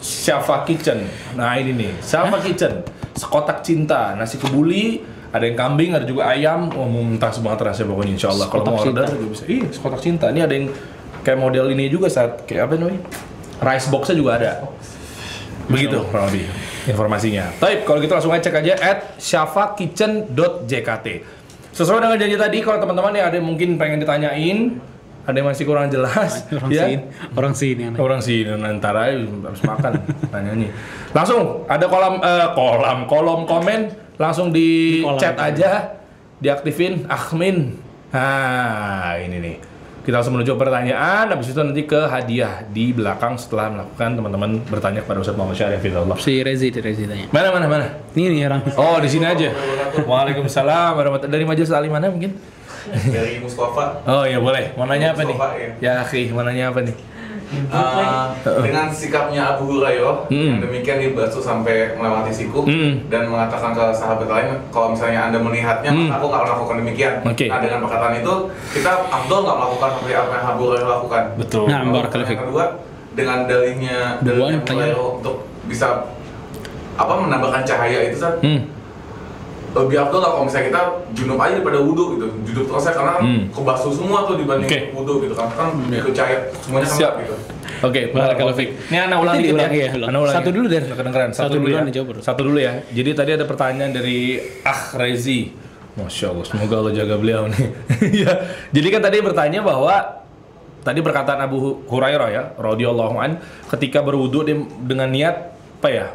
Shafa 0.03 0.63
Kitchen. 0.67 1.07
Nah 1.35 1.59
ini 1.59 1.75
nih, 1.75 1.93
Shafa 2.03 2.39
Kitchen. 2.43 2.83
Sekotak 3.19 3.67
cinta, 3.67 4.15
nasi 4.15 4.39
kebuli, 4.39 5.03
ada 5.35 5.45
yang 5.45 5.59
kambing, 5.59 5.91
ada 5.93 6.07
juga 6.07 6.31
ayam. 6.31 6.71
Wah 6.71 6.87
muntah 6.87 7.35
semua 7.35 7.59
rasanya 7.59 7.91
pokoknya 7.91 8.13
insya 8.15 8.29
Allah. 8.31 8.47
Kalau 8.47 8.65
mau 8.65 8.79
order 8.79 9.05
juga 9.11 9.29
bisa. 9.35 9.45
Iya, 9.45 9.67
sekotak 9.75 10.01
cinta. 10.01 10.31
Ini 10.31 10.41
ada 10.47 10.55
yang 10.55 10.71
kayak 11.27 11.39
model 11.39 11.67
ini 11.75 11.91
juga 11.91 12.07
saat 12.09 12.47
kayak 12.47 12.71
apa 12.71 12.79
namanya? 12.79 13.03
Rice 13.59 13.91
boxnya 13.91 14.15
juga 14.15 14.39
ada. 14.39 14.65
Begitu 15.69 16.01
kurang 16.09 16.33
lebih 16.33 16.49
informasinya. 16.89 17.53
Baik, 17.61 17.85
kalau 17.85 17.99
gitu 18.01 18.13
langsung 18.17 18.33
aja 18.33 18.49
cek 18.49 18.57
aja 18.65 18.75
at 18.81 18.99
syafakitchen.jkt. 19.21 21.07
Sesuai 21.77 22.01
dengan 22.01 22.17
janji 22.17 22.37
tadi, 22.41 22.59
kalau 22.65 22.81
teman-teman 22.81 23.13
yang 23.13 23.27
ada 23.29 23.37
yang 23.37 23.47
mungkin 23.47 23.77
pengen 23.77 24.01
ditanyain, 24.01 24.81
ada 25.29 25.37
yang 25.37 25.49
masih 25.53 25.69
kurang 25.69 25.93
jelas, 25.93 26.41
Orang 26.57 26.73
ya. 26.73 26.89
sini, 26.89 26.97
orang 27.37 27.53
sini. 27.53 27.83
Orang 27.95 28.21
sih 28.25 28.49
antara 28.49 29.13
habis 29.13 29.61
makan 29.61 29.93
tanyanya. 30.33 30.73
Langsung 31.13 31.69
ada 31.69 31.85
kolam 31.85 32.17
eh, 32.19 32.49
kolam 32.57 32.99
kolom 33.05 33.41
komen 33.45 33.81
langsung 34.17 34.49
di, 34.49 34.99
Di 34.99 35.05
kolam. 35.05 35.21
chat 35.21 35.37
aja, 35.37 36.01
diaktifin 36.41 37.05
admin. 37.07 37.77
Nah, 38.09 39.21
ini 39.21 39.37
nih. 39.37 39.57
Kita 40.01 40.25
langsung 40.25 40.41
menuju 40.41 40.57
pertanyaan, 40.57 41.29
habis 41.29 41.53
itu 41.53 41.61
nanti 41.61 41.85
ke 41.85 42.09
hadiah 42.09 42.65
di 42.65 42.97
belakang 42.97 43.37
setelah 43.37 43.69
melakukan 43.69 44.17
teman-teman 44.17 44.65
bertanya 44.65 45.05
kepada 45.05 45.21
Ustaz 45.21 45.37
Muhammad 45.37 45.61
Syarif 45.61 45.85
Allah. 45.93 46.17
Si 46.17 46.41
Rezi, 46.41 46.73
Rezi 46.73 47.05
tanya. 47.05 47.29
Mana 47.29 47.53
mana 47.53 47.67
mana? 47.69 47.87
Ini 48.17 48.33
nih 48.33 48.49
orang. 48.49 48.65
Oh, 48.81 48.97
di 48.97 49.09
sini 49.13 49.29
aja. 49.29 49.53
Waalaikumsalam 50.09 50.97
warahmatullahi 50.97 51.35
dari 51.37 51.45
majelis 51.45 51.69
alim 51.69 51.93
mana 51.93 52.09
mungkin? 52.09 52.33
Dari 53.07 53.39
Mustafa 53.39 54.01
Oh 54.03 54.23
iya 54.23 54.39
boleh. 54.39 54.73
Mau 54.75 54.85
nanya 54.85 55.13
apa 55.13 55.23
nih? 55.23 55.37
Ya. 55.37 55.71
Ya, 55.79 55.93
akhi, 56.01 56.29
mau 56.29 56.43
nanya 56.43 56.69
apa 56.69 56.81
nih? 56.81 56.97
Uh, 57.49 58.29
dengan 58.61 58.93
sikapnya 58.93 59.57
Abu 59.57 59.73
Hurairah 59.73 60.29
yang 60.29 60.61
demikian 60.61 61.01
dibasuh 61.01 61.41
sampai 61.41 61.97
melewati 61.97 62.29
siku 62.29 62.61
Hmm. 62.61 63.09
dan 63.09 63.25
mengatakan 63.25 63.73
ke 63.73 63.85
sahabat 63.91 64.29
lain 64.29 64.53
kalau 64.69 64.93
misalnya 64.93 65.33
anda 65.33 65.41
melihatnya 65.41 65.89
maka 65.89 66.21
aku 66.21 66.27
nggak 66.29 66.45
melakukan 66.45 66.77
demikian 66.85 67.13
Oke. 67.25 67.49
nah 67.49 67.57
dengan 67.57 67.81
perkataan 67.81 68.21
itu 68.21 68.33
kita 68.71 68.91
Abdul 69.09 69.41
nggak 69.43 69.57
melakukan 69.57 69.89
seperti 69.91 70.13
apa 70.15 70.33
yang 70.35 70.47
Abu 70.47 70.63
Hurairah 70.63 70.89
lakukan 70.93 71.23
Betul. 71.41 71.65
Nah, 71.67 71.81
barakallahu 71.89 72.29
yang 72.29 72.43
kedua 72.45 72.65
dengan 73.11 73.39
dalihnya 73.49 73.99
dalihnya 74.21 74.59
Abu. 74.61 74.69
Hurairah 74.69 75.01
untuk 75.17 75.37
bisa 75.65 75.87
apa 76.97 77.13
menambahkan 77.17 77.63
cahaya 77.65 78.13
itu 78.13 78.21
kan 78.21 78.35
Hmm. 78.45 78.61
Lebih 79.69 79.97
Abdul 79.99 80.19
nggak 80.19 80.33
kalau 80.33 80.45
misalnya 80.45 80.67
kita 80.67 80.83
junub 81.13 81.39
aja 81.39 81.53
daripada 81.57 81.79
wudhu 81.79 82.05
gitu 82.17 82.27
junub 82.45 82.65
terus 82.67 82.85
ya 82.85 82.93
karena 82.93 83.15
Hmm. 83.19 83.43
kebasuh 83.51 83.93
semua 83.93 84.19
tuh 84.25 84.37
dibanding 84.37 84.65
Oke. 84.67 84.81
wudhu 84.93 85.15
gitu 85.23 85.35
kan 85.35 85.49
kan 85.53 85.69
itu 85.87 86.11
cahaya 86.11 86.39
semuanya 86.59 86.87
kan 86.87 86.97
Siap. 86.97 87.13
gitu 87.21 87.37
Oke, 87.79 88.11
Barakallahu 88.11 88.59
fiik. 88.59 88.91
Ini 88.91 89.07
anak 89.07 89.19
ulang 89.23 89.35
dikit 89.39 89.55
ya. 89.55 89.71
iya, 89.71 89.87
ulang. 89.95 90.11
Anak 90.11 90.21
ulang 90.27 90.35
Satu 90.35 90.51
dulu. 90.51 90.67
Nggak 90.67 90.99
Kedengeran. 90.99 91.31
Satu, 91.31 91.39
Satu 91.39 91.55
dulu 91.55 91.63
duluan 91.63 91.79
ya. 91.79 91.87
dijawab, 91.87 92.07
bro. 92.11 92.19
Satu 92.19 92.41
dulu 92.43 92.59
ya. 92.59 92.73
Jadi 92.91 93.11
tadi 93.15 93.31
ada 93.31 93.45
pertanyaan 93.47 93.93
dari 93.95 94.19
Ah 94.67 94.83
Rezi. 94.99 95.55
Masya 95.95 96.27
Allah, 96.29 96.43
semoga 96.43 96.75
Allah 96.77 96.91
jaga 96.91 97.15
beliau 97.15 97.47
nih. 97.47 97.67
ya. 98.27 98.33
Jadi 98.75 98.89
kan 98.89 98.99
tadi 98.99 99.23
bertanya 99.23 99.63
bahwa 99.63 99.95
tadi 100.81 100.99
perkataan 100.99 101.39
Abu 101.39 101.87
Hurairah 101.87 102.29
ya, 102.29 102.43
radhiyallahu 102.59 103.15
an, 103.15 103.39
ketika 103.71 104.03
berwudu 104.03 104.43
dia 104.43 104.59
dengan 104.83 105.07
niat 105.07 105.37
apa 105.79 105.89
ya? 105.89 106.07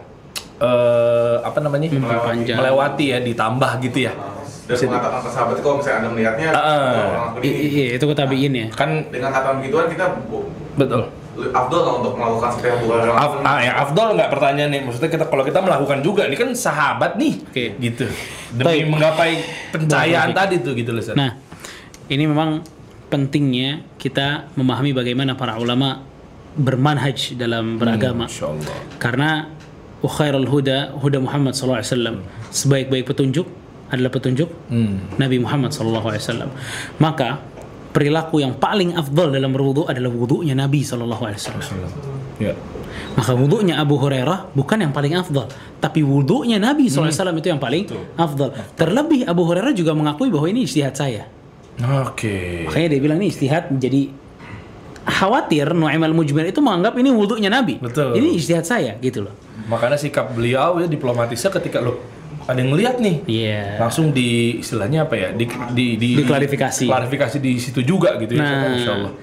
Eh, 0.64 1.36
apa 1.44 1.60
namanya? 1.60 1.88
Memperpanjang. 1.92 2.58
Melewati 2.58 3.06
ya, 3.12 3.20
ditambah 3.20 3.72
gitu 3.84 4.08
ya. 4.08 4.14
dan 4.64 4.80
Bisa 4.80 4.88
mengatakan 4.88 5.20
ke 5.20 5.30
sahabat 5.36 5.58
kalau 5.60 5.76
misalnya 5.76 5.98
anda 6.00 6.10
melihatnya 6.16 6.48
I- 7.44 7.52
ini. 7.52 7.68
Iya, 7.68 7.86
itu 8.00 8.06
ketabiin 8.08 8.54
ya. 8.56 8.68
Kan 8.72 8.90
dengan 9.12 9.36
kata 9.36 9.60
begituan 9.60 9.92
kita 9.92 10.06
betul. 10.80 11.04
Abdul 11.34 11.80
nggak 11.82 11.96
untuk 12.00 12.14
melakukan 12.14 12.50
seperti 12.54 12.70
Abu 12.78 12.86
Hurairah 12.94 13.18
Af, 13.18 13.34
ah, 13.42 13.58
ya 13.58 13.74
Afdol 13.82 14.14
nggak 14.14 14.30
pertanyaan 14.30 14.70
nih 14.70 14.82
maksudnya 14.86 15.10
kita 15.10 15.26
kalau 15.34 15.42
kita 15.42 15.60
melakukan 15.66 16.06
juga 16.06 16.30
ini 16.30 16.38
kan 16.38 16.54
sahabat 16.54 17.18
nih 17.18 17.42
Oke. 17.42 17.66
gitu 17.82 18.06
demi 18.54 18.66
Baik. 18.70 18.86
menggapai 18.94 19.32
pencahayaan 19.74 20.30
tadi 20.30 20.62
tuh 20.62 20.78
gitu 20.78 20.94
loh. 20.94 21.02
Nah, 21.18 21.34
ini 22.06 22.24
memang 22.30 22.62
pentingnya 23.10 23.82
kita 23.98 24.54
memahami 24.54 24.94
bagaimana 24.94 25.34
para 25.34 25.58
ulama 25.58 26.06
bermanhaj 26.54 27.34
dalam 27.34 27.82
beragama. 27.82 28.30
Masya 28.30 28.46
Allah. 28.54 28.78
Khairul 30.08 30.48
huda 30.48 30.96
huda 31.00 31.18
Muhammad 31.24 31.56
SAW. 31.56 32.24
Sebaik-baik 32.52 33.08
petunjuk 33.08 33.48
adalah 33.88 34.10
petunjuk 34.10 34.50
Hmm. 34.68 35.16
Nabi 35.16 35.38
Muhammad 35.40 35.72
SAW. 35.72 36.50
Maka 37.00 37.40
perilaku 37.94 38.42
yang 38.42 38.58
paling 38.58 38.98
afdal 38.98 39.30
dalam 39.30 39.54
berwudu 39.54 39.86
adalah 39.86 40.10
wudunya 40.10 40.58
Nabi 40.58 40.82
SAW. 40.82 41.08
Ya. 42.42 42.58
Maka 43.14 43.34
wudhunya 43.38 43.78
Abu 43.78 43.98
Hurairah 44.02 44.54
bukan 44.58 44.82
yang 44.82 44.94
paling 44.94 45.14
afdal, 45.18 45.50
tapi 45.78 46.02
wudhunya 46.02 46.58
Nabi 46.58 46.90
SAW 46.90 47.10
itu 47.38 47.50
yang 47.54 47.62
paling 47.62 47.86
afdal. 48.18 48.54
Terlebih 48.74 49.30
Abu 49.30 49.46
Hurairah 49.46 49.74
juga 49.74 49.94
mengakui 49.94 50.34
bahwa 50.34 50.50
ini 50.50 50.66
ijtihad 50.66 50.94
saya. 50.98 51.30
Oke. 52.06 52.66
Makanya 52.70 52.88
dia 52.98 53.00
bilang 53.02 53.18
ini 53.22 53.30
ijtihad 53.34 53.74
menjadi 53.74 54.10
khawatir 55.04 55.74
Nu'aim 55.74 56.02
al-Mujmir 56.02 56.50
itu 56.50 56.62
menganggap 56.64 56.94
ini 56.98 57.10
wudhunya 57.12 57.50
Nabi. 57.50 57.78
Betul. 57.82 58.18
Ini 58.18 58.30
ijtihad 58.40 58.66
saya 58.66 58.98
gitu 59.02 59.26
loh. 59.26 59.34
Makanya 59.64 59.96
sikap 59.96 60.34
beliau 60.34 60.82
ya 60.82 60.88
diplomatisnya 60.90 61.54
ketika 61.54 61.80
lo 61.80 62.02
ada 62.44 62.60
yang 62.60 62.76
ngeliat 62.76 63.00
nih 63.00 63.18
Iya. 63.24 63.80
langsung 63.80 64.12
di 64.12 64.60
istilahnya 64.60 65.08
apa 65.08 65.16
ya 65.16 65.30
di 65.32 65.48
di 65.72 65.96
di 65.96 66.10
Diklarifikasi. 66.20 66.92
klarifikasi 66.92 67.38
di 67.40 67.56
situ 67.56 67.80
juga 67.80 68.20
gitu 68.20 68.36
ya 68.36 68.44
Nah, 68.44 68.76
Allah 69.00 69.14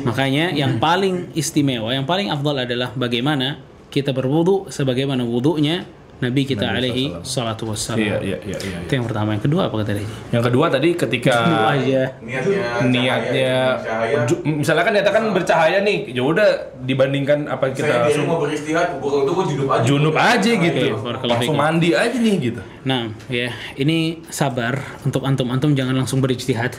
makanya 0.00 0.48
yang 0.48 0.80
paling 0.80 1.28
istimewa, 1.36 1.92
yang 1.92 2.08
paling 2.08 2.32
afdal 2.32 2.56
adalah 2.56 2.88
bagaimana 2.96 3.60
kita 3.92 4.16
berwudu 4.16 4.72
sebagaimana 4.72 5.26
wudunya 5.26 5.84
Nabi 6.20 6.44
kita 6.44 6.68
alaihi 6.68 7.16
salatu 7.24 7.72
wassalam. 7.72 8.00
iya 8.00 8.16
iya 8.20 8.38
iya 8.44 8.58
iya 8.60 8.78
Itu 8.84 8.92
yang 9.00 9.06
pertama. 9.08 9.32
Yang 9.32 9.44
kedua 9.48 9.62
apa 9.72 9.74
kata 9.80 9.92
dia? 9.96 10.08
yang 10.30 10.44
kedua 10.44 10.66
tadi 10.68 10.88
ketika 10.92 11.34
aja. 11.72 12.02
niatnya 12.20 12.60
niatnya 12.86 13.54
cahaya, 13.80 14.18
misalnya 14.44 14.84
kan 14.84 14.92
nyatakan 15.00 15.22
bercahaya 15.32 15.78
nih 15.80 15.98
ya 16.12 16.22
udah 16.22 16.48
dibandingkan 16.84 17.48
apa 17.48 17.72
yang 17.72 17.74
kita 17.74 17.86
saya 17.88 17.96
dia 17.96 18.04
langsung 18.06 18.26
mau 18.28 18.38
beristirahat 18.40 18.90
gua 19.00 19.24
itu 19.24 19.32
gua 19.32 19.44
junub 19.48 19.68
aja 19.68 19.84
junub 19.84 20.16
aja 20.16 20.50
gitu 20.52 20.80
barakallahu 21.00 21.36
langsung 21.40 21.56
mandi 21.56 21.90
aja 21.96 22.16
nih 22.16 22.36
gitu 22.40 22.62
Nah, 22.80 23.12
ya, 23.28 23.52
ini 23.76 24.24
sabar 24.32 24.80
untuk 25.04 25.20
antum-antum 25.20 25.76
jangan 25.76 25.92
langsung 25.92 26.24
berijtihad. 26.24 26.72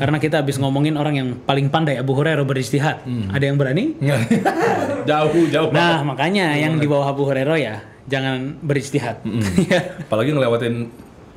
Karena 0.00 0.16
kita 0.16 0.40
habis 0.40 0.56
ngomongin 0.56 0.96
orang 0.96 1.12
yang 1.12 1.28
paling 1.44 1.68
pandai 1.68 2.00
Abu 2.00 2.16
Hurairah 2.16 2.40
berijtihad. 2.40 3.04
Ada 3.04 3.52
yang 3.52 3.60
berani? 3.60 3.92
jauh 5.08 5.44
jauh 5.52 5.68
Nah, 5.68 6.00
makanya 6.08 6.56
yang 6.56 6.80
di 6.80 6.88
bawah 6.88 7.12
Abu 7.12 7.28
Hurairah 7.28 7.58
ya 7.60 7.76
jangan 8.06 8.58
berijtihad. 8.60 9.22
Ya. 9.68 9.98
apalagi 10.02 10.30
ngelewatin 10.30 10.74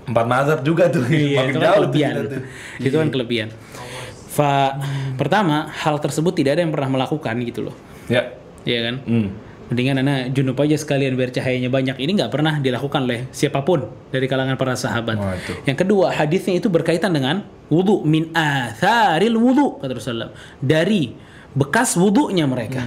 empat 0.05 0.25
mazhab 0.25 0.59
juga 0.61 0.85
tuh 0.87 1.01
Iya, 1.09 1.41
makin 1.41 1.49
itu 1.49 1.57
kan 1.57 1.65
jauh 1.65 1.75
kelebihan. 1.81 2.13
tuh. 2.13 2.41
Itu 2.77 2.95
kan 2.95 3.09
kelebihan. 3.09 3.49
Fa, 4.29 4.75
pertama, 5.15 5.71
hal 5.71 5.95
tersebut 5.97 6.35
tidak 6.35 6.59
ada 6.59 6.61
yang 6.61 6.73
pernah 6.75 6.89
melakukan 6.91 7.35
gitu 7.41 7.71
loh. 7.71 7.75
ya 8.05 8.35
Iya 8.65 8.79
kan? 8.91 8.95
hmm. 9.01 9.27
Mendingan 9.65 9.97
anak 10.05 10.29
junub 10.29 10.61
aja 10.61 10.77
sekalian 10.77 11.17
biar 11.17 11.33
cahayanya 11.33 11.73
banyak. 11.73 11.97
Ini 11.97 12.11
nggak 12.21 12.29
pernah 12.29 12.61
dilakukan 12.61 13.01
oleh 13.01 13.25
siapa 13.33 13.65
pun 13.65 13.89
dari 14.13 14.29
kalangan 14.29 14.61
para 14.61 14.77
sahabat. 14.77 15.17
Itu. 15.41 15.53
Yang 15.65 15.77
kedua, 15.81 16.13
hadisnya 16.13 16.61
itu 16.61 16.69
berkaitan 16.69 17.09
dengan 17.09 17.41
wudhu 17.65 18.05
min 18.05 18.29
atharil 18.29 19.33
wudhu 19.33 19.81
kata 19.81 19.97
Rasulullah. 19.97 20.29
Dari 20.61 21.17
bekas 21.57 21.97
wudhunya 21.97 22.45
mereka. 22.45 22.85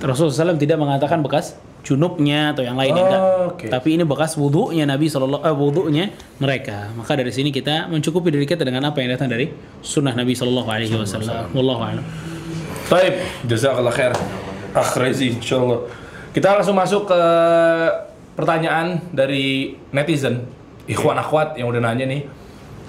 Rasulullah 0.00 0.56
SAW 0.56 0.56
tidak 0.56 0.80
mengatakan 0.80 1.20
bekas 1.20 1.52
junubnya 1.86 2.50
atau 2.50 2.66
yang 2.66 2.74
lain 2.74 2.90
Oh, 2.92 3.02
enggak. 3.06 3.20
oke. 3.54 3.66
Tapi 3.70 3.88
ini 3.94 4.02
bekas 4.02 4.34
wudhunya 4.34 4.82
Nabi 4.82 5.06
Shallallahu 5.06 5.46
eh, 5.46 5.54
wudhunya 5.54 6.04
mereka. 6.42 6.90
Maka 6.98 7.14
dari 7.14 7.30
sini 7.30 7.54
kita 7.54 7.86
mencukupi 7.86 8.34
diri 8.34 8.42
kita 8.42 8.66
dengan 8.66 8.90
apa 8.90 8.98
yang 8.98 9.14
datang 9.14 9.30
dari 9.30 9.54
sunnah 9.78 10.10
Nabi 10.10 10.34
Shallallahu 10.34 10.66
Alaihi 10.66 10.90
Wasallam. 10.98 11.54
Wallahu 11.54 11.82
a'lam. 11.86 12.04
Taib, 12.90 13.14
jazakallah 13.46 13.94
khair. 13.94 14.12
Ah, 14.74 14.82
Rezi, 14.98 15.38
insyaallah. 15.38 15.86
Kita 16.34 16.58
langsung 16.58 16.74
masuk 16.74 17.06
ke 17.06 17.20
pertanyaan 18.36 19.00
dari 19.08 19.72
netizen, 19.90 20.44
ikhwan 20.84 21.16
akhwat 21.16 21.56
yang 21.56 21.72
udah 21.72 21.80
nanya 21.80 22.04
nih 22.04 22.22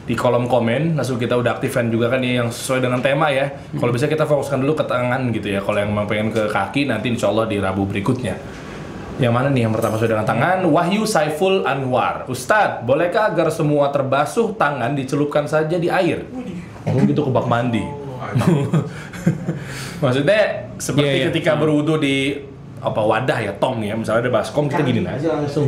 di 0.04 0.16
kolom 0.16 0.48
komen. 0.48 0.96
Langsung 1.00 1.16
kita 1.16 1.36
udah 1.36 1.56
aktifkan 1.56 1.88
juga 1.88 2.12
kan 2.12 2.20
yang 2.20 2.52
sesuai 2.52 2.84
dengan 2.84 3.00
tema 3.00 3.32
ya. 3.32 3.48
Kalau 3.76 3.92
bisa 3.92 4.08
kita 4.08 4.24
fokuskan 4.24 4.60
dulu 4.60 4.76
ke 4.76 4.84
tangan 4.84 5.32
gitu 5.32 5.48
ya. 5.48 5.60
Kalau 5.64 5.80
yang 5.80 5.92
mau 5.92 6.04
pengen 6.04 6.32
ke 6.32 6.48
kaki 6.48 6.88
nanti 6.88 7.12
insya 7.12 7.32
Allah 7.32 7.48
di 7.48 7.60
Rabu 7.60 7.88
berikutnya. 7.88 8.36
Yang 9.18 9.34
mana 9.34 9.48
nih 9.50 9.66
yang 9.66 9.74
pertama 9.74 9.98
sesuai 9.98 10.12
dengan 10.14 10.26
tangan? 10.26 10.58
Wahyu 10.64 11.02
Saiful 11.04 11.66
Anwar. 11.66 12.26
Ustadz, 12.28 12.82
bolehkah 12.82 13.28
agar 13.28 13.50
semua 13.50 13.90
terbasuh 13.90 14.54
tangan 14.54 14.94
dicelupkan 14.94 15.46
saja 15.46 15.76
di 15.76 15.90
air? 15.90 16.22
Oh 16.86 17.02
gitu 17.02 17.22
ke 17.22 17.32
bak 17.32 17.46
mandi. 17.46 17.82
Maksudnya 19.98 20.42
seperti 20.78 21.08
Iya, 21.08 21.14
iya. 21.18 21.26
ketika 21.30 21.56
berwudu 21.56 21.98
di 21.98 22.38
apa 22.78 23.02
wadah 23.02 23.42
ya 23.42 23.54
tong 23.58 23.82
ya 23.82 23.98
misalnya 23.98 24.30
ada 24.30 24.32
baskom 24.32 24.70
kita 24.70 24.86
gini 24.86 25.02
aja 25.02 25.34
langsung 25.34 25.66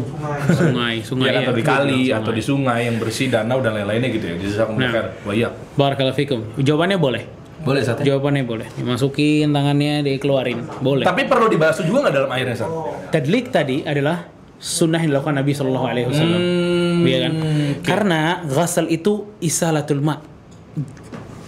Sungai, 0.48 1.02
sungai 1.02 1.34
ya, 1.34 1.42
atau 1.42 1.54
di 1.58 1.64
kali 1.66 2.00
Sungai. 2.06 2.18
atau 2.22 2.32
di 2.32 2.44
sungai 2.46 2.80
yang 2.86 3.02
bersih 3.02 3.34
danau 3.34 3.58
dan 3.60 3.74
lain-lainnya 3.74 4.14
gitu 4.14 4.26
ya 4.30 4.36
jazakumullah 4.38 4.78
Nah. 4.80 4.94
khair 4.94 5.08
wa 5.26 5.34
iya 5.34 5.50
Barakallahu 5.74 6.14
fikum. 6.14 6.40
Jawabannya 6.56 7.02
boleh. 7.02 7.24
Boleh 7.60 7.82
Sat 7.82 8.00
Jawabannya 8.00 8.44
boleh. 8.44 8.68
Dimasukin 8.72 9.50
tangannya, 9.50 10.02
dikeluarin. 10.02 10.64
Boleh. 10.80 11.04
tapi 11.04 11.24
perlu 11.24 11.48
dibasuh 11.48 11.84
juga 11.84 12.08
nggak 12.08 12.16
dalam 12.16 12.32
airnya 12.32 12.56
Sat? 12.56 12.72
Tadlik 13.10 13.50
tadi 13.50 13.84
adalah 13.84 14.26
sunnah 14.56 14.98
yang 14.98 15.12
dilakukan 15.12 15.36
Nabi 15.36 15.52
Shallallahu 15.52 15.86
Alaihi 15.86 16.08
Wasallam. 16.08 16.40
Hmm, 16.40 17.02
Iya 17.02 17.18
kan? 17.22 17.34
Karena 17.82 18.20
ghasal 18.44 18.88
itu 18.88 19.12
isalatul 19.40 20.00
ma. 20.00 20.20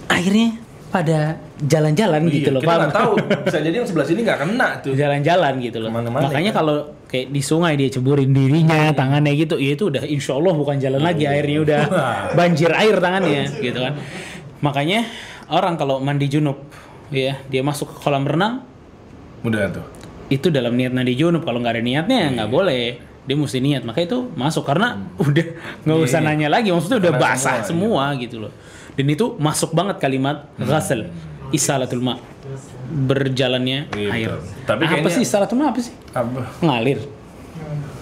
Airnya 0.08 0.60
pada 0.88 1.40
jalan-jalan 1.58 2.28
gitu 2.28 2.52
Iya, 2.52 2.52
loh, 2.52 2.62
kita 2.62 2.76
nggak 2.76 2.92
tahu 2.94 3.14
bisa 3.48 3.58
jadi 3.60 3.76
yang 3.80 3.88
sebelah 3.88 4.04
sini 4.06 4.20
nggak 4.22 4.40
kena 4.44 4.68
tuh 4.84 4.92
Jalan-jalan 4.92 5.54
gitu 5.60 5.78
loh. 5.80 5.88
Ke 5.88 5.96
mana-mana, 5.96 6.24
Makanya 6.28 6.52
kan? 6.52 6.58
kalau 6.58 6.76
kayak 7.08 7.28
di 7.28 7.42
sungai 7.42 7.74
dia 7.76 7.88
ceburin 7.88 8.32
dirinya, 8.32 8.92
tangannya 8.92 9.32
gitu, 9.34 9.56
ya 9.56 9.72
itu 9.72 9.88
udah 9.88 10.04
insya 10.04 10.36
Allah 10.36 10.52
bukan 10.52 10.76
jalan 10.78 11.00
lagi, 11.00 11.24
airnya 11.26 11.60
udah 11.62 11.82
banjir 12.40 12.72
air 12.72 12.96
tangannya, 12.98 13.44
gitu 13.58 13.80
kan? 13.80 13.94
Makanya 14.60 15.08
orang 15.52 15.76
kalau 15.76 16.00
mandi 16.00 16.26
junub, 16.26 16.58
ya 17.12 17.38
dia 17.46 17.62
masuk 17.62 17.92
ke 17.92 17.98
kolam 18.00 18.24
renang, 18.24 18.64
mudah 19.42 19.68
tuh. 19.70 19.86
itu 20.28 20.48
dalam 20.48 20.74
niat 20.74 20.90
mandi 20.90 21.14
junub. 21.14 21.44
Kalau 21.44 21.60
nggak 21.60 21.76
ada 21.76 21.84
niatnya 21.84 22.32
nggak 22.34 22.50
boleh. 22.50 22.86
Dia 23.22 23.38
mesti 23.38 23.62
niat 23.62 23.86
maka 23.86 24.02
itu 24.02 24.32
masuk. 24.34 24.66
Karena 24.66 24.98
udah 25.22 25.46
nggak 25.84 25.98
usah 26.00 26.20
Iya. 26.20 26.28
nanya 26.32 26.48
lagi 26.50 26.72
maksudnya 26.72 26.98
udah 26.98 27.14
Karena 27.14 27.26
basah 27.28 27.56
semua, 27.62 28.10
semua, 28.10 28.18
gitu 28.18 28.36
loh. 28.42 28.52
Dan 28.96 29.06
itu 29.08 29.36
masuk 29.38 29.72
banget 29.72 30.00
kalimat 30.00 30.50
ghasal 30.58 31.06
isalatul 31.52 32.02
ma 32.02 32.18
berjalannya 32.90 33.88
Iya, 33.94 34.10
air. 34.10 34.32
Tapi 34.64 34.84
apa 34.84 34.92
kayaknya- 35.00 35.14
sih 35.14 35.24
isalatul 35.24 35.58
ma 35.60 35.70
apa 35.70 35.80
sih? 35.80 35.94
Apa 36.12 36.44
ngalir. 36.60 37.00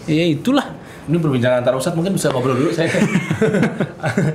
Ya 0.08 0.26
itulah 0.26 0.74
ini 1.10 1.18
perbincangan 1.18 1.58
antar 1.60 1.74
ustadz 1.74 1.98
mungkin 1.98 2.14
bisa 2.14 2.30
ngobrol 2.30 2.54
dulu 2.54 2.70
saya 2.70 2.88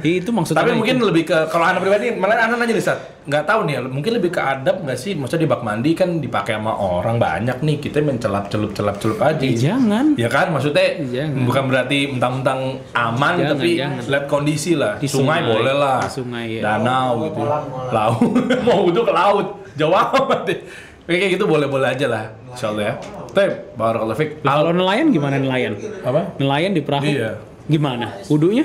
Ya, 0.03 0.13
itu 0.21 0.29
maksudnya 0.29 0.61
Tapi 0.61 0.71
itu. 0.71 0.79
mungkin 0.79 0.97
lebih 1.01 1.25
ke 1.25 1.39
kalau 1.49 1.65
anak 1.65 1.81
pribadi, 1.81 2.13
malah 2.13 2.37
anak 2.43 2.59
nanya 2.59 2.75
nih 2.75 2.85
Sat, 2.85 2.99
nggak 3.25 3.45
tahu 3.45 3.61
nih, 3.65 3.75
ya, 3.75 3.81
mungkin 3.83 4.13
lebih 4.13 4.31
ke 4.31 4.41
adab 4.41 4.83
nggak 4.83 4.95
sih? 4.95 5.15
Maksudnya 5.15 5.43
di 5.43 5.51
bak 5.51 5.63
mandi 5.63 5.91
kan 5.93 6.19
dipakai 6.19 6.55
sama 6.55 6.73
orang 6.73 7.17
banyak 7.17 7.59
nih, 7.59 7.77
kita 7.79 8.03
mencelap 8.03 8.51
celup 8.51 8.73
celap 8.73 8.97
celup 8.99 9.19
aja. 9.19 9.41
Ya, 9.41 9.55
jangan 9.73 10.13
Ya 10.15 10.29
kan, 10.29 10.51
maksudnya 10.51 11.01
Jangan. 11.01 11.45
bukan 11.45 11.65
berarti 11.67 11.99
mentang-mentang 12.11 12.61
aman, 12.93 13.33
Jangan, 13.35 13.51
tapi 13.55 13.71
jangan. 13.75 14.03
lihat 14.05 14.25
kondisi 14.27 14.73
lah. 14.75 14.93
Di 14.97 15.07
sungai, 15.07 15.41
sungai, 15.41 15.51
boleh 15.51 15.75
lah, 15.75 16.01
di 16.03 16.11
sungai, 16.13 16.47
ya. 16.51 16.63
danau 16.63 17.09
gitu, 17.25 17.41
laut, 17.89 18.21
mau 18.67 18.79
wudhu 18.83 19.01
ke 19.01 19.13
laut, 19.13 19.47
jauh 19.73 19.95
amat 19.95 20.41
deh. 20.45 20.59
Kayak 21.05 21.37
gitu 21.37 21.45
boleh-boleh 21.45 21.89
aja 21.93 22.07
lah, 22.09 22.25
insya 22.49 22.73
Allah 22.73 22.85
ya. 22.89 22.95
Tapi, 23.29 23.77
barakallahu 23.77 24.17
fik. 24.17 24.31
kalau 24.41 24.73
nelayan 24.73 25.13
gimana 25.13 25.37
nelayan? 25.37 25.77
Apa? 26.01 26.33
nelayan 26.41 26.73
di 26.73 26.81
perahu 26.81 27.05
Iya. 27.05 27.37
gimana? 27.67 28.17
Wudhunya 28.27 28.65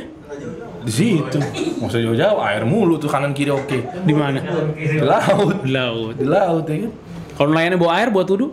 Di 0.79 0.91
situ, 0.95 1.39
maksudnya 1.83 2.07
jauh-jauh, 2.07 2.39
air 2.39 2.63
mulu 2.63 2.95
tuh 2.95 3.11
kanan 3.11 3.35
kiri 3.35 3.51
oke. 3.51 3.75
di 4.07 4.13
mana? 4.15 4.39
Di 4.71 5.03
laut. 5.03 5.59
di 5.59 5.71
laut. 5.75 6.15
Di 6.15 6.23
laut 6.23 6.63
ya 6.63 6.87
kan? 6.87 6.91
Kalau 7.35 7.49
nelayannya 7.51 7.75
bawa 7.75 7.91
air 7.99 8.09
buat 8.11 8.27
wudhu 8.27 8.47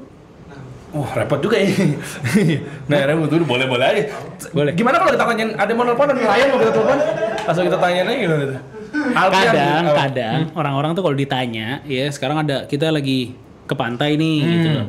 Wah 0.94 1.10
repot 1.12 1.38
juga 1.38 1.58
ya 1.60 1.68
Nah 2.90 2.98
repot 3.04 3.28
dulu 3.28 3.44
boleh 3.44 3.66
boleh 3.68 3.86
aja. 3.86 4.02
Boleh. 4.50 4.72
Gimana 4.72 4.96
kalau 4.98 5.12
kita 5.12 5.26
tanyain 5.26 5.50
Ada 5.54 5.70
yang 5.70 5.78
mau 5.78 5.84
nelfon 5.84 6.06
ada 6.08 6.14
nelayan 6.16 6.46
mau 6.50 6.58
kita 6.58 6.72
telepon? 6.72 6.98
Langsung 7.46 7.64
kita 7.66 7.78
tanyain 7.78 8.06
aja 8.06 8.18
gimana 8.18 8.42
tuh 8.46 8.60
Alfian, 8.96 9.44
kadang 9.52 9.84
kadang 9.92 10.40
orang-orang 10.56 10.90
tuh 10.94 11.02
kalau 11.04 11.16
ditanya 11.16 11.84
ya 11.84 12.08
sekarang 12.08 12.42
ada 12.42 12.64
kita 12.64 12.88
lagi 12.88 13.36
ke 13.66 13.74
pantai 13.74 14.14
nih 14.14 14.38
gitu 14.40 14.68
loh. 14.72 14.86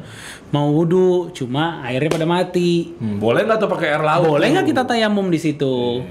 Mau 0.47 0.71
wudhu 0.71 1.33
cuma 1.35 1.83
airnya 1.83 2.07
pada 2.07 2.23
mati. 2.23 2.95
Hmm, 2.95 3.19
Boleh 3.19 3.43
nggak 3.43 3.59
tuh 3.59 3.67
pakai 3.67 3.97
air 3.97 4.03
laut? 4.05 4.37
Boleh 4.37 4.47
nggak 4.53 4.67
kita 4.69 4.83
tayamum 4.87 5.27
di 5.27 5.39
situ? 5.41 6.05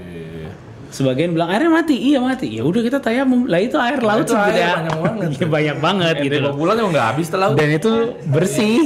Sebagian 0.87 1.35
bilang 1.35 1.51
airnya 1.51 1.71
mati. 1.73 1.95
Iya 1.99 2.23
mati. 2.23 2.47
Ya 2.53 2.63
udah 2.63 2.79
kita 2.79 2.99
tayamum. 3.03 3.43
Lah 3.49 3.59
itu 3.59 3.75
air 3.75 3.99
laut 3.99 4.23
air 4.23 4.29
sebenarnya. 4.29 4.69
banyak 4.71 4.95
banget 5.03 5.29
Iya, 5.35 5.47
banyak 5.47 5.77
banget 5.83 6.15
gitu 6.23 6.37
loh. 6.39 6.53
pulang 6.55 6.77
emang 6.79 6.91
nggak 6.95 7.07
habis 7.11 7.27
laut. 7.33 7.55
Dan 7.59 7.69
itu 7.75 7.91
bersih. 8.29 8.77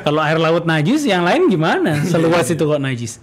kalau 0.00 0.20
air 0.24 0.38
laut 0.40 0.64
najis 0.64 1.04
yang 1.04 1.26
lain 1.28 1.50
gimana? 1.52 2.00
Seluas 2.10 2.48
itu 2.48 2.64
kok 2.64 2.80
najis. 2.80 3.20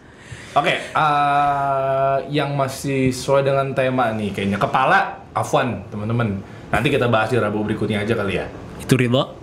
Oke 0.51 0.83
eh, 0.83 2.15
Yang 2.27 2.49
masih 2.59 3.01
sesuai 3.15 3.47
dengan 3.47 3.71
tema 3.71 4.11
nih 4.11 4.35
Kayaknya. 4.35 4.57
Kepala 4.59 4.99
Afwan 5.33 5.81
teman-teman. 5.89 6.37
Nanti 6.69 6.87
kita 6.91 7.07
bahas 7.07 7.31
di 7.31 7.39
Rabu 7.39 7.63
berikutnya 7.65 8.03
aja 8.03 8.13
kali 8.13 8.35
ya. 8.35 8.45
Itu 8.77 8.93
ridho 8.99 9.40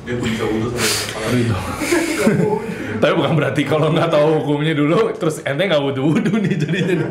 Dia 0.00 0.14
pun 0.16 0.26
bisa 0.26 0.44
wudhu 0.48 0.68
sampai 0.70 0.88
kepala. 0.88 1.26
Ridho. 1.30 1.56
Tapi 3.00 3.12
bukan 3.16 3.32
berarti 3.32 3.62
kalau 3.64 3.88
nggak 3.92 4.08
tahu 4.10 4.28
hukumnya 4.42 4.72
dulu, 4.72 5.12
terus 5.16 5.40
ente 5.40 5.62
nggak 5.62 5.80
wudhu-wudhu 5.80 6.32
nih 6.40 6.54
jadinya. 6.56 6.94
nih. 7.00 7.10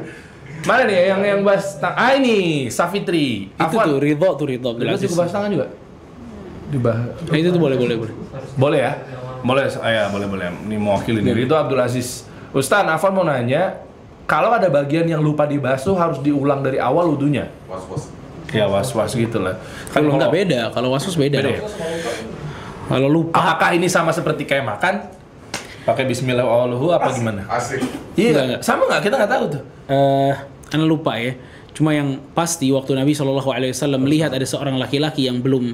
Mana 0.59 0.83
nih 0.85 0.97
yang 1.07 1.21
yang 1.23 1.39
bahas 1.41 1.79
tang- 1.79 1.95
Ah 1.95 2.13
ini 2.13 2.67
Safitri. 2.67 3.47
itu 3.47 3.75
tuh 3.75 3.97
ridho 3.97 4.29
tuh 4.35 4.45
ridho 4.45 4.69
juga 4.75 4.91
Aziz. 4.91 5.15
bahas 5.15 5.31
tangan 5.31 5.49
juga. 5.49 5.67
Dibahas. 6.69 7.15
Nah, 7.25 7.37
itu 7.37 7.49
tuh 7.49 7.61
boleh 7.61 7.77
boleh 7.79 7.95
boleh 7.97 8.13
Boleh 8.59 8.79
ya. 8.83 8.93
Boleh, 9.39 9.65
ya 9.71 10.05
boleh 10.11 10.27
boleh. 10.27 10.45
Ini 10.67 10.75
mewakili 10.75 11.23
diri 11.23 11.47
itu 11.47 11.55
Abdul 11.55 11.79
Aziz. 11.79 12.27
Ustaz, 12.51 12.83
Afan 12.83 13.15
mau 13.15 13.23
nanya, 13.23 13.79
kalau 14.27 14.51
ada 14.51 14.67
bagian 14.67 15.07
yang 15.07 15.23
lupa 15.23 15.47
dibasuh 15.47 15.95
harus 15.95 16.19
diulang 16.19 16.59
dari 16.59 16.75
awal 16.75 17.07
wudunya? 17.07 17.47
Was 17.65 17.85
was. 17.87 18.03
Ya 18.49 18.65
was-was 18.65 19.13
gitu 19.13 19.39
lah. 19.39 19.61
Kan 19.93 20.03
Kalau 20.03 20.17
nggak 20.17 20.33
beda, 20.33 20.59
kalau 20.73 20.89
wasus 20.91 21.13
beda. 21.13 21.37
Beda 21.39 21.53
dong. 21.53 21.55
ya? 21.55 21.63
Kalau 22.89 23.05
lupa, 23.05 23.37
Apakah 23.37 23.77
ini 23.77 23.85
sama 23.85 24.09
seperti 24.09 24.43
kayak 24.43 24.65
makan? 24.65 24.95
Pakai 25.85 26.05
Bismillahirrahmanirrahim 26.05 26.91
apa 26.91 27.09
gimana? 27.13 27.41
Asik. 27.45 27.81
Iya, 28.17 28.33
Enggak, 28.33 28.43
enggak. 28.45 28.61
sama 28.65 28.81
nggak? 28.85 29.01
Kita 29.05 29.13
nggak 29.15 29.31
tahu 29.31 29.43
tuh. 29.53 29.63
eh 29.87 30.33
anda 30.69 30.85
lupa 30.85 31.17
ya. 31.17 31.33
Cuma 31.73 31.93
yang 31.93 32.17
pasti 32.33 32.69
waktu 32.69 32.93
Nabi 32.93 33.13
Shallallahu 33.13 33.49
Alaihi 33.49 33.71
Wasallam 33.71 34.01
melihat 34.03 34.29
ada 34.29 34.43
seorang 34.43 34.75
laki-laki 34.75 35.25
yang 35.25 35.39
belum 35.39 35.73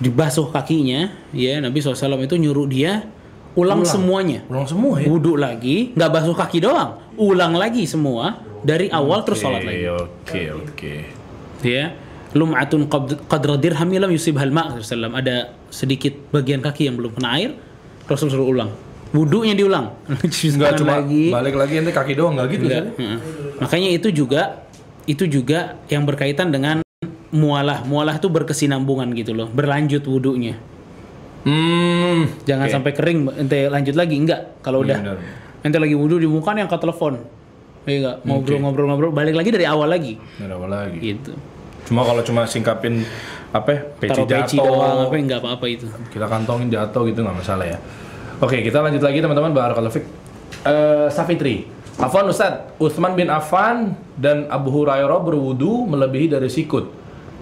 dibasuh 0.00 0.50
kakinya, 0.50 1.12
ya 1.30 1.62
Nabi 1.62 1.78
SAW 1.78 1.94
itu 2.18 2.34
nyuruh 2.34 2.66
dia 2.66 3.06
ulang, 3.54 3.86
semuanya, 3.86 4.42
Ulang 4.50 4.66
semua 4.66 4.98
ya. 4.98 5.06
wudhu 5.06 5.38
lagi, 5.38 5.94
nggak 5.94 6.10
basuh 6.10 6.34
kaki 6.34 6.58
doang, 6.58 6.98
ulang 7.14 7.54
lagi 7.54 7.86
semua 7.86 8.42
dari 8.66 8.90
awal 8.90 9.22
terus 9.22 9.38
sholat 9.38 9.62
lagi. 9.62 9.86
Oke, 9.86 10.42
oke. 10.50 10.94
Ya, 11.62 11.94
lum'atun 12.32 12.88
qad- 12.88 13.20
qadra 13.26 13.56
dirham 13.56 13.88
lam 13.88 14.10
yusibhal 14.10 14.48
ma' 14.48 14.76
Rasulullah. 14.76 15.12
Ada 15.14 15.36
sedikit 15.68 16.12
bagian 16.30 16.58
kaki 16.58 16.88
yang 16.88 16.96
belum 16.96 17.12
kena 17.12 17.36
air, 17.36 17.50
Rasul 18.04 18.28
suruh 18.28 18.46
ulang. 18.46 18.72
Wudhunya 19.12 19.52
diulang. 19.52 19.92
Tangan 20.08 20.72
cuma 20.74 21.04
lagi. 21.04 21.28
balik 21.28 21.54
lagi 21.54 21.72
nanti 21.76 21.92
kaki 21.92 22.12
doang 22.16 22.32
nggak 22.32 22.48
gitu 22.50 22.64
Enggak. 22.64 22.84
Makanya 23.60 23.88
itu 23.92 24.08
juga 24.08 24.64
itu 25.04 25.28
juga 25.28 25.76
yang 25.86 26.08
berkaitan 26.08 26.48
dengan 26.48 26.80
mualah. 27.28 27.84
Mualah 27.84 28.16
itu 28.16 28.26
berkesinambungan 28.26 29.12
gitu 29.12 29.36
loh, 29.36 29.52
berlanjut 29.52 30.00
wudhunya. 30.02 30.56
Hmm. 31.42 32.30
Jangan 32.46 32.66
Oke. 32.66 32.72
sampai 32.72 32.90
kering 32.94 33.18
ente 33.36 33.66
lanjut 33.66 33.92
lagi 33.92 34.16
enggak. 34.16 34.62
Kalau 34.62 34.80
Iya, 34.80 34.86
udah 34.86 34.98
benar. 35.02 35.16
ente 35.60 35.76
lagi 35.76 35.92
wudhu 35.92 36.16
di 36.16 36.28
muka 36.30 36.54
nih 36.54 36.64
angkat 36.64 36.80
telepon. 36.80 37.14
Iya? 37.82 38.22
Ngobrol-ngobrol-ngobrol 38.22 39.10
balik 39.10 39.34
lagi 39.34 39.50
dari 39.50 39.66
awal 39.66 39.90
lagi. 39.90 40.14
Nggak 40.38 40.46
ada 40.46 40.54
apa 40.54 40.66
lagi. 40.70 40.98
Gitu. 41.02 41.32
Cuma 41.92 42.08
kalau 42.08 42.24
cuma 42.24 42.48
singkapin 42.48 43.04
apa 43.52 43.68
ya, 43.68 43.80
peci 44.00 44.24
jatuh, 44.24 44.64
doang 44.64 44.98
apa 45.04 45.14
enggak 45.20 45.44
apa-apa 45.44 45.68
itu. 45.68 45.84
kita 46.08 46.24
kantongin 46.24 46.72
jatuh 46.72 47.04
gitu 47.04 47.20
nggak 47.20 47.36
masalah 47.36 47.68
ya. 47.68 47.76
Oke, 48.40 48.64
kita 48.64 48.80
lanjut 48.80 49.04
lagi 49.04 49.20
teman-teman. 49.20 49.52
Barakallahu 49.52 49.92
fik. 49.92 50.04
Eh, 50.64 51.06
Safitri. 51.12 51.68
Afwan 52.00 52.32
Ustaz, 52.32 52.72
Utsman 52.80 53.12
bin 53.12 53.28
Affan 53.28 53.92
dan 54.16 54.48
Abu 54.48 54.72
Hurairah 54.72 55.20
berwudu 55.20 55.84
melebihi 55.84 56.32
dari 56.32 56.48
sikut. 56.48 56.88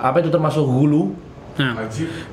Apa 0.03 0.19
itu 0.19 0.35
termasuk 0.35 0.67
hulu? 0.67 1.15
Nah. 1.59 1.89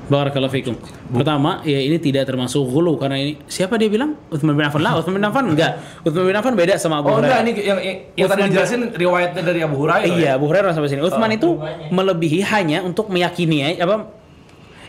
Barakallahu 0.06 0.52
fikum. 0.52 0.74
Pertama, 1.10 1.60
ya 1.66 1.80
ini 1.80 1.98
tidak 1.98 2.28
termasuk 2.28 2.62
ghulu 2.64 2.94
karena 3.00 3.18
ini 3.18 3.40
siapa 3.50 3.74
dia 3.80 3.88
bilang? 3.90 4.14
Utsman 4.28 4.54
bin 4.54 4.64
Affan 4.64 4.82
lah, 4.84 5.00
Utsman 5.00 5.18
bin 5.18 5.24
Affan 5.26 5.44
enggak. 5.48 5.80
Utsman 6.04 6.24
bin 6.28 6.36
Affan 6.36 6.54
beda 6.54 6.74
sama 6.76 7.00
Abu 7.02 7.12
Oh 7.12 7.18
enggak, 7.18 7.40
Hurairah. 7.40 7.48
ini 7.48 7.52
yang, 7.64 7.78
yang, 7.80 7.96
yang 8.14 8.28
tadi 8.28 8.40
dijelasin 8.50 8.80
riwayatnya 8.94 9.42
dari 9.42 9.60
Abu 9.64 9.76
Hurairah. 9.80 10.08
Iya, 10.08 10.20
ya? 10.20 10.30
Abu 10.36 10.44
Hurairah 10.48 10.72
sampai 10.76 10.90
sini. 10.90 11.02
Utsman 11.02 11.30
itu 11.32 11.58
melebihi 11.90 12.40
hanya 12.44 12.84
untuk 12.84 13.08
meyakini 13.08 13.76
ya, 13.76 13.84
apa? 13.84 14.17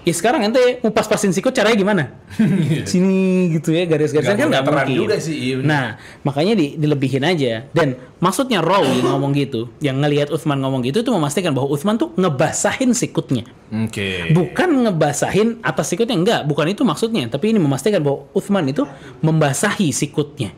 Ya 0.09 0.15
sekarang 0.17 0.41
ente 0.41 0.81
mau 0.81 0.89
pas-pasin 0.89 1.29
sikut 1.29 1.53
caranya 1.53 1.77
gimana? 1.77 2.03
Sini 2.89 3.53
gitu 3.53 3.69
ya 3.69 3.85
garis-garisnya 3.85 4.33
kan 4.33 4.49
nggak 4.49 4.65
mungkin. 4.65 4.95
juga 5.05 5.15
sih, 5.21 5.37
iya 5.37 5.55
nah, 5.61 6.01
makanya 6.25 6.57
di, 6.57 6.73
dilebihin 6.81 7.21
aja. 7.21 7.69
Dan 7.69 7.93
maksudnya 8.17 8.57
rawi 8.65 9.03
ngomong 9.05 9.37
gitu, 9.37 9.69
yang 9.85 10.01
ngelihat 10.01 10.33
Utsman 10.33 10.57
ngomong 10.57 10.81
gitu 10.81 11.05
itu 11.05 11.13
memastikan 11.13 11.53
bahwa 11.53 11.69
Utsman 11.69 12.01
tuh 12.01 12.09
ngebasahin 12.17 12.97
sikutnya. 12.97 13.45
Oke. 13.69 14.33
Bukan 14.33 14.89
ngebasahin 14.89 15.61
atas 15.61 15.93
sikutnya 15.93 16.17
enggak, 16.17 16.41
bukan 16.49 16.73
itu 16.73 16.81
maksudnya, 16.81 17.29
tapi 17.29 17.53
ini 17.53 17.61
memastikan 17.61 18.01
bahwa 18.01 18.25
Utsman 18.33 18.65
itu 18.65 18.89
membasahi 19.21 19.93
sikutnya. 19.93 20.57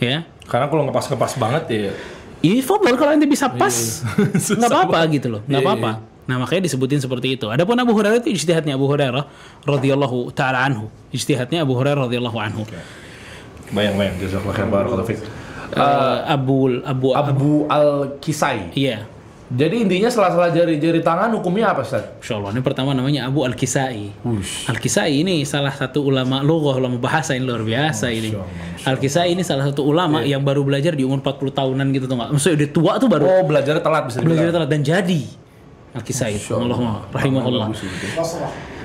Ya. 0.00 0.24
Karena 0.48 0.72
kalau 0.72 0.88
ngepas-ngepas 0.88 1.36
banget 1.36 1.64
ya. 1.68 1.92
Ini 2.40 2.64
fadl 2.64 2.96
kalau 2.96 3.12
ente 3.12 3.28
bisa 3.28 3.52
pas. 3.52 3.70
Susah 4.40 4.56
nggak 4.56 4.70
apa-apa 4.72 4.98
gitu 5.12 5.28
loh, 5.28 5.44
nggak 5.44 5.60
Iya, 5.60 5.68
apa-apa. 5.68 5.92
Nah, 6.22 6.38
makanya 6.38 6.70
disebutin 6.70 7.02
seperti 7.02 7.34
itu. 7.34 7.50
Adapun 7.50 7.74
Abu 7.74 7.92
Hurairah 7.92 8.22
itu 8.22 8.30
ijtihadnya 8.30 8.78
Abu 8.78 8.86
Hurairah 8.86 9.26
radhiyallahu 9.66 10.30
taala 10.32 10.62
anhu. 10.62 10.86
Ijtihadnya 11.10 11.66
Abu 11.66 11.74
Hurairah 11.74 12.06
radhiyallahu 12.06 12.38
anhu. 12.38 12.62
Bayang-bayang, 13.72 14.20
jazakallahu 14.20 14.54
khair 14.54 14.68
barakallahu 14.68 15.08
fik. 15.08 15.18
Eh, 15.72 16.18
Abu 16.28 16.68
Abu 16.84 17.08
Abu 17.10 17.30
Abu 17.32 17.50
Al-Kisai. 17.66 18.70
Iya. 18.76 19.08
Jadi 19.52 19.84
intinya 19.84 20.08
sela-sela 20.08 20.48
jari-jari 20.48 21.04
tangan 21.04 21.28
hukumnya 21.36 21.76
apa, 21.76 21.84
Ustaz? 21.84 22.08
Insya 22.24 22.40
Allah. 22.40 22.56
Ini 22.56 22.60
pertama 22.64 22.96
namanya 22.96 23.28
Abu 23.28 23.44
Al-Kisai. 23.44 24.08
Al-Kisai 24.64 25.20
ini 25.20 25.44
salah 25.44 25.72
satu 25.72 26.04
ulama 26.04 26.40
lughah, 26.40 26.80
ulama 26.80 26.96
bahasa 26.96 27.36
ini 27.36 27.44
luar 27.44 27.60
biasa 27.60 28.08
ini. 28.08 28.32
Masya 28.32 28.88
Al-Kisai 28.88 29.32
ini 29.32 29.44
salah 29.44 29.68
satu 29.68 29.84
ulama 29.84 30.24
yang 30.24 30.40
baru 30.40 30.64
belajar 30.64 30.96
di 30.96 31.04
umur 31.04 31.20
40 31.20 31.52
tahunan 31.52 31.86
gitu 31.92 32.04
tuh? 32.08 32.16
Maksudnya 32.16 32.64
udah 32.64 32.68
tua 32.72 32.92
tuh 32.96 33.08
baru 33.12 33.24
Oh, 33.28 33.42
belajar 33.44 33.76
telat 33.80 34.08
bisa 34.08 34.24
belajar 34.24 34.48
dibilang. 34.48 34.56
telat 34.56 34.68
dan 34.72 34.80
jadi 34.84 35.20
Allahumma 35.92 37.04
rahimahullah. 37.12 37.66
Bagus 37.68 37.84
itu. 37.84 38.06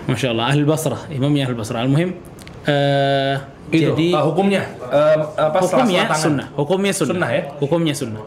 Masya 0.07 0.27
Allah, 0.31 0.45
Ahli 0.51 0.63
Basrah, 0.63 1.01
imamnya 1.07 1.47
Ahli 1.47 1.55
Basrah. 1.55 1.83
Al-Muhim, 1.83 2.15
eh, 2.63 3.35
Itu, 3.67 3.91
jadi 3.91 4.07
ah, 4.15 4.23
hukumnya 4.23 4.63
eh, 4.87 5.15
apa 5.35 5.59
hukumnya 5.59 6.07
sunnah, 6.15 6.47
hukumnya 6.55 6.93
sunnah. 6.95 7.11
Sunnah 7.15 7.29
ya? 7.31 7.41
Hukumnya 7.59 7.93
sunnah. 7.95 8.23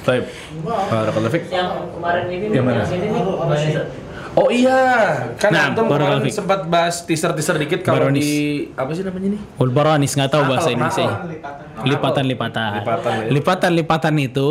Baik. 0.00 0.24
Barakallahu 0.64 1.30
fik. 1.30 1.42
Yang 1.48 1.68
kemarin 1.92 2.24
ini 2.26 2.44
Yang 2.48 2.64
mana? 2.64 2.82
sini 2.84 3.06
nih, 3.12 3.22
Mas. 3.22 3.64
Oh 4.30 4.46
iya, 4.48 4.80
kan 5.36 5.50
Nah, 5.50 5.62
antum 5.68 5.84
kemarin 5.84 6.22
fik. 6.22 6.32
sempat 6.32 6.60
bahas 6.64 7.02
teaser-teaser 7.02 7.58
dikit 7.58 7.80
kalau 7.82 8.08
Baronis. 8.08 8.22
di 8.22 8.32
apa 8.72 8.90
sih 8.94 9.02
namanya 9.02 9.34
nih? 9.34 9.40
Wal 9.58 9.70
baranis 9.70 10.14
nggak 10.14 10.30
tahu 10.30 10.42
bahasa 10.46 10.68
Indonesia. 10.70 11.06
Lipatan-lipatan. 11.82 12.70
Lipatan, 12.80 13.12
ya. 13.12 13.28
Lipatan-lipatan 13.28 14.14
itu 14.16 14.48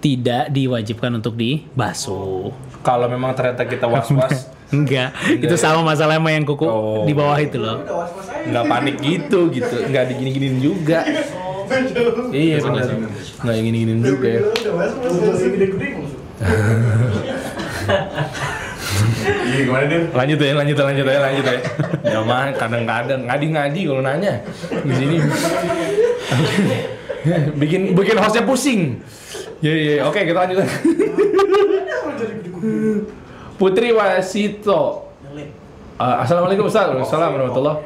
tidak 0.00 0.48
diwajibkan 0.48 1.12
untuk 1.14 1.36
dibasuh. 1.36 2.50
Kalau 2.80 3.06
memang 3.06 3.36
ternyata 3.36 3.68
kita 3.68 3.84
was-was, 3.84 4.48
Enggak, 4.70 5.10
itu 5.26 5.50
sama 5.58 5.82
masalah 5.82 6.16
sama 6.16 6.30
yang 6.30 6.46
kuku 6.46 6.62
Oh. 6.62 7.02
di 7.02 7.10
bawah 7.10 7.34
itu 7.36 7.58
loh. 7.58 7.82
nggak 8.40 8.64
panik 8.70 8.96
gitu 9.02 9.50
gitu, 9.50 9.76
nggak 9.90 10.14
digini-giniin 10.14 10.56
juga. 10.62 11.04
iya 12.32 12.56
benar, 12.62 12.86
nggak 13.44 13.56
gini-giniin 13.60 14.00
juga 14.00 14.26
ya. 14.30 14.40
Iya 19.20 19.60
gimana 19.66 19.84
dia? 19.90 20.00
Lanjut 20.14 20.38
ya, 20.40 20.52
lanjut 20.56 20.76
ya, 20.78 20.84
lanjut 20.86 21.04
ya, 21.04 21.18
lanjut 21.20 21.44
ya. 21.44 21.54
Ya 22.06 22.18
mah 22.24 22.48
kadang-kadang 22.56 23.20
ngadi-ngadi 23.28 23.80
kalau 23.90 24.02
nanya 24.02 24.34
di 24.86 24.94
sini. 24.94 25.16
bikin 27.60 27.92
bikin 27.92 28.16
hostnya 28.16 28.46
pusing. 28.46 29.02
Ya 29.60 29.76
ya, 29.76 30.08
oke 30.08 30.24
kita 30.24 30.38
lanjut. 30.40 30.64
Putri 33.60 33.92
Wasito. 33.92 35.12
Uh, 36.00 36.16
Assalamualaikum 36.24 36.64
Ustaz. 36.64 36.88
Waalaikumsalam 36.88 37.28
warahmatullah. 37.36 37.76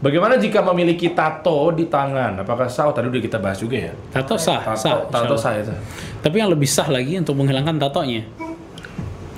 Bagaimana 0.00 0.40
jika 0.40 0.64
memiliki 0.64 1.12
tato 1.12 1.76
di 1.76 1.84
tangan? 1.92 2.40
Apakah 2.40 2.72
sah? 2.72 2.88
Tadi 2.88 3.12
udah 3.12 3.20
kita 3.20 3.36
bahas 3.36 3.60
juga 3.60 3.76
ya. 3.76 3.92
Tato 4.16 4.40
sah, 4.40 4.64
sah. 4.72 5.04
Tato, 5.12 5.12
tato 5.12 5.36
insya 5.36 5.44
sah 5.44 5.52
itu. 5.60 5.76
Tapi 6.24 6.36
yang 6.40 6.48
lebih 6.48 6.64
sah 6.64 6.88
lagi 6.88 7.20
untuk 7.20 7.36
menghilangkan 7.36 7.76
tatonya. 7.76 8.24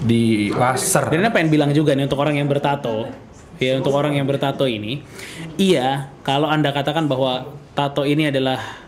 Di 0.07 0.55
laser. 0.55 1.11
Dan 1.11 1.27
apa 1.27 1.43
yang 1.43 1.51
bilang 1.51 1.75
juga 1.75 1.99
nih 1.99 2.07
untuk 2.07 2.23
orang 2.23 2.39
yang 2.39 2.47
bertato, 2.47 3.11
ya 3.59 3.75
untuk 3.83 3.91
orang 3.91 4.15
yang 4.15 4.23
bertato 4.23 4.71
ini, 4.71 5.03
iya 5.59 6.15
kalau 6.23 6.47
anda 6.47 6.71
katakan 6.71 7.11
bahwa 7.11 7.59
tato 7.75 8.07
ini 8.07 8.31
adalah 8.31 8.87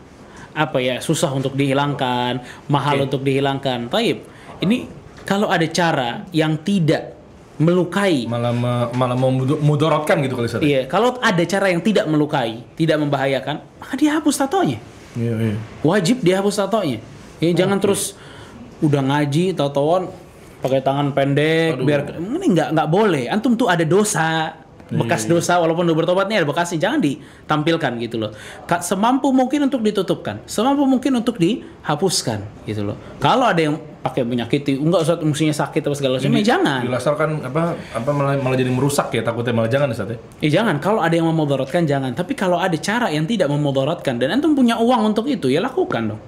apa 0.55 0.79
ya 0.79 1.03
susah 1.03 1.35
untuk 1.35 1.59
dihilangkan, 1.59 2.41
mahal 2.71 3.03
Oke. 3.03 3.05
untuk 3.11 3.21
dihilangkan. 3.27 3.91
Taib, 3.91 4.23
ini 4.63 4.87
kalau 5.27 5.51
ada 5.51 5.67
cara 5.67 6.23
yang 6.31 6.57
tidak 6.63 7.13
melukai, 7.55 8.27
malah 8.27 8.51
me- 8.51 8.91
malah 8.95 9.15
memudorotkan 9.15 10.19
gitu 10.27 10.35
Ustaz. 10.39 10.59
iya 10.59 10.91
kalau 10.91 11.15
ada 11.23 11.43
cara 11.47 11.71
yang 11.71 11.83
tidak 11.83 12.07
melukai, 12.11 12.67
tidak 12.75 12.99
membahayakan, 12.99 13.63
maka 13.79 13.95
dia 13.95 14.19
hapus 14.19 14.35
tatonya. 14.43 14.79
Iya, 15.15 15.55
iya. 15.55 15.57
Wajib 15.87 16.23
dihapus 16.23 16.59
tatonya. 16.59 16.99
Ya 17.39 17.51
jangan 17.55 17.79
terus 17.79 18.19
udah 18.83 19.03
ngaji 19.07 19.55
tatoan 19.55 20.11
pakai 20.59 20.81
tangan 20.83 21.15
pendek 21.15 21.79
biar 21.85 22.19
ini 22.19 22.47
nggak 22.59 22.69
nggak 22.75 22.89
boleh. 22.91 23.31
Antum 23.31 23.55
tuh 23.55 23.71
ada 23.71 23.87
dosa 23.87 24.51
bekas 24.93 25.24
dosa 25.24 25.57
walaupun 25.57 25.89
udah 25.89 25.97
bertobat 25.97 26.28
nih 26.28 26.45
ada 26.45 26.47
bekasnya 26.49 26.76
jangan 26.76 27.01
ditampilkan 27.01 27.93
gitu 28.05 28.16
loh. 28.20 28.30
Semampu 28.85 29.32
mungkin 29.32 29.68
untuk 29.68 29.80
ditutupkan, 29.80 30.45
semampu 30.45 30.85
mungkin 30.85 31.16
untuk 31.16 31.41
dihapuskan 31.41 32.68
gitu 32.68 32.85
loh. 32.85 32.97
Kalau 33.16 33.49
ada 33.49 33.61
yang 33.64 33.80
pakai 34.05 34.20
menyakiti, 34.20 34.76
enggak 34.76 35.01
usah 35.09 35.16
mestinya 35.24 35.57
sakit 35.57 35.80
atau 35.80 35.97
segala 35.97 36.20
macam, 36.20 36.37
ya 36.37 36.45
jangan. 36.45 36.85
Kan 37.16 37.30
apa 37.41 37.72
apa 37.97 38.11
malah, 38.12 38.37
malah 38.37 38.57
jadi 38.61 38.68
merusak 38.68 39.09
ya 39.16 39.24
takutnya 39.24 39.57
malah 39.57 39.72
jangan 39.72 39.89
Ustaz 39.97 40.12
ya. 40.12 40.18
Ya 40.45 40.51
jangan, 40.61 40.76
kalau 40.76 41.01
ada 41.01 41.16
yang 41.16 41.24
memudaratkan 41.24 41.89
jangan. 41.89 42.12
Tapi 42.12 42.37
kalau 42.37 42.61
ada 42.61 42.76
cara 42.76 43.09
yang 43.09 43.24
tidak 43.24 43.49
memudaratkan 43.49 44.20
dan 44.20 44.37
antum 44.37 44.53
punya 44.53 44.76
uang 44.76 45.16
untuk 45.16 45.24
itu, 45.24 45.49
ya 45.49 45.64
lakukan 45.64 46.12
dong. 46.12 46.20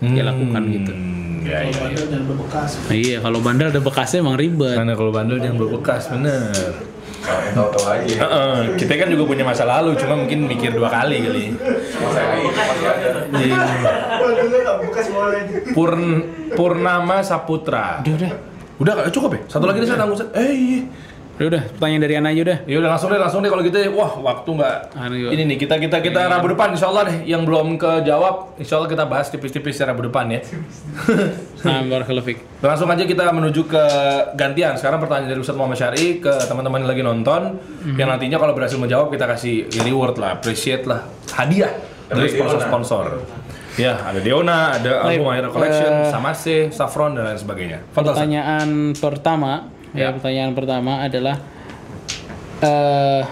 Ya 0.00 0.24
lakukan 0.26 0.62
gitu. 0.72 0.92
Hmm, 0.96 1.44
ya, 1.44 1.60
iya, 1.60 1.82
iya. 1.92 2.18
Nah, 2.24 2.96
iya, 2.96 3.16
kalau 3.20 3.38
bandel 3.44 3.68
ada 3.68 3.84
bekasnya 3.84 4.24
emang 4.24 4.40
ribet. 4.40 4.74
Karena 4.74 4.96
kalau 4.96 5.12
bandel 5.12 5.38
jangan 5.38 5.60
berbekas 5.60 6.08
bener. 6.08 6.89
Tahu-tahu 7.20 7.84
aja. 7.92 8.04
ya. 8.08 8.20
Heeh, 8.24 8.58
kita 8.80 8.92
kan 8.96 9.08
juga 9.12 9.24
punya 9.28 9.44
masa 9.44 9.68
lalu, 9.68 9.92
cuma 10.00 10.16
mungkin 10.16 10.48
mikir 10.48 10.72
dua 10.72 10.88
kali 10.88 11.16
kali. 11.20 11.44
Iya. 13.30 13.58
Purn 15.76 16.04
Purnama 16.56 17.20
Saputra. 17.20 18.00
Udah, 18.02 18.14
udah. 18.16 18.32
Udah 18.80 18.94
cukup 19.12 19.30
ya? 19.36 19.40
Satu 19.46 19.68
lagi 19.68 19.84
nih 19.84 19.88
saya 19.92 20.00
tanggung. 20.00 20.18
Eh, 20.32 20.52
iya. 20.56 20.80
Udah, 21.40 21.56
udah. 21.56 21.62
Pertanyaan 21.72 22.02
dari 22.04 22.14
Ana 22.20 22.28
aja 22.36 22.42
udah. 22.44 22.58
Ya 22.68 22.76
udah 22.84 22.90
langsung 22.92 23.08
deh, 23.08 23.16
langsung 23.16 23.40
deh 23.40 23.48
kalau 23.48 23.64
gitu 23.64 23.80
ya. 23.80 23.88
Wah, 23.88 24.12
waktu 24.20 24.50
nggak. 24.60 24.76
Anu. 24.92 25.32
Ini 25.32 25.42
nih 25.48 25.56
kita 25.56 25.80
kita 25.80 26.04
kita 26.04 26.28
Rabu 26.28 26.52
depan 26.52 26.76
Insya 26.76 26.92
Allah 26.92 27.08
deh. 27.08 27.24
Yang 27.24 27.48
belum 27.48 27.80
kejawab, 27.80 28.60
Insya 28.60 28.76
Allah 28.76 28.92
kita 28.92 29.08
bahas 29.08 29.32
tipis-tipis 29.32 29.80
ya 29.80 29.88
Rabu 29.88 30.04
depan 30.04 30.28
ya. 30.28 30.44
Nah, 31.64 32.04
fik. 32.04 32.44
Langsung 32.68 32.92
aja 32.92 33.08
kita 33.08 33.32
menuju 33.32 33.64
ke 33.64 33.84
gantian. 34.36 34.76
Sekarang 34.76 35.00
pertanyaan 35.00 35.32
dari 35.32 35.40
Ustadz 35.40 35.56
Muhammad 35.56 35.80
Syari 35.80 36.20
ke 36.20 36.32
teman-teman 36.44 36.84
yang 36.84 36.90
lagi 36.92 37.02
nonton. 37.08 37.56
Yang 37.96 38.08
nantinya 38.12 38.36
kalau 38.36 38.52
berhasil 38.52 38.76
menjawab 38.76 39.08
kita 39.08 39.24
kasih 39.24 39.64
reward 39.80 40.20
lah, 40.20 40.36
appreciate 40.36 40.84
lah, 40.84 41.08
hadiah 41.32 41.72
dari 42.12 42.28
sponsor-sponsor. 42.28 43.04
Ya, 43.80 43.96
ada 43.96 44.20
Deona, 44.20 44.76
ada 44.76 45.08
Album 45.08 45.32
Collection, 45.48 45.92
eh, 46.04 46.10
Samase, 46.12 46.68
Saffron 46.68 47.16
dan 47.16 47.32
lain 47.32 47.40
sebagainya. 47.40 47.80
Pertanyaan 47.96 48.92
pertama, 48.92 49.72
ya, 49.92 50.00
Ya. 50.00 50.08
pertanyaan 50.12 50.52
pertama 50.52 51.00
adalah 51.00 51.36
eh 52.60 53.22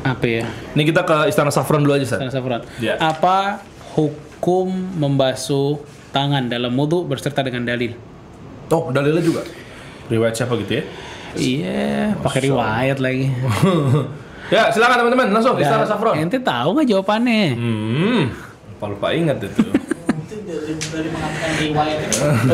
apa 0.00 0.24
ya? 0.24 0.44
Ini 0.72 0.82
kita 0.82 1.04
ke 1.04 1.16
Istana 1.28 1.52
Saffron 1.52 1.84
dulu 1.84 1.92
aja, 1.94 2.04
Ustaz. 2.08 2.20
Sana 2.20 2.32
Safran. 2.32 2.60
Ya. 2.80 2.96
Apa 2.96 3.60
hukum 3.94 4.72
membasuh 4.96 5.76
tangan 6.10 6.48
dalam 6.48 6.72
wudhu 6.72 7.04
berserta 7.04 7.44
dengan 7.44 7.68
dalil? 7.68 7.92
Oh, 8.72 8.88
dalilnya 8.90 9.20
juga. 9.20 9.44
Riwayat 10.08 10.34
siapa 10.34 10.56
gitu 10.58 10.80
ya? 10.80 10.84
Iya, 11.30 12.18
pakai 12.18 12.50
riwayat 12.50 12.98
lagi. 12.98 13.30
ya, 14.54 14.72
silakan 14.74 15.06
teman-teman, 15.06 15.28
langsung 15.30 15.54
Ya, 15.60 15.68
Istana 15.68 15.86
Saffron. 15.86 16.16
Ente 16.18 16.40
tahu 16.42 16.74
nggak 16.74 16.88
jawabannya? 16.90 17.42
Hmm, 17.54 18.22
lupa 18.80 19.08
ingat 19.14 19.36
itu. 19.44 19.62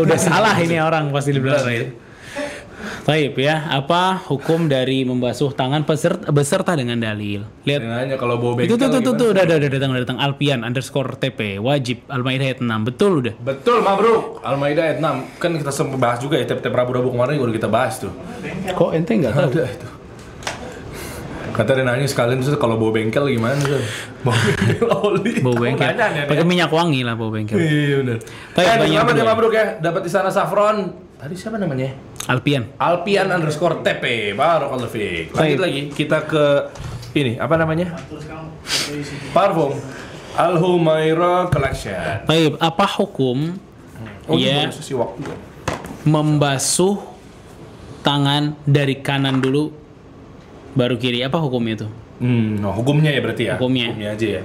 Udah 0.02 0.18
salah 0.18 0.58
ini 0.58 0.76
orang 0.82 1.14
pasti 1.14 1.30
di 1.32 1.40
belakang. 1.40 1.94
Taib 3.02 3.34
ya, 3.36 3.68
apa 3.68 4.18
hukum 4.24 4.66
dari 4.66 5.02
membasuh 5.02 5.50
tangan 5.50 5.82
beserta, 5.82 6.28
beserta 6.28 6.72
dengan 6.72 6.96
dalil? 6.96 7.44
Lihat 7.62 7.80
Nanya 7.80 8.16
kalau 8.16 8.36
bawa 8.36 8.58
bengkel 8.58 8.70
itu 8.70 8.76
tuh 8.76 8.88
tuh 8.88 9.00
tuh, 9.00 9.14
tuh 9.14 9.28
udah 9.30 9.44
udah 9.44 9.56
udah 9.56 9.70
datang 9.70 9.90
udah 9.90 10.02
datang 10.02 10.18
Alpian 10.18 10.60
underscore 10.60 11.14
TP 11.14 11.56
wajib 11.56 12.06
Al-Maidah 12.06 12.46
ayat 12.46 12.60
6 12.60 12.88
betul 12.88 13.12
udah. 13.20 13.34
Betul, 13.38 13.78
Mabruk. 13.80 14.40
Al-Maidah 14.40 14.82
ayat 14.86 14.98
6. 14.98 15.38
Kan 15.38 15.50
kita 15.54 15.70
sempat 15.70 15.96
bahas 15.96 16.18
juga 16.18 16.36
ya, 16.36 16.44
tiap-tiap 16.44 16.72
Rabu-Rabu 16.72 17.10
kemarin 17.10 17.38
udah 17.38 17.54
kita 17.54 17.68
bahas 17.68 17.98
tuh. 17.98 18.12
Kok 18.68 18.90
ente 18.92 19.12
nggak 19.14 19.32
tahu? 19.32 19.50
Ada 19.50 19.64
itu. 19.66 19.88
Kata 21.46 21.72
dia 21.72 21.88
nanya 21.88 22.04
sekalian 22.04 22.36
terus 22.36 22.52
kalau 22.60 22.76
bawa 22.76 22.92
bengkel 22.92 23.32
gimana 23.32 23.56
tuh? 23.56 23.80
Bawa 24.20 24.36
bengkel 24.36 24.88
oli. 25.08 25.32
Bau 25.40 25.56
bengkel. 25.56 25.88
Pakai 26.28 26.36
ya. 26.36 26.44
minyak 26.44 26.68
wangi 26.68 27.00
lah 27.00 27.16
bau 27.16 27.32
bengkel. 27.32 27.56
Iya 27.56 28.04
benar. 28.04 28.18
Tapi 28.52 28.60
Eh, 28.60 28.68
pertanyaan 28.76 29.04
selamat 29.08 29.16
ya. 29.16 29.24
Mabruk 29.24 29.52
ya. 29.56 29.64
Dapat 29.80 30.00
di 30.04 30.10
sana 30.12 30.28
Saffron. 30.28 30.76
Tadi 31.16 31.32
siapa 31.32 31.56
namanya? 31.56 31.96
Alpian. 32.26 32.74
Alpian 32.76 33.30
underscore 33.30 33.80
TP. 33.80 34.34
Barakallahu 34.34 34.90
fiik. 34.90 35.30
Lanjut 35.30 35.60
lagi. 35.62 35.80
Kita 35.90 36.26
ke 36.26 36.44
ini 37.14 37.38
apa 37.38 37.54
namanya? 37.54 37.94
Parfum. 39.30 39.72
Al 40.36 40.60
Humaira 40.60 41.48
Collection. 41.48 42.28
Baik, 42.28 42.60
apa 42.60 42.84
hukum 43.00 43.56
Oh, 44.26 44.34
ya 44.34 44.66
waktu. 44.68 45.30
membasuh 46.02 46.98
tangan 48.02 48.58
dari 48.66 48.98
kanan 49.00 49.38
dulu 49.38 49.70
baru 50.74 50.98
kiri? 50.98 51.22
Apa 51.22 51.38
hukumnya 51.38 51.78
itu? 51.78 51.88
Hmm, 52.20 52.58
no, 52.58 52.74
hukumnya 52.74 53.14
ya 53.14 53.20
berarti 53.22 53.42
ya. 53.48 53.54
Hukumnya. 53.56 53.94
aja 53.96 54.28
ya. 54.40 54.42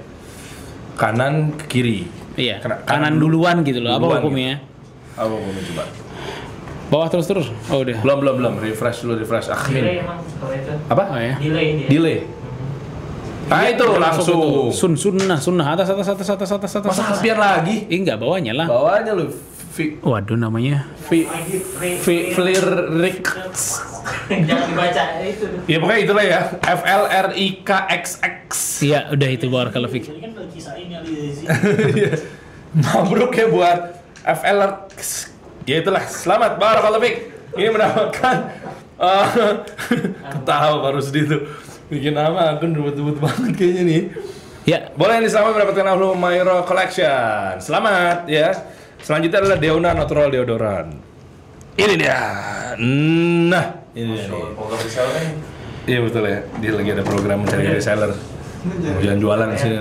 Kanan 0.96 1.58
ke 1.58 1.66
kiri. 1.68 2.00
Iya, 2.38 2.64
Kanan- 2.64 2.82
kanan, 2.88 3.14
duluan 3.20 3.66
gitu 3.66 3.84
loh. 3.84 3.92
Apa 3.92 4.06
duluan 4.06 4.22
hukumnya? 4.24 4.54
Apa 5.20 5.34
hukumnya 5.34 5.64
coba? 5.74 5.84
Bawah 6.92 7.08
terus 7.08 7.26
terus. 7.26 7.48
Oh 7.72 7.88
udah. 7.88 8.04
Belum 8.04 8.18
belum 8.20 8.36
belum. 8.36 8.54
Refresh 8.60 9.08
dulu 9.08 9.16
refresh. 9.16 9.48
Delay 9.48 9.56
Akhir. 9.56 9.84
emang 10.04 10.20
kalau 10.20 10.52
itu. 10.52 10.72
Apa? 10.92 11.04
Oh 11.08 11.20
ya. 11.24 11.36
Delay 11.40 11.66
dia. 11.80 11.88
Delay. 11.88 12.18
Nah 13.48 13.64
itu 13.72 13.86
langsung. 13.96 14.40
itu. 14.44 14.76
Sun 14.76 14.94
sunnah 15.00 15.40
sunnah 15.40 15.66
atas 15.72 15.88
atas 15.88 16.08
atas 16.12 16.28
atas 16.36 16.50
atas 16.52 16.72
atas. 16.84 16.92
Masa 16.92 17.02
atas. 17.08 17.18
Alpian 17.24 17.40
lagi? 17.40 17.88
Ih 17.88 17.98
enggak 18.04 18.20
bawahnya 18.20 18.52
lah. 18.52 18.68
Bawahnya 18.68 19.16
lu. 19.16 19.32
Vi, 19.72 20.04
Waduh 20.04 20.36
namanya. 20.36 20.84
vi, 21.08 21.24
vi, 22.04 22.36
Flirik. 22.36 23.24
Jangan 24.28 24.68
dibaca 24.68 25.04
itu. 25.24 25.48
Ya 25.64 25.80
pokoknya 25.80 26.02
itulah 26.04 26.26
ya. 26.28 26.40
F 26.60 26.82
L 26.84 27.04
R 27.08 27.28
I 27.40 27.48
K 27.64 27.70
X 27.88 28.20
X. 28.20 28.48
Iya 28.84 29.08
udah 29.16 29.30
itu 29.32 29.48
barakallahu 29.48 29.96
fik. 29.96 30.12
Ini 30.12 30.20
kan 30.20 30.32
ini. 30.76 31.48
Iya. 32.04 32.12
Mabruk 32.76 33.32
ya 33.32 33.48
buat 33.48 33.80
F 34.28 34.42
L 34.44 34.60
R. 34.60 34.72
Ya 35.70 35.76
itulah. 35.82 36.04
Selamat 36.10 36.58
barakallahu 36.58 37.04
fik. 37.06 37.16
Ini 37.54 37.70
mendapatkan 37.70 38.36
eh, 39.06 39.28
ketawa 40.34 40.78
baru 40.82 41.00
sedih 41.04 41.24
tuh. 41.28 41.42
Bikin 41.92 42.16
nama 42.16 42.56
akun 42.56 42.72
ribet-ribet 42.72 43.20
banget 43.20 43.52
kayaknya 43.60 43.84
nih. 43.84 44.02
Ya 44.62 44.94
Boleh 44.94 45.20
nih 45.20 45.30
selamat 45.30 45.52
mendapatkan 45.58 45.86
Ahlu 45.92 46.08
Mairo 46.16 46.64
Collection. 46.64 47.60
Selamat 47.60 48.26
ya. 48.32 48.56
Selanjutnya 49.02 49.42
adalah 49.42 49.58
Deona 49.58 49.92
Natural 49.98 50.30
Deodoran. 50.30 50.88
Ini 51.76 51.94
dia. 51.98 52.22
Nah, 53.50 53.66
ini 53.98 54.14
dia. 54.16 54.30
Iya 55.90 56.00
betul 56.06 56.24
ya. 56.30 56.40
Dia 56.62 56.72
lagi 56.78 56.90
ada 56.94 57.04
program 57.04 57.42
mencari 57.42 57.74
reseller. 57.74 58.14
Jangan 59.02 59.18
jualan 59.18 59.48
di 59.50 59.58
sini. 59.58 59.76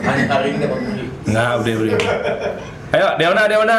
Hanya 0.00 0.24
hari 0.32 0.56
ini 0.56 0.58
dapat 0.64 0.80
beli. 0.80 1.04
Nggak, 1.28 1.50
udah 1.60 1.74
udah. 1.76 1.98
Ayo, 2.96 3.06
Deona, 3.20 3.42
Deona. 3.44 3.78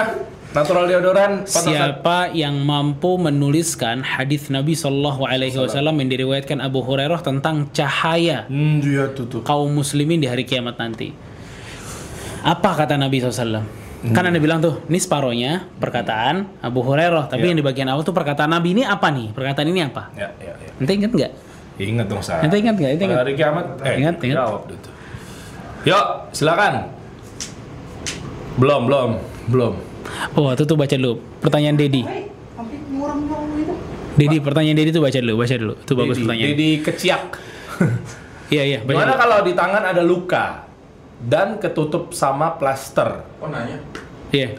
Natural 0.50 0.90
Deodoran. 0.90 1.46
Siapa 1.46 2.34
yang 2.34 2.66
mampu 2.66 3.22
menuliskan 3.22 4.02
hadis 4.02 4.50
Nabi 4.50 4.74
Shallallahu 4.74 5.22
Alaihi 5.22 5.54
Wasallam 5.54 6.02
yang 6.02 6.10
diriwayatkan 6.10 6.58
Abu 6.58 6.82
Hurairah 6.82 7.22
tentang 7.22 7.70
cahaya 7.70 8.50
Hmm, 8.50 8.82
iya 8.82 9.14
tuh 9.14 9.30
tuh. 9.30 9.42
kaum 9.46 9.70
muslimin 9.70 10.18
di 10.18 10.26
hari 10.26 10.44
kiamat 10.44 10.74
nanti? 10.76 11.14
Apa 12.42 12.74
kata 12.76 12.98
Nabi 12.98 13.22
SAW? 13.22 13.62
Kan 14.10 14.24
anda 14.26 14.40
bilang 14.40 14.58
tuh, 14.58 14.82
ini 14.88 14.98
separohnya 14.98 15.70
perkataan 15.76 16.64
Abu 16.64 16.82
Hurairah, 16.82 17.28
tapi 17.28 17.46
Iya. 17.46 17.50
yang 17.52 17.58
di 17.60 17.66
bagian 17.68 17.88
awal 17.92 18.02
tuh 18.02 18.16
perkataan 18.16 18.50
Nabi 18.50 18.74
ini 18.74 18.82
apa 18.82 19.12
nih? 19.12 19.30
Perkataan 19.30 19.68
ini 19.68 19.86
apa? 19.86 20.10
Ya, 20.16 20.34
ya, 20.40 20.56
ya. 20.56 20.70
Ente 20.80 20.92
ingat 20.96 21.12
nggak? 21.12 21.32
Ingat 21.78 22.06
dong, 22.08 22.24
Sa. 22.24 22.40
Ente 22.42 22.58
ingat 22.58 22.74
nggak? 22.74 22.92
Ingat? 22.98 23.18
hari 23.22 23.34
kiamat. 23.36 23.66
Eh, 23.84 24.02
Ingat, 24.02 24.16
ingat. 24.24 24.38
Jawab 24.40 24.62
tuh. 24.66 24.80
Yuk, 25.86 26.06
silakan. 26.32 26.90
Belum, 28.56 28.82
belum, 28.88 29.10
belum. 29.46 29.74
Oh, 30.36 30.50
itu 30.52 30.64
tuh 30.66 30.76
baca 30.76 30.96
dulu. 30.96 31.22
Pertanyaan 31.40 31.76
Dedi. 31.76 32.02
Dedi, 34.20 34.38
pertanyaan 34.44 34.78
Dedi 34.78 34.90
tuh 34.92 35.04
baca 35.04 35.18
dulu, 35.20 35.34
baca 35.40 35.56
dulu. 35.56 35.74
Itu 35.80 35.94
bagus 35.96 36.16
Dedi, 36.18 36.24
pertanyaan. 36.28 36.50
Dedi 36.54 36.70
keciak. 36.84 37.24
Iya, 38.50 38.64
iya, 38.66 38.80
baca 38.82 38.98
Gimana 38.98 39.14
dulu. 39.14 39.22
kalau 39.22 39.38
di 39.46 39.54
tangan 39.54 39.84
ada 39.94 40.02
luka 40.02 40.66
dan 41.22 41.62
ketutup 41.62 42.18
sama 42.18 42.58
plaster? 42.58 43.22
Oh 43.38 43.46
nanya. 43.46 43.78
Iya. 44.34 44.58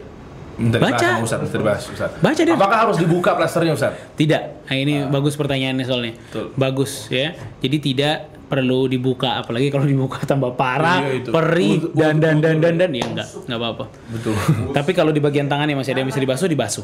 Bentar, 0.55 0.79
Baca. 0.79 0.95
sama 1.19 1.27
Ustaz, 1.27 1.39
bentar 1.43 1.75
Ustaz. 1.75 2.11
Baca 2.23 2.39
deh. 2.39 2.55
Apakah 2.55 2.77
harus 2.87 2.95
dibuka 2.95 3.35
plasternya, 3.35 3.75
Ustaz? 3.75 3.91
Tidak. 4.15 4.43
Nah, 4.63 4.77
ini 4.79 5.03
bagus 5.11 5.35
pertanyaannya 5.35 5.83
soalnya. 5.83 6.13
Betul. 6.15 6.55
Bagus 6.55 7.11
ya. 7.11 7.35
Jadi 7.59 7.77
tidak 7.83 8.31
perlu 8.51 8.85
dibuka 8.85 9.39
apalagi 9.39 9.71
kalau 9.71 9.87
dibuka 9.87 10.19
tambah 10.29 10.51
parah, 10.53 10.99
Iya, 11.01 11.11
itu. 11.17 11.29
perih 11.31 11.79
Untuk- 11.79 11.95
dan 11.95 12.15
dan 12.17 12.35
untuk- 12.35 12.43
dan 12.43 12.55
dan 12.59 12.73
dan 12.77 12.91
ya 12.91 13.05
enggak, 13.07 13.27
enggak 13.41 13.57
apa-apa. 13.57 13.85
Betul. 14.11 14.35
Tapi 14.69 14.91
kalau 14.91 15.09
di 15.09 15.17
bagian 15.17 15.47
tangan 15.47 15.65
yang 15.65 15.79
masih 15.79 15.95
ada 15.95 16.03
yang 16.03 16.11
bisa 16.11 16.19
dibasuh, 16.19 16.45
dibasuh. 16.45 16.83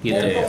Gitu. 0.00 0.16
Iya, 0.16 0.44
iya. 0.44 0.48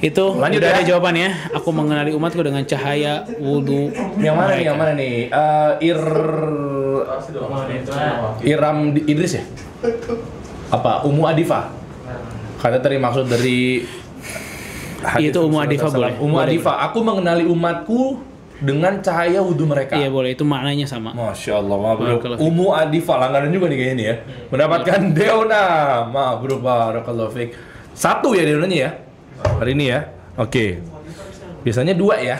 Itu 0.00 0.34
Lanjut 0.36 0.58
udah 0.58 0.68
ya. 0.68 0.74
ada 0.76 0.82
jawabannya. 0.84 1.28
Aku 1.52 1.70
mengenali 1.70 2.10
umatku 2.10 2.38
dengan 2.38 2.62
cahaya 2.62 3.26
wudhu. 3.36 3.90
yang 4.16 4.34
mana 4.34 4.54
nih? 4.54 4.64
Yang 4.64 4.76
mana 4.76 4.92
nih? 4.94 5.14
Eh, 5.28 5.70
Ir. 5.84 6.00
Iram 8.44 8.94
Di- 8.94 9.06
Idris 9.06 9.38
ya? 9.38 9.44
Apa? 10.70 11.02
Umu 11.02 11.26
Adifa? 11.26 11.70
Kata 12.58 12.78
tadi 12.78 12.96
maksud 12.96 13.26
dari 13.26 13.82
hadis 15.02 15.34
Itu 15.34 15.50
Adifah 15.50 15.88
SAW. 15.88 15.98
boleh. 15.98 16.14
Ummu 16.16 16.36
Boleh. 16.38 16.46
Adifa, 16.48 16.72
aku 16.80 16.98
mengenali 17.02 17.44
umatku 17.44 18.22
dengan 18.62 19.02
cahaya 19.02 19.42
wudhu 19.42 19.66
mereka. 19.66 19.98
Iya 19.98 20.08
boleh, 20.08 20.38
itu 20.38 20.46
maknanya 20.46 20.86
sama. 20.86 21.10
Masya 21.10 21.58
Allah, 21.58 21.76
mabruk. 21.76 22.22
Umu 22.38 22.70
Adifa, 22.72 23.18
langganan 23.18 23.50
juga 23.50 23.66
nih 23.66 23.76
kayaknya 23.76 23.94
nih 23.98 24.06
ya. 24.06 24.16
Mendapatkan 24.54 25.00
Deona, 25.10 25.64
mabruk 26.06 26.62
barakallahu 26.62 27.34
fiik. 27.34 27.50
Satu 27.92 28.32
ya 28.38 28.46
Deonanya 28.46 28.78
ya? 28.78 28.90
Hari 29.58 29.74
ini 29.74 29.84
ya? 29.90 30.00
Oke. 30.38 30.78
Biasanya 31.66 31.98
dua 31.98 32.16
ya? 32.22 32.38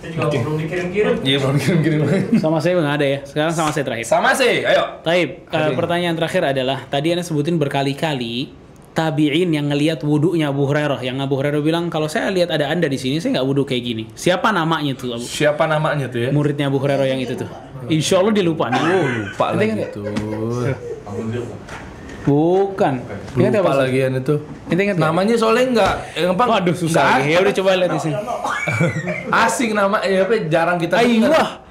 Itu 0.00 0.16
juga 0.16 0.32
belum 0.32 0.56
dikirim-kirim. 0.64 1.14
Iya, 1.20 1.36
belum 1.44 1.56
kirim-kirim 1.60 2.00
Sama 2.42 2.56
saya 2.62 2.80
nggak 2.80 2.96
ada 2.96 3.06
ya. 3.06 3.18
Sekarang 3.28 3.52
sama 3.52 3.70
saya 3.74 3.84
terakhir. 3.84 4.06
Sama 4.08 4.30
sih, 4.32 4.64
ayo. 4.64 5.04
Taib, 5.04 5.44
eh, 5.44 5.52
Oke. 5.52 5.76
pertanyaan 5.76 6.16
terakhir 6.16 6.42
adalah 6.56 6.88
tadi 6.88 7.12
anda 7.12 7.20
sebutin 7.20 7.60
berkali-kali 7.60 8.48
tabi'in 8.90 9.54
yang 9.54 9.70
ngelihat 9.70 10.02
wudhunya 10.02 10.50
Abu 10.50 10.66
Hurairah 10.66 10.98
yang 11.00 11.22
Abu 11.22 11.38
Hurairah 11.38 11.62
bilang 11.62 11.86
kalau 11.88 12.10
saya 12.10 12.26
lihat 12.28 12.50
ada 12.50 12.66
anda 12.68 12.90
di 12.90 12.98
sini 12.98 13.22
saya 13.22 13.38
nggak 13.38 13.46
wudhu 13.46 13.62
kayak 13.62 13.82
gini 13.86 14.02
siapa 14.18 14.50
namanya 14.50 14.98
tuh 14.98 15.14
Abu? 15.14 15.22
Siapa 15.22 15.64
namanya 15.70 16.10
tuh 16.10 16.20
ya? 16.26 16.30
muridnya 16.34 16.66
Abu 16.66 16.82
Hurairah 16.82 17.06
yang 17.06 17.22
itu 17.22 17.38
tuh 17.38 17.48
Insya 17.88 18.20
Allah 18.20 18.32
dia 18.34 18.44
lupa 18.44 18.68
nih 18.68 18.82
Lupa 18.82 19.46
Ente 19.56 19.64
lagi. 19.64 19.72
Ampun 21.06 21.26
dia. 21.32 21.42
bukan 22.20 22.94
ingat 23.40 23.52
Lupa 23.56 23.62
apa 23.64 23.70
Ustaz? 23.72 23.82
lagian 23.88 24.10
itu. 24.12 24.34
Ingat 24.68 24.84
nggak? 24.84 24.98
Namanya 25.00 25.34
soalnya 25.40 25.64
enggak, 25.72 25.94
yang 26.12 26.30
apa? 26.36 26.44
waduh 26.46 26.76
susah 26.76 27.00
nggak 27.00 27.16
lagi. 27.24 27.32
ya 27.32 27.38
udah 27.40 27.54
coba 27.56 27.68
lihat 27.80 27.92
di 27.96 28.00
sini 28.04 28.16
asing 29.48 29.70
nama 29.72 29.96
ya 30.04 30.28
apa 30.28 30.34
jarang 30.52 30.76
kita 30.76 31.00
dengar. 31.00 31.64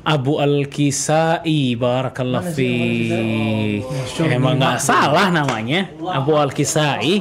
Abu 0.00 0.40
Al-Kisai 0.40 1.76
Barakallah 1.76 2.40
fi 2.52 2.70
Emang 4.24 4.56
nggak 4.56 4.80
salah 4.80 5.28
namanya. 5.28 5.92
Abu 6.00 6.36
Al-Kisai. 6.36 7.20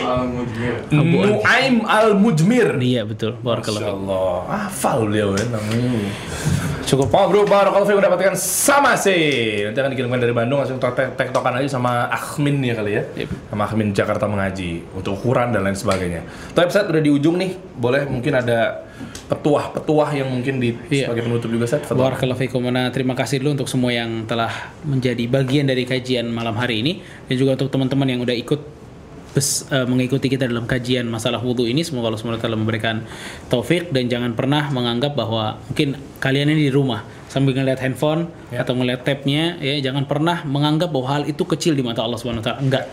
Al-Mujmir. 0.00 0.74
Nuaim 0.92 1.74
Al-Mujmir. 1.84 2.68
Iya 2.80 3.02
betul. 3.04 3.36
Barakallah 3.44 4.48
hafal 4.48 5.12
dia 5.12 5.28
ya 5.28 5.44
namanya. 5.52 6.08
Cukup 6.88 7.12
oh 7.12 7.28
bro, 7.28 7.44
Barakallahu 7.44 7.84
Fiik 7.84 8.00
mendapatkan 8.00 8.32
sama 8.32 8.96
sih. 8.96 9.60
Nanti 9.60 9.76
akan 9.76 9.92
dikirimkan 9.92 10.24
dari 10.24 10.32
Bandung 10.32 10.64
langsung 10.64 10.80
tek 10.80 11.20
tektokan 11.20 11.60
aja 11.60 11.68
sama 11.76 12.08
Akhmin 12.08 12.64
ya 12.64 12.72
kali 12.80 12.96
ya. 12.96 13.04
Sama 13.52 13.68
Akhmin 13.68 13.92
Jakarta 13.92 14.24
mengaji 14.24 14.88
untuk 14.96 15.20
ukuran 15.20 15.52
dan 15.52 15.68
lain 15.68 15.76
sebagainya. 15.76 16.24
Tapi 16.56 16.64
Ustaz 16.64 16.88
udah 16.88 17.04
di 17.04 17.12
ujung 17.12 17.36
nih, 17.36 17.60
boleh 17.76 18.08
mungkin 18.08 18.40
ada 18.40 18.88
petuah-petuah 19.28 20.16
yang 20.16 20.32
mungkin 20.32 20.64
di 20.64 20.72
Iya. 20.88 21.12
sebagai 21.12 21.28
penutup 21.28 21.52
juga. 21.52 21.68
Fadhal. 21.68 21.92
Barakallahu 21.92 22.40
fikum. 22.40 22.64
Nah, 22.72 22.88
terima 22.88 23.12
kasih 23.12 23.44
dulu 23.44 23.60
untuk 23.60 23.68
semua 23.68 23.92
yang 23.92 24.24
telah 24.24 24.72
menjadi 24.80 25.28
bagian 25.28 25.68
dari 25.68 25.84
kajian 25.84 26.24
malam 26.32 26.56
hari 26.56 26.80
ini 26.80 27.04
dan 27.28 27.36
juga 27.36 27.60
untuk 27.60 27.68
teman-teman 27.68 28.16
yang 28.16 28.20
udah 28.24 28.32
ikut 28.32 28.77
bes- 29.32 29.68
eh, 29.68 29.86
mengikuti 29.88 30.30
kita 30.32 30.48
dalam 30.48 30.64
kajian 30.64 31.08
masalah 31.08 31.40
wudhu 31.40 31.64
ini. 31.68 31.84
Semoga 31.84 32.12
Allah 32.12 32.20
SWT 32.20 32.48
memberikan 32.56 33.04
taufik 33.52 33.92
dan 33.92 34.08
jangan 34.08 34.32
pernah 34.32 34.68
menganggap 34.72 35.16
bahwa 35.16 35.60
mungkin 35.68 35.98
kalian 36.18 36.52
ini 36.52 36.68
di 36.68 36.72
rumah 36.72 37.04
sambil 37.28 37.52
ngeliat 37.52 37.78
handphone 37.84 38.32
atau 38.48 38.72
ngeliat 38.72 39.04
tabnya 39.04 39.60
ya 39.60 39.76
jangan 39.84 40.08
pernah 40.08 40.48
menganggap 40.48 40.88
bahwa 40.88 41.06
hal 41.12 41.22
itu 41.28 41.44
kecil 41.44 41.76
di 41.76 41.84
mata 41.84 42.00
Allah 42.00 42.16
SWT 42.16 42.64
enggak 42.64 42.88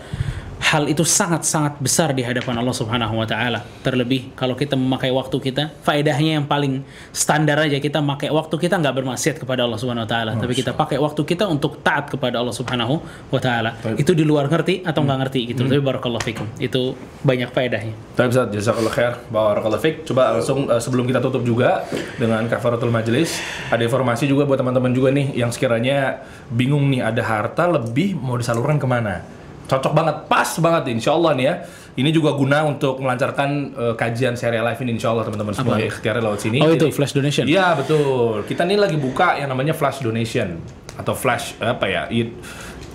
hal 0.60 0.88
itu 0.88 1.04
sangat-sangat 1.04 1.78
besar 1.78 2.16
di 2.16 2.24
hadapan 2.24 2.58
Allah 2.58 2.72
Subhanahu 2.72 3.20
wa 3.20 3.26
taala. 3.28 3.60
Terlebih 3.84 4.32
kalau 4.32 4.56
kita 4.56 4.74
memakai 4.74 5.12
waktu 5.12 5.36
kita, 5.38 5.70
faedahnya 5.84 6.40
yang 6.40 6.46
paling 6.48 6.80
standar 7.12 7.60
aja 7.60 7.76
kita 7.76 8.00
pakai 8.00 8.32
waktu 8.32 8.54
kita 8.56 8.80
nggak 8.80 8.94
bermaksiat 9.02 9.36
kepada 9.36 9.68
Allah 9.68 9.78
Subhanahu 9.78 10.08
wa 10.08 10.10
taala, 10.10 10.32
tapi 10.34 10.52
kita 10.56 10.72
pakai 10.72 10.96
waktu 10.96 11.22
kita 11.22 11.44
untuk 11.46 11.84
taat 11.84 12.08
kepada 12.08 12.40
Allah 12.40 12.56
Subhanahu 12.56 12.98
wa 13.30 13.40
taala. 13.40 13.76
Itu 14.00 14.16
di 14.16 14.24
luar 14.24 14.48
ngerti 14.48 14.82
atau 14.82 15.04
nggak 15.04 15.18
ngerti 15.28 15.40
gitu. 15.54 15.60
Tapi 15.68 15.82
barakallahu 15.82 16.24
fikum. 16.24 16.46
Itu 16.56 16.96
banyak 17.22 17.52
faedahnya. 17.52 17.94
Tapi 18.16 18.26
Ustaz, 18.32 18.48
jazakallah 18.48 18.92
khair, 18.92 19.12
barakallahu 19.28 19.82
fiik. 19.82 20.08
Coba 20.08 20.40
langsung 20.40 20.66
eh, 20.72 20.80
sebelum 20.80 21.04
kita 21.04 21.20
tutup 21.20 21.44
juga 21.44 21.84
dengan 22.16 22.42
kafaratul 22.48 22.90
majelis, 22.90 23.38
ada 23.68 23.82
informasi 23.84 24.24
juga 24.24 24.48
buat 24.48 24.56
teman-teman 24.56 24.90
juga 24.90 25.12
nih 25.12 25.36
yang 25.36 25.52
sekiranya 25.52 26.24
bingung 26.48 26.88
nih 26.88 27.04
ada 27.04 27.22
harta 27.22 27.68
lebih 27.68 28.16
mau 28.16 28.40
disalurkan 28.40 28.80
ke 28.80 28.88
mana? 28.88 29.35
Cocok 29.66 29.92
banget, 29.92 30.16
pas 30.30 30.46
banget 30.62 30.82
insya 30.94 31.12
Allah 31.14 31.34
nih 31.34 31.44
ya. 31.44 31.54
Ini 31.96 32.10
juga 32.12 32.36
guna 32.36 32.62
untuk 32.68 33.00
melancarkan 33.00 33.48
eh, 33.72 33.94
kajian 33.96 34.36
serial 34.36 34.62
live 34.62 34.80
ini 34.84 35.00
insya 35.00 35.10
Allah 35.10 35.26
teman-teman 35.26 35.54
semua 35.56 35.76
ikhtiarnya 35.80 36.22
lewat 36.22 36.40
sini. 36.40 36.58
Oh 36.62 36.70
itu 36.70 36.86
Jadi- 36.86 36.94
flash 36.94 37.12
donation. 37.16 37.44
Iya 37.48 37.74
betul. 37.74 38.44
Kita 38.46 38.62
nih 38.62 38.78
lagi 38.78 38.96
buka 39.00 39.40
yang 39.40 39.50
namanya 39.50 39.74
flash 39.74 40.04
donation 40.04 40.60
atau 40.94 41.12
flash 41.16 41.58
apa 41.58 41.84
ya? 41.88 42.02
it- 42.08 42.36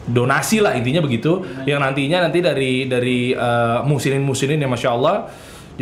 donasi 0.08 0.64
lah 0.64 0.74
intinya 0.74 1.02
begitu. 1.04 1.44
Yang 1.66 1.80
nantinya 1.82 2.18
nanti 2.30 2.40
dari 2.40 2.86
dari 2.88 3.34
eh, 3.36 3.80
musinin-musinin 3.84 4.58
yang 4.58 4.72
masya 4.72 4.90
Allah 4.94 5.28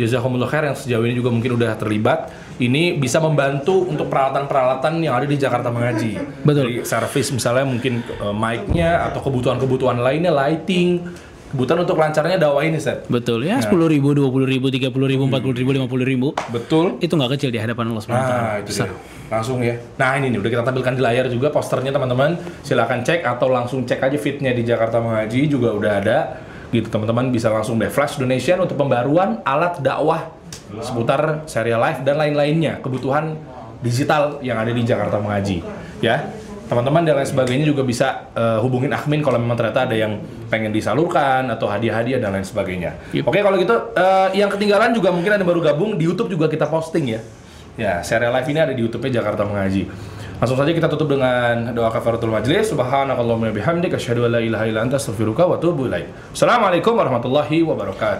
jazakumullah 0.00 0.48
khair 0.48 0.64
yang 0.64 0.76
sejauh 0.78 1.04
ini 1.04 1.12
juga 1.12 1.28
mungkin 1.28 1.60
udah 1.60 1.76
terlibat 1.76 2.32
ini 2.60 2.94
bisa 3.00 3.18
membantu 3.18 3.88
untuk 3.88 4.12
peralatan-peralatan 4.12 5.00
yang 5.00 5.16
ada 5.16 5.24
di 5.24 5.40
Jakarta 5.40 5.72
mengaji. 5.72 6.20
Betul. 6.44 6.64
Dari 6.68 6.76
servis 6.84 7.32
misalnya 7.32 7.64
mungkin 7.64 8.04
eh, 8.04 8.34
mic-nya 8.36 9.08
atau 9.08 9.24
kebutuhan-kebutuhan 9.24 9.98
lainnya 10.04 10.28
lighting, 10.28 11.00
kebutuhan 11.50 11.82
untuk 11.82 11.96
lancarnya 11.96 12.36
dakwah 12.36 12.62
ini 12.62 12.76
set. 12.76 13.08
Betul 13.08 13.48
ya, 13.48 13.58
sepuluh 13.64 13.88
ribu, 13.88 14.12
dua 14.12 14.28
puluh 14.28 14.44
ribu, 14.44 14.68
tiga 14.68 14.92
puluh 14.92 15.08
ribu, 15.08 15.24
empat 15.26 15.40
puluh 15.40 15.56
ribu, 15.56 15.70
lima 15.72 15.88
puluh 15.88 16.04
ribu, 16.04 16.36
Betul. 16.52 17.00
itu 17.00 17.10
nggak 17.16 17.40
kecil 17.40 17.50
di 17.50 17.58
hadapan 17.58 17.90
Allah 17.90 18.02
Subhanahu. 18.04 18.28
Nah, 18.28 18.54
itu 18.60 18.70
dia. 18.76 18.92
Langsung 19.30 19.58
ya. 19.64 19.74
Nah, 19.98 20.18
ini 20.20 20.30
nih 20.34 20.38
udah 20.42 20.50
kita 20.52 20.62
tampilkan 20.66 20.94
di 20.94 21.02
layar 21.02 21.26
juga 21.32 21.48
posternya 21.48 21.90
teman-teman. 21.90 22.36
Silakan 22.62 23.00
cek 23.02 23.24
atau 23.24 23.48
langsung 23.48 23.82
cek 23.82 23.98
aja 23.98 24.18
fitnya 24.20 24.52
di 24.52 24.62
Jakarta 24.62 25.00
Mengaji 25.00 25.48
juga 25.48 25.72
udah 25.72 25.92
ada. 25.98 26.18
Gitu 26.70 26.86
teman-teman 26.86 27.34
bisa 27.34 27.50
langsung 27.50 27.82
deh 27.82 27.90
flash 27.90 28.14
donation 28.14 28.62
untuk 28.62 28.78
pembaruan 28.78 29.42
alat 29.42 29.82
dakwah 29.82 30.30
seputar 30.78 31.42
serial 31.50 31.82
live 31.82 32.00
dan 32.06 32.14
lain-lainnya, 32.14 32.78
kebutuhan 32.78 33.34
digital 33.82 34.38
yang 34.44 34.60
ada 34.60 34.70
di 34.70 34.82
Jakarta 34.86 35.18
Mengaji. 35.18 35.64
Ya. 35.98 36.30
Teman-teman 36.70 37.02
dan 37.02 37.18
lain 37.18 37.26
sebagainya 37.26 37.66
juga 37.66 37.82
bisa 37.82 38.30
eh, 38.30 38.62
hubungin 38.62 38.94
Akhmin 38.94 39.26
kalau 39.26 39.42
memang 39.42 39.58
ternyata 39.58 39.90
ada 39.90 39.96
yang 39.98 40.22
pengen 40.46 40.70
disalurkan 40.70 41.50
atau 41.50 41.66
hadiah-hadiah 41.66 42.22
dan 42.22 42.30
lain 42.30 42.46
sebagainya. 42.46 42.94
Yep. 43.10 43.26
Oke, 43.26 43.42
kalau 43.42 43.58
gitu 43.58 43.74
eh, 43.98 44.38
yang 44.38 44.46
ketinggalan 44.46 44.94
juga 44.94 45.10
mungkin 45.10 45.34
ada 45.34 45.42
yang 45.42 45.50
baru 45.50 45.66
gabung 45.66 45.98
di 45.98 46.06
YouTube 46.06 46.30
juga 46.30 46.46
kita 46.46 46.70
posting 46.70 47.18
ya. 47.18 47.20
Ya, 47.74 48.06
serial 48.06 48.30
live 48.30 48.46
ini 48.54 48.60
ada 48.62 48.70
di 48.70 48.86
YouTube-nya 48.86 49.18
Jakarta 49.18 49.42
Mengaji. 49.42 49.90
Langsung 50.40 50.56
saja 50.56 50.72
kita 50.72 50.88
tutup 50.88 51.12
dengan 51.12 51.76
doa 51.76 51.92
kafaratul 51.92 52.32
majlis. 52.32 52.72
Subhanakallahumma 52.72 53.52
bihamdika 53.52 54.00
asyhadu 54.00 54.24
an 54.24 54.38
la 54.38 54.40
ilaha 54.40 54.64
illa 54.64 54.80
anta 54.80 54.96
astaghfiruka 54.96 55.44
wa 55.44 55.60
atubu 55.60 55.84
ilaik. 55.84 56.08
Assalamualaikum 56.32 56.96
warahmatullahi 56.96 57.60
wabarakatuh. 57.60 58.18